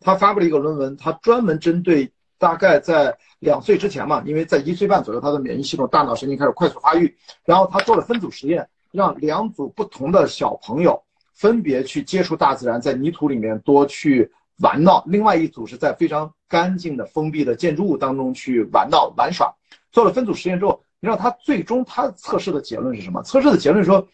[0.00, 8.68] 他发布了一个论文，他专门针对大概在两岁之前嘛，因为在一岁半左右，他的免疫系统、大脑神经开始快速发育，然后他做了分组实验。
[8.92, 11.02] 让两组不同的小朋友
[11.32, 19.52] 分别去接触大自然，在泥土里面多去玩闹；另外一组是在非常干净的封闭的建筑物当中去玩闹玩耍。
[19.90, 23.22] 做了分组实验之后，你知道他最终他测试的结论是什么？
[23.22, 24.06] 测试的结论说，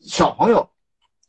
[0.00, 0.68] 小朋友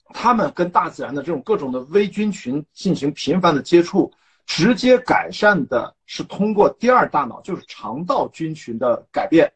[0.09, 4.11] 他们跟大自然的这种各种的微菌群进行频繁的接触，
[4.45, 9.51] 直接改善的是通过第二大脑，就是肠道菌群的改变，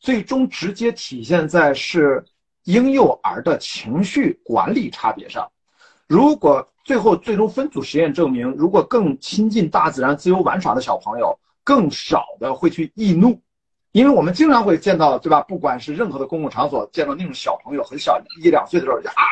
[0.00, 2.24] 最终直接体现在是。
[2.64, 5.50] 婴幼儿的情绪管理差别上，
[6.06, 13.40] 如果最后最终分组实验证明，如果更亲近大自然、自由玩耍的小朋友，更少的会去易怒，
[13.92, 15.40] 因为我们经常会见到，对吧？
[15.42, 19.22] 不管是任何的公共场所，见到那种小朋友很小一两岁的时候，就啊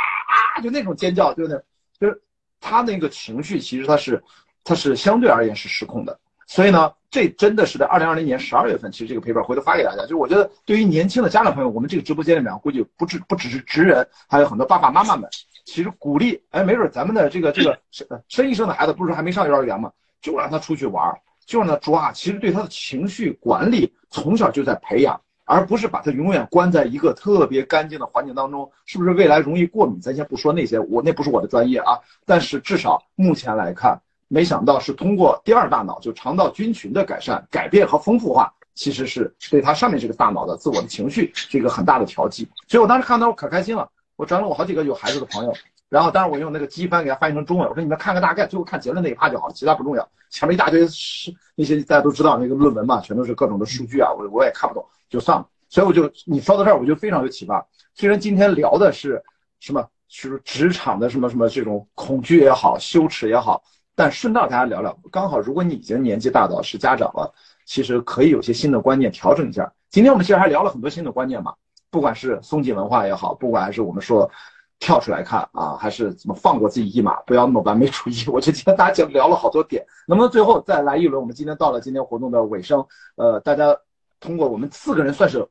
[0.57, 1.57] 啊，就那种尖叫，就那，
[1.99, 2.23] 就是
[2.61, 4.23] 他那个情绪其实他是，
[4.65, 6.19] 他是相对而言是失控的。
[6.51, 10.03] 所以呢，这真的是在二零二零年十二月份，其实这个 paper 回头发给大家。
[10.03, 15.31] 就是我觉得，对于年轻的家长朋友，我们这个直播间里面估计不止不只是职人，还有很多爸爸妈妈们，
[15.65, 21.17] 其实鼓励，哎，没准咱们的这个这个 生生一生的孩子，不是说还没上幼儿园吗，就让他出去玩，
[21.47, 30.01] 就让他抓，其实对他的情绪管理从小就在培养，而不是把他永远关在一个特别干净的环境当中，是不是未来容易过敏？
[30.01, 34.01] 咱先不说那些，我那不是我的专业啊，但是至少目前来看。
[34.33, 42.49] 没想到是通过第二大脑，就肠道菌群的改善、改变和丰富化，其实是对它上面这个大脑的自我的情绪是一个很大的调剂。
[42.69, 45.53] 所以我当时看到我可开心了，我转了我好几个有孩子的朋友，
[45.89, 50.09] 然后当然我用那个机翻给他翻译成中文，我说你们看个大概，最后看结论那一趴就好，其他不重要。
[50.31, 55.45] 前面一大堆是那些大家都知道那个论文嘛，全都是各种的数据啊，我我也看不懂，就算了。
[55.69, 57.67] 所以我就你说到这儿，我就非常有启发。
[57.95, 59.21] 虽然今天聊的是
[59.59, 63.63] 什么，就是职场的什么什么这种恐惧也好，羞耻也好。
[64.01, 67.31] 但顺道大家聊聊，刚好如果你已经年纪大到是家长了，
[67.67, 69.71] 其实可以有些新的观念调整一下。
[69.91, 71.53] 今天我们其实还聊了很多新的观念嘛，
[71.91, 74.31] 不管是松紧文化也好，不管还是我们说
[74.79, 78.25] 跳出来看啊，还是怎么放过自己一马，不要那么完美主义。
[78.29, 81.21] 我觉得今天大家聊了好多点，能不能最后再来一轮？
[81.21, 82.83] 我们今天到了今天活动的尾声，
[83.17, 83.77] 呃，大家
[84.19, 85.47] 通过我们四个人算是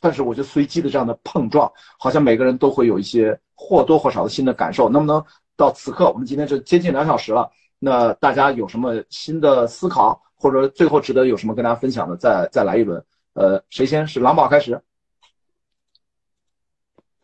[0.00, 4.88] 算是我觉得随机的这样的碰撞，好像每个人都会有一些或多或少的新的感受。
[4.88, 5.22] 能不能
[5.58, 7.50] 到此刻，我们今天就接近两小时了？
[7.84, 13.04] 那大家有什么新的思考，或者最后值得有什么跟大家分享的，再再来一轮。
[13.34, 14.06] 呃，谁先？
[14.06, 14.80] 是狼宝开始？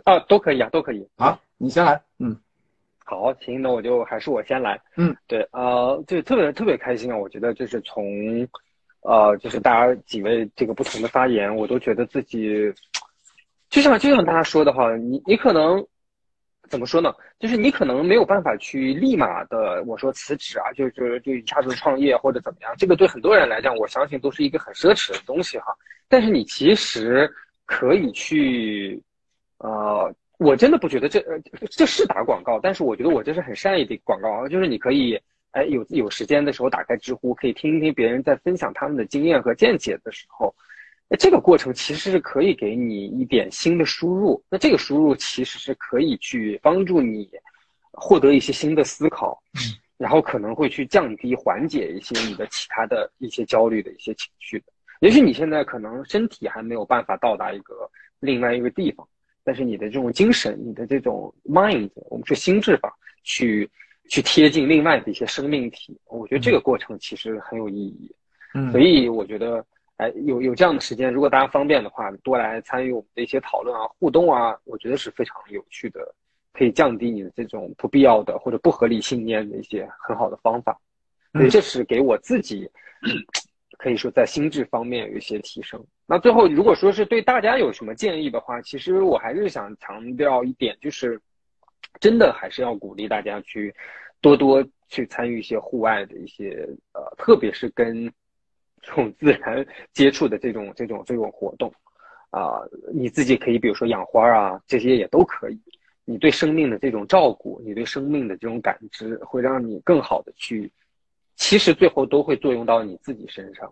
[0.02, 1.08] 啊，都可以啊，都可以。
[1.14, 2.02] 啊，你先来。
[2.18, 2.36] 嗯，
[3.04, 4.80] 好，行，那我就还是我先来。
[4.96, 7.16] 嗯，对，呃，对，特别特别开心啊！
[7.16, 8.04] 我觉得就是从，
[9.02, 12.74] 呃，就是大家几位这个不同的发言，我都觉得自己，
[13.70, 15.86] 就像就像大家说的话，你你可能。
[16.68, 17.12] 怎么说呢？
[17.38, 25.66] 就是你可能没有办法去立马的，我说辞职啊，就就就一下子创业或者怎么样，这个对很多人来讲，我相信都是一个很奢侈的东西哈。
[26.08, 27.30] 但是你其实
[27.66, 29.02] 可以去，
[29.58, 31.22] 呃，我真的不觉得这
[31.70, 35.20] 这是打广告，但是我觉得我这是很善意的广告，就是你可以，
[35.52, 40.54] 哎，有有时间的时候打开知乎，可以听一听别人在分享他们的经验和见解的时候，
[41.16, 47.28] 这个过程其实是可以给你一点新的输入，那这个输入其实是可以去帮助你
[47.92, 49.42] 获得一些新的思考，
[49.96, 54.66] 然后可能会去降低、缓解一些你的其他的一些焦虑的一些情绪的。
[55.00, 57.88] 也许你现在可能身体还没有办法到达一个
[58.20, 59.08] 另外一个地方，
[59.44, 63.68] 但是你的这种精神，你的这种 mind，我们说心智吧，去
[64.10, 68.14] 去贴近另外的一些生命体，我觉得这个过程其实很有意义。
[68.54, 69.64] 嗯，所以我觉得，
[69.98, 76.00] 哎，有有这样的时间，如果大家方便的话，多来参与我们的一些讨论啊、互动啊，我觉得是非常有趣的，
[76.52, 80.76] 可以降低你的这种不必要的或者不合理信念的一些很好的方法。
[81.34, 82.68] 所以这是给我自己。
[83.78, 85.80] 可以说在心智方面有一些提升。
[86.04, 91.20] 那最后，如果说是对大家有什么建议的话，其实我还是想强调一点，就是
[92.00, 93.72] 真的还是要鼓励大家去
[94.20, 98.12] 多多去参与一些户外的一些呃，特别是跟
[98.82, 101.72] 这种自然接触的这种这种这种活动
[102.30, 102.60] 啊。
[102.92, 105.60] 你自己可以比如说养花啊，这些也都可以。
[106.04, 110.72] 你对生命的这种照顾，你对生命的这种感知，会让你更好的去。
[111.36, 113.70] 其实最后都会作用到你自己身上，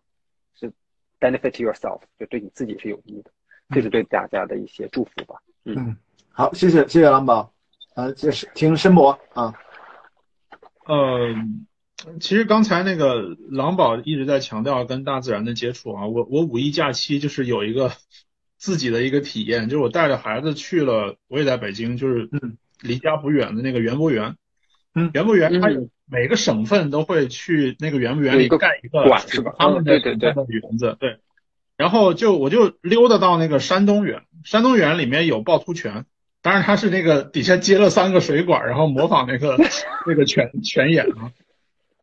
[0.54, 0.70] 是
[1.18, 3.30] benefit yourself，就对你自己是有益的，
[3.70, 5.40] 这是对大家的一些祝福吧。
[5.64, 5.96] 嗯，
[6.30, 7.50] 好，谢谢谢谢蓝宝，
[7.94, 9.52] 啊，这是听申博啊。
[10.84, 11.34] 呃，
[12.20, 17.92] 其实刚才那个狼宝一直在强调跟大自然的接触啊，我我五一假期就是有一个
[18.58, 22.28] 自己的一个体验，就是我带着孩子去了，我也在北京，就是
[22.80, 24.36] 离家不远的那个园博园，
[24.94, 25.88] 嗯，园博园它有。
[26.08, 29.56] 每个省份都会去那个园博园里盖一个馆是吧？
[29.58, 30.14] 他们的的
[30.48, 31.18] 园子对。
[31.76, 36.04] 然后就我就溜达到那个山东园，山东园里面有趵突泉，
[36.42, 39.58] 当然它是那个底下接了三个水管，然后模仿那个
[40.06, 41.32] 那个泉泉眼啊。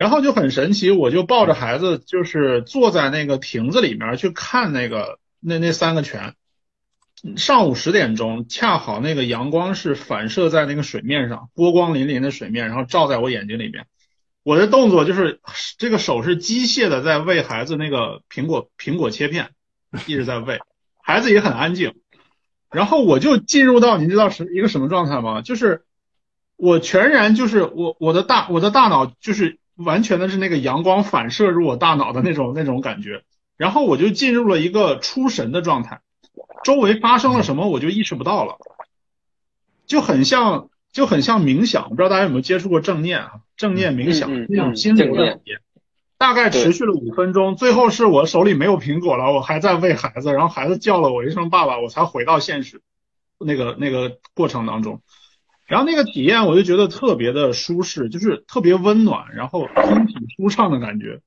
[0.04, 6.36] 然后就很神奇，我就抱着孩子，就是坐在那个亭子里面去看那个那那三个泉。
[7.38, 13.86] 上午十点钟，恰好那个阳光是反射在那个水面上，波光粼粼的水面，然后照在我眼睛里面。
[14.44, 15.40] 我的动作就是
[15.78, 19.52] 这个手是机械的在喂孩子那个苹果苹果切片，
[20.06, 20.60] 一直在喂，
[21.02, 21.94] 孩子也很安静。
[22.70, 25.42] 然后我就进入到你知道是一个什么状态吗？
[25.42, 25.86] 就是
[26.58, 33.24] 我全然就是我我的大我的大脑就是完全的是那个阳光反射入我大脑的那种 那种感觉，
[33.58, 36.02] 然后我就进入了一个出神的状态。
[36.64, 38.58] 周围发生了什么，我就意识不到了，
[39.86, 41.90] 就很像，就很像冥想。
[41.90, 43.32] 不知道大家有没有接触过正念啊？
[43.58, 45.60] 正念冥想那种心流的体验，
[46.18, 47.56] 大概持续了五分钟。
[47.56, 52.82] 最后是我手里没有苹果了，我还在喂孩子，然后孩子叫了我一声爸爸，我才回到现实
[53.40, 55.02] 那个那个过程当中。
[55.74, 61.20] 然后那个体验我就觉得特别的舒适，就是特别温暖，然后身体舒畅的感觉。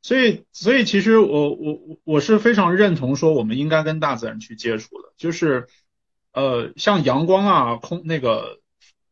[0.00, 5.66] 所以，所以其实我我我我是非常认同说，我们应该跟大自然去接触的，就是
[6.32, 8.60] 呃，像阳光啊、空那个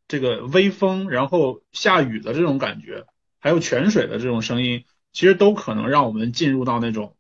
[0.09, 3.05] 这个微风，然后下雨的这种感觉，
[3.39, 7.15] 还有泉水的这种声音，其实都可能让我们进入到那种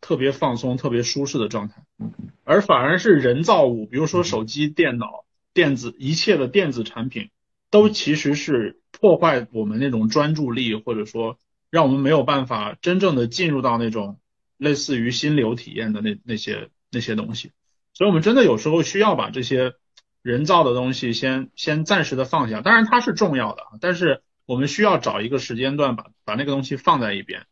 [0.00, 1.82] 特别放松、特别舒适的状态。
[2.44, 5.24] 而反而是人造物，比如说手机、电脑、
[5.56, 7.30] 电子一切的电子产品，
[7.70, 11.38] 都其实是破坏我们那种专注力，或者说。
[11.68, 14.20] 让我们没有办法真正的进入到那种
[14.56, 17.50] 类似于心流体验的那那些那些东西，
[17.92, 19.74] 所以我们真的有时候需要把这些
[20.22, 22.60] 人造的东西先先暂时的放下。
[22.60, 27.42] 当然它是重要的，但是我们需要找一个时间段把把那个东西放在一边，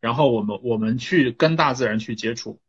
[0.00, 2.60] 然后我们我们去跟大自然去接触。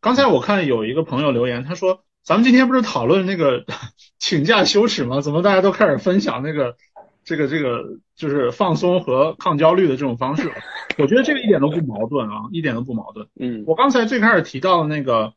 [0.00, 3.64] 刚才我看有一个朋友留言，他说咱们今天不是讨论那个
[4.18, 5.20] 请假羞耻吗？
[5.20, 6.76] 怎么大家都开始分享那个？
[7.26, 10.52] 这个这个就是放松和抗焦虑的这种方式，
[10.98, 13.28] 我觉得这个一点都不矛盾啊，一点都不矛盾。
[13.40, 15.32] 嗯，我刚才最开始提到的那个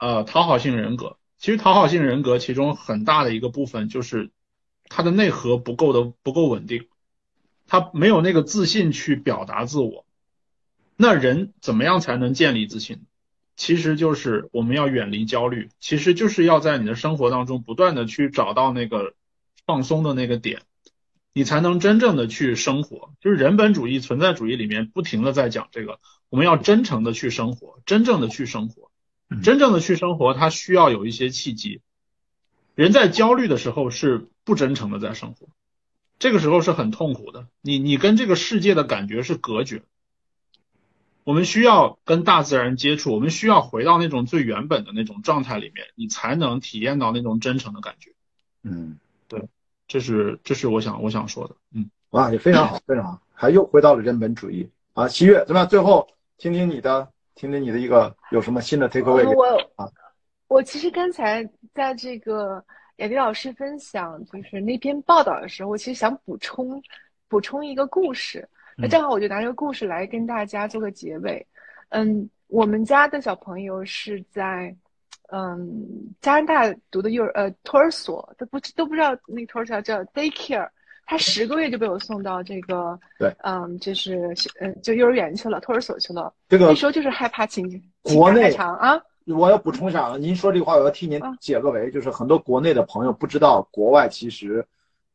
[0.00, 4.32] 呃讨好性人格，其实讨好性人格其中很大的一个部分就是
[4.88, 6.88] 他的内核不够的不够稳定，
[7.68, 10.04] 他没有那个自信去表达自我。
[10.96, 13.02] 那人怎么样才能建立自信？
[13.60, 19.12] 其实就是我们要远离焦虑，其实就是要在你的生活当中不断的去找到那个
[19.66, 20.62] 放松的那个点。
[21.34, 26.00] 你才能真正的去生活，就是人本主义、存在主义里面不停的在讲这个，
[26.30, 28.90] 我们要真诚的去生活，真正的去生活，
[29.42, 31.82] 真正的去生活，它需要有一些契机。
[32.74, 35.48] 人在焦虑的时候是不真诚的在生活，
[36.18, 39.82] 这个时候是很痛苦的，你你跟这个世界的感觉是隔绝。
[41.24, 48.12] 我们需要跟大自然接触，我们需要回到那种最原本的那种状态里面，你才能体验到那种真诚的感觉。
[48.62, 48.98] 嗯，
[49.28, 49.48] 对，
[49.86, 51.54] 这是这是我想我想说的。
[51.74, 55.06] 嗯，哇，也非常好，非常好，还又回到了人本主义啊。
[55.08, 55.68] 七月怎么样？
[55.68, 59.28] 最后听听你的，听听你的一个有什么新的 take away？
[59.30, 59.44] 我
[59.76, 59.88] 啊，
[60.48, 62.64] 我其实刚才在这个
[62.96, 66.82] 雅迪老师分享就是那篇报道的时候，我其实想补充
[67.28, 68.48] 补充一个故事。
[68.80, 71.46] 那正好我就拿这个故事来跟大家做个结尾。
[71.90, 74.74] 嗯，我们家的小朋友是在
[75.32, 75.86] 嗯
[76.20, 80.68] 加拿大读的幼儿呃托儿所，都不都不知道那个托儿所叫 daycare，
[81.04, 86.32] 他十个月就被我送到这个对嗯就是嗯就幼儿园去了，托儿所去了。
[86.48, 89.00] 这个那时候就是害怕请国内长啊。
[89.26, 94.66] 我要补充一下啊，您说这个话我要替您解个围，就是很多国内的朋友不知道国外其实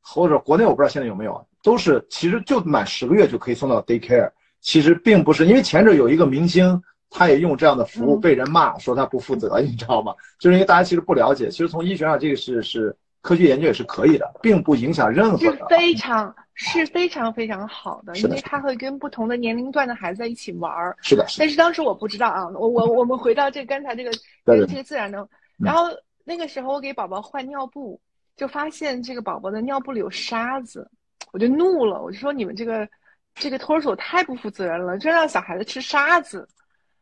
[0.06, 1.44] 或者国内我不知道现在有没有啊。
[1.64, 4.30] 都是其实就满十个月就可以送到 daycare，
[4.61, 6.80] 其实并不是因为前者有一个明星，
[7.10, 10.14] 他也用这样的服务被人骂说他不负责， 你知道吗？
[10.40, 15.44] 就是因为大家其实不了解，其实从医学上这个是是科学研究也是可以的，并不影响任何的。
[15.44, 20.95] 是非常是非常非常好的，因为他会跟不同的年龄段的孩子在一起玩儿。
[21.02, 21.26] 是的。
[21.40, 24.11] 但是当时我不知道啊，我我我们回到这刚才这个
[24.45, 25.27] 这个自然的，
[25.57, 25.88] 然后
[26.23, 27.99] 那个时候我给宝宝换尿布，
[28.36, 30.90] 就发现这个宝宝的尿布里有沙子。
[31.32, 32.88] 我就怒了，我就说你们这个
[33.34, 36.48] 这个托儿所太不负责任了，这让小孩子吃沙子。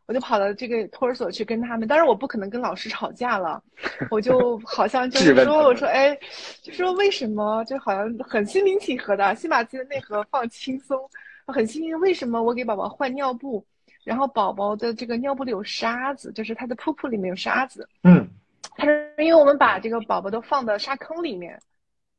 [0.06, 3.64] 我就跑到这个托儿所去跟他们，当然我不可能跟老师吵架了，
[4.12, 6.14] 我就 好像就是说，我说哎，
[6.62, 11.00] 就说为什么，就好像很心平气和的，先把自己的内核放轻松，
[11.48, 11.98] 很心平。
[12.02, 13.66] 为什么我给宝宝换尿布，
[14.04, 17.88] 然后宝宝的这个尿布里有沙子，就是他的噗噗里面有沙子。
[18.04, 18.28] 嗯，
[18.76, 21.60] 他说因为我们把这个宝宝都放到沙坑里面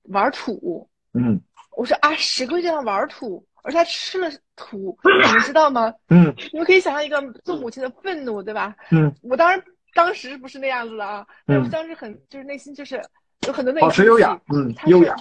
[0.05, 0.89] 玩土。
[1.13, 1.41] 嗯。
[1.77, 5.93] 我说啊，十个月这样玩土，而且他吃了土，你们知道吗？
[6.09, 8.73] 嗯，你们可以想象一个做母亲的愤怒，对吧？
[8.93, 9.61] 嗯，我当然
[9.93, 13.03] 当时不是那样子的啊，我当时很就是内心就是
[13.49, 15.17] 有很多内保持优雅，嗯，优雅。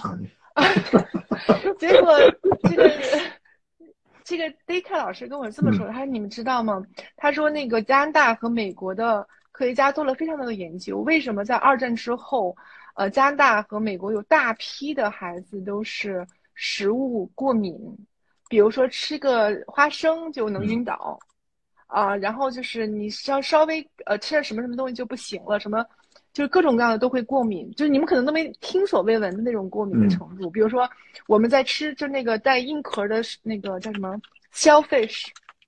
[1.80, 2.16] 结果
[2.62, 2.88] 这个
[4.22, 6.80] 这个 Daycare 老师跟我这么说的，他说你们知道吗？
[7.16, 12.54] 他说那个加拿大和美国的科学家做了非常多的研究，为什么在二战之后，
[12.94, 16.26] 呃，加拿大和美国有大批的孩子都是。
[16.56, 17.76] 食物过敏，
[18.48, 21.18] 比如说吃个花生就能晕倒，
[21.88, 25.84] 啊，然后就是你稍稍微呃吃点什么什么东西就不行了，什么
[26.32, 30.48] 就是各种各样的都会过敏，就是你们可能都没听所未闻的那种过敏的程度。
[30.48, 30.88] 比如说
[31.26, 34.16] 我们在吃就那个带硬壳的那个叫什么
[34.52, 35.26] shellfish。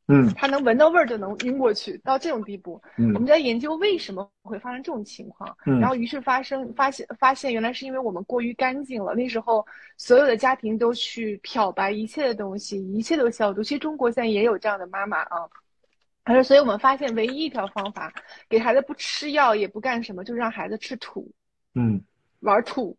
[0.09, 2.81] 嗯，他能闻到味儿就能晕过去，到这种地步。
[2.97, 5.57] 嗯，我们在研究为什么会发生这种情况。
[5.67, 9.15] 嗯，然后于是发生发现发现原来是因为我们过于干净了。
[9.15, 9.67] 那时候
[9.97, 13.65] 所有的家庭都去漂白一切的东西，一切都消毒。
[13.65, 15.39] 其实中国现在也有这样的妈妈啊。
[16.25, 18.13] 他说，所以我们发现唯一一条方法，
[18.49, 21.29] 给孩子不吃药也不干什么，就是让孩子吃土。
[21.75, 22.01] 嗯，
[22.41, 22.97] 玩土。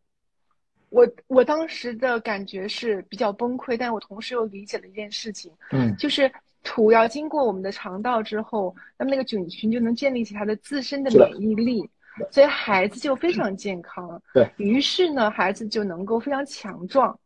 [0.89, 5.49] 我我当时的感觉是比较崩溃，但我同时又理解了一件事情。
[5.71, 6.29] 嗯，就是。
[6.63, 11.89] 土要经过我们的肠道之后，那么那个菌群就能建立起它的自身的免疫力，
[12.29, 14.21] 所以孩子就非常健康。
[14.33, 17.17] 对于是呢，孩子就能够非常强壮。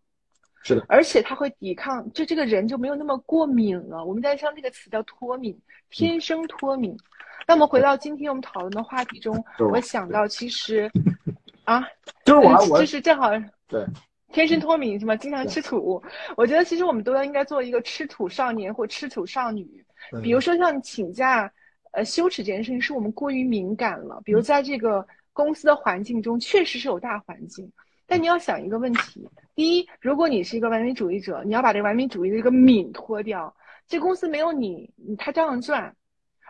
[0.64, 4.06] 是的，而且他会抵抗，就这个人就没有那么过敏了。
[4.06, 5.60] 我们在上这个词叫脱敏，
[5.90, 6.96] 天生脱敏。
[7.48, 10.88] 那么回到今天我们讨论的话题中，我想到其实
[11.64, 11.84] 啊，
[12.24, 13.32] 就是我，就是正好
[13.68, 13.84] 对。
[14.32, 15.16] 天生脱敏是吗？
[15.16, 16.02] 经常吃土，
[16.38, 19.68] 我觉得其实我们都要应该做一个吃土少年或吃土少女。
[20.24, 21.52] 比如说像请假，
[21.92, 24.22] 呃，羞耻这件事情是我们过于敏感了。
[24.26, 27.72] 比如在这个公司的环境中，确实是有大环境，
[28.08, 33.54] 但你要想一个问题：第一，如果你是一个完美主义者，你要把这个完美主义的这个敏脱掉，
[33.88, 35.96] 这公司没有你，他照样赚。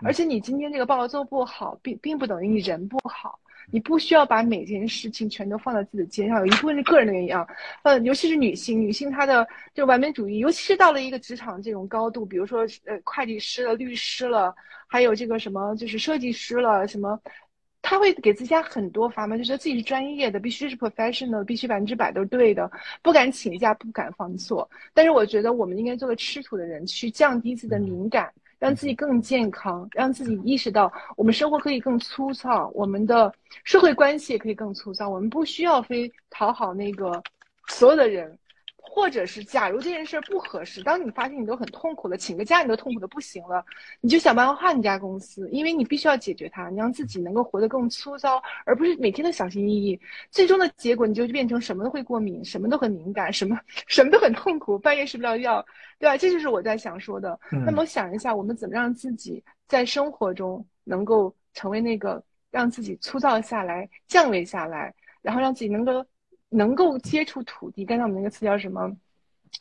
[0.04, 3.40] 而且你今天这个报告做不好，并并不等于你人不好。
[3.72, 7.48] 你不需要把每件事情全都放在自己的肩上，有一部分是个人的原因啊，
[7.84, 14.54] 呃，尤其是女性，女性她的这个完美主义，尤其是到了一个职场这种高度，比如说呃，会计师了、律师了，
[14.88, 17.20] 还有这个什么就是设计师了，什么，
[17.82, 22.70] 他会给自己加很多砝码，就觉得自己是专业的，必须是 professional，必须百分之百都是对的，
[23.02, 24.70] 不敢请假，不敢犯错。
[24.94, 28.32] 但是我觉得我们应该做个吃土的人，去降低自己的敏感。
[28.62, 33.34] 让自己更健康，让自己意识到我们生活可以更粗糙，我们的
[33.64, 35.10] 社会关系也可以更粗糙。
[35.10, 37.20] 我们不需要非讨好那个
[37.70, 38.38] 所有的人，
[38.84, 43.64] 或者是假如这件事不合适，当你发现你都很痛苦了，请个假你都痛苦的不行了，
[44.02, 50.00] 你就想办法换一家公司，因为你必须要解决它，你让自己能够活得更粗糙，而不是每天都小心翼翼。
[50.30, 55.66] 最终的结果你就变成什么都会过敏，什么都很敏感，什么什么都很痛苦，半夜睡不着觉，
[56.00, 56.18] 对吧？
[56.18, 57.40] 这就是我在想说的。
[57.50, 66.06] 那么我想一下，我们怎么让自己在生活中能够成为那个让自己粗糙下来、降维下来，然后让自己能够。
[66.54, 68.96] 能够接触土地，刚才我们那个词叫什么？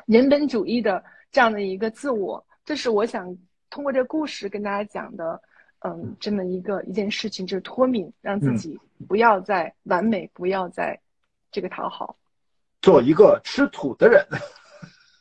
[0.07, 1.03] 人本主义的
[1.33, 3.37] 这样的一个自我，这是我想
[3.71, 5.41] 通过这个故事跟大家讲的，
[5.81, 10.99] 嗯，这么一个一件事情，就是脱敏，让自己不要再完美，不要再
[11.51, 12.17] 这个讨好，
[12.83, 14.25] 做一个吃土的人，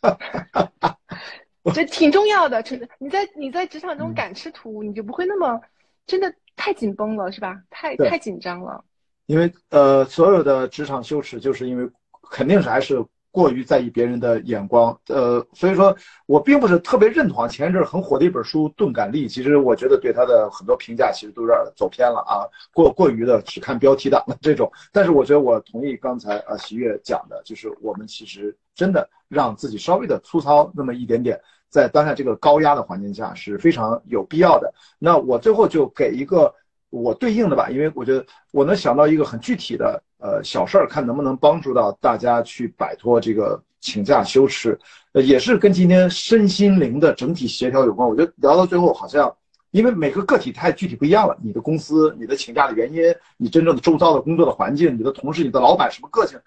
[1.73, 2.61] 这挺重要的。
[2.61, 5.59] 真的，你在你在职场中敢吃土，你就不会那么
[6.05, 7.61] 真的太紧绷了，是吧？
[7.69, 8.83] 太太紧张了。
[9.29, 11.87] 因为呃，所有的职场羞耻，就是因为
[12.31, 15.95] 肯定是还是过于在意别人的眼光，呃，所以说
[16.25, 22.41] 我并不是特别认同前一阵很火的一本书《钝感力》，其实我觉得对他的很多评价其实都有点走偏了啊，
[22.73, 24.67] 过过于的只看标题党的这种。
[24.91, 31.39] 但是我觉得我同意刚才啊喜悦讲的，就是我们其实真的让自己稍微的粗糙那么一点点，
[31.69, 34.73] 在当下这个高压的环境下是非常有必要的。
[34.97, 36.51] 那我最后就给一个。
[36.89, 44.77] 我对应的吧，因为我觉得我能想到一个很具体的呃小事儿，看能不能帮助到大家去摆脱这个请假羞耻，
[45.13, 48.09] 呃，也是跟今天身心灵的整体协调有关。
[48.09, 49.31] 我觉得聊到最后，好像
[49.69, 53.03] 因为每个个体太具体不一样了，你的公司、你的请假的原因、
[53.37, 56.39] 你真正的周遭的工作的环境、你的同事、你的老板什么个性，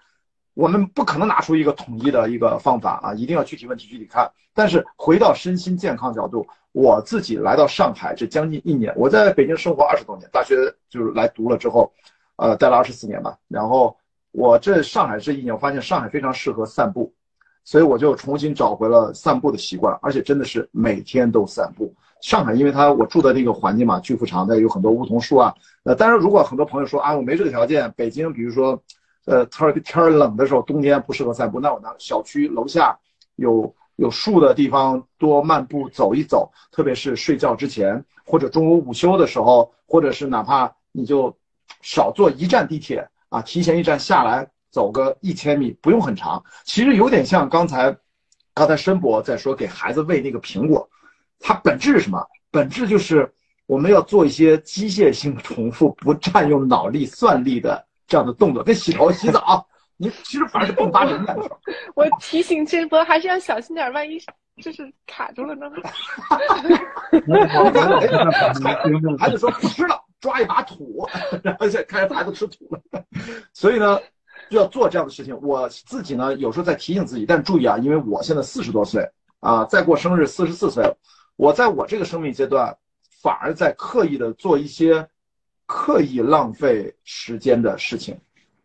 [0.55, 4.29] 我们不可能拿出一个统一的一个方法啊，一定要具体问题具体看。
[4.53, 6.45] 但是回到身心健康角度。
[6.73, 10.55] 我自己来到上海这将近一年，我在北京生活二十多年，大学
[10.89, 11.93] 就是来读了之后，
[12.35, 13.37] 呃，待了二十四年吧。
[13.47, 13.95] 然后
[14.31, 17.13] 我这上海这一年，我发现上海非常适合散步，
[17.63, 21.93] 所以我就重新找回了散步的习惯，而且真的是每天都散步。
[22.21, 25.53] 上海因为它我住的那个环境嘛，巨富长的有很多梧桐树啊。
[25.83, 28.81] 呃，当然如果很多朋友说啊，我没这个条件，北京比如说，
[29.25, 32.97] 呃，特别天冷的时候，冬天不适合散步，那我呢小区楼下
[33.35, 33.71] 有。
[33.95, 41.35] 有树的地方多漫步走一走，特别是睡觉之前，或者中午午休的时候，或者是哪怕你就
[41.81, 46.43] 少坐一站地铁啊，提前一站下来走个一千米，不用很长。
[46.63, 47.95] 其实有点像刚才
[48.53, 50.89] 刚才申博在说给孩子喂那个苹果，
[51.39, 52.25] 它本质是什么？
[52.49, 53.31] 本质就是
[53.67, 59.67] 我们要做一些机械性重复、不占用脑力算力的这样的动作，跟洗头、洗澡。
[60.03, 61.57] 你其实反而是迸发灵感的时候。
[61.95, 64.21] 我提醒这波还是要小心点，万一
[64.61, 65.71] 就是卡住了呢？
[69.17, 71.07] 孩子 说不吃了，抓一把土，
[71.41, 72.81] 然后再开始孩子吃土了。
[73.53, 73.97] 所以呢，
[74.49, 75.39] 就要做这样的事情。
[75.41, 79.09] 我自己呢，有时候在提醒自己，但注意啊，因为我现在四十多岁
[79.39, 80.83] 啊，再过生日四十四岁，
[81.37, 82.77] 我在我这个生命阶段，
[83.21, 85.07] 反而在刻意的做一些
[85.65, 88.19] 刻意浪费时间的事情。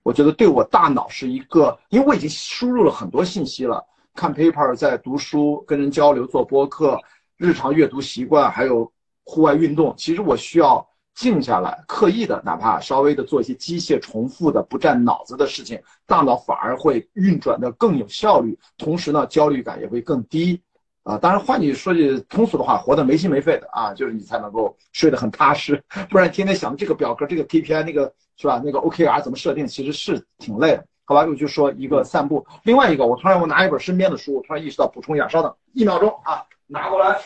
[0.09, 6.99] 我觉得对我大脑是一个，因为我已经输入了很多信息了，看 paper，在读书，跟人交流，做播客，
[7.37, 8.91] 日常阅读习惯，还有
[9.25, 9.95] 户外运动。
[9.99, 10.83] 其实我需要
[11.15, 20.59] 静下来，刻意的，哪怕稍微的做一些机械重复的、不占脑子的事情，大脑反而会运转的更有效率，同时呢，焦虑感也会更低。
[21.03, 28.63] 啊，当然换句说句通俗的话，活得没心没肺的啊，就是你才能够睡得很踏实，不然天天想这个表格、这个 KPI、那个是吧？
[28.65, 31.23] 那个 OKR 怎么设定，其实是挺累的，好吧？
[31.23, 37.19] 我就说一个散步，另外一个，我突然我拿一本身边的书，我突然意识到补充一下，稍等一秒钟啊，拿过来，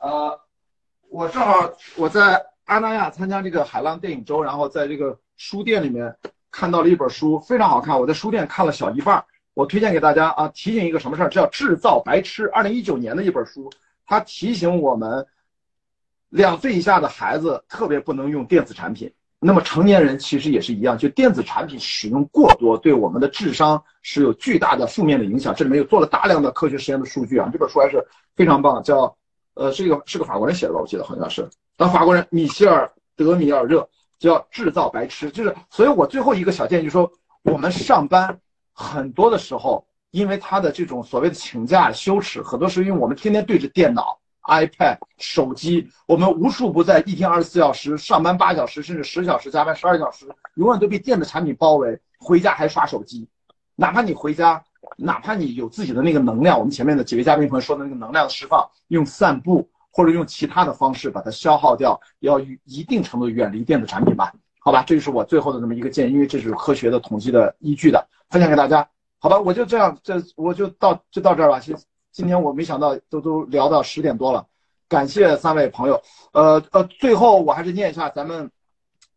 [0.00, 0.38] 呃，
[1.08, 6.16] 我正好我在阿那亚参加这个海浪电影周，然后在这个书店里面
[6.50, 9.24] 看到了一本书，非常好看，我在书店看了小一半。
[9.54, 13.70] 我推荐给大家啊，提醒一个什么事儿，叫《制造白痴》，二零一九年的一本书，
[14.04, 15.24] 它提醒我们，
[16.28, 19.14] 两岁以下的孩子特别不能用电子产品。
[19.44, 25.54] 那么成年人其实也是一样，就电子产品使用过多，对我们的智商是有巨大的负面的影响。
[25.54, 28.02] 这里面有做了大量的科学实验的数据啊，这本书还是
[28.34, 29.14] 非常棒，叫
[29.54, 30.80] 呃，是一个是个法国人写的吧？
[30.80, 31.46] 我记得好像是，
[31.76, 33.86] 当法国人米歇尔德米尔热
[34.18, 37.12] 叫《制造白痴》，就是，所以我最后一个小建议就是说，
[37.42, 38.38] 我们上班。
[38.76, 51.98] 很多的时候，因为他的这种所谓的请假羞耻，很多是因为我们天天对着电脑、iPad、手机，我们无处不在，一天二十四小时，上班八小时，甚至十小时，加班十二小时，永远都被电子产品包围。
[52.18, 53.28] 回家还刷手机，
[53.74, 54.62] 哪怕你回家，
[54.96, 64.32] 哪怕你有自己的那个能量，我们前面的几位嘉宾朋友说的那个能量释放，用散步或者用其他的方式把它消耗掉，要一定程度远离电子产品吧。
[64.58, 68.08] 好吧，这就是我最后的这么一个建议，因为这是科学的统计的依据的。
[68.30, 68.88] 分享给大家。
[69.18, 71.60] 好吧，我就这样，这我就到就到这儿吧。
[71.60, 71.76] 今
[72.14, 74.46] 今天我没想到都都聊到十点多了，
[74.88, 76.00] 感谢三位朋友。
[76.32, 78.48] 呃呃，最后我还是念一下咱们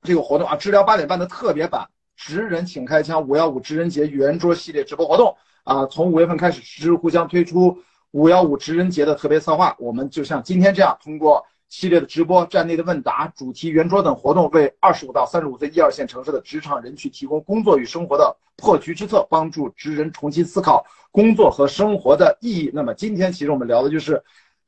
[0.02, 7.78] 这个活动啊，治疗八点半的特别版，直人请开枪五幺五直人节圆桌系列直播活动啊，从五月份开始，知乎将推出
[8.10, 11.46] 五幺五直人节的特别策划，我们就像今天这样，通过。
[11.70, 22.72] 系列的直播、站内的问答、主题圆桌等活动，为二十五到三十五岁一二线城市的职场人群提供工作与生活的破局之策，帮助职人重新思考工作和生活的意义。
[22.74, 24.24] 那么今天其实我们聊的就是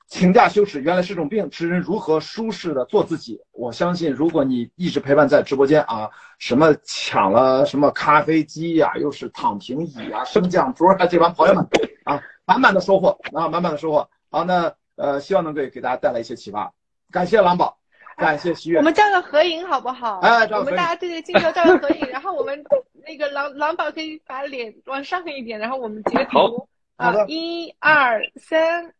[0.10, 3.40] 请假羞耻原来是种病，职人如何舒适的做自己。
[3.52, 11.66] 我相信，如果你一直陪伴在直播间啊，什么抢了什么咖啡机呀，又是躺平椅啊、升降桌啊，这帮朋友们
[12.04, 14.10] 啊，满满的收获啊，满满的收获。
[14.30, 16.74] 好，那呃，希望能给给大家带来一些启发。
[17.12, 17.78] 感谢狼宝，
[18.18, 18.78] 感谢喜悦。
[18.78, 20.20] 我们照个合影好不好？
[20.22, 22.64] 哎，我们大家对着镜头照个合影， 然后我们
[23.08, 26.68] 那个狼狼宝可以把脸往上一点，然后我们截图。
[26.98, 27.14] 好。
[27.14, 28.94] 的，一二三，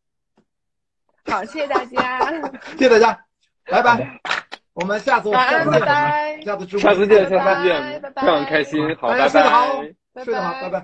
[1.26, 2.32] 好，谢谢大家，
[2.80, 3.26] 谢谢大家，
[3.66, 4.20] 拜拜，
[4.72, 9.84] 我们下次晚安，拜拜，下次直播，下次见，下次见，拜拜，非常开心，好，拜拜，睡得好，
[10.24, 10.84] 睡得好，拜拜。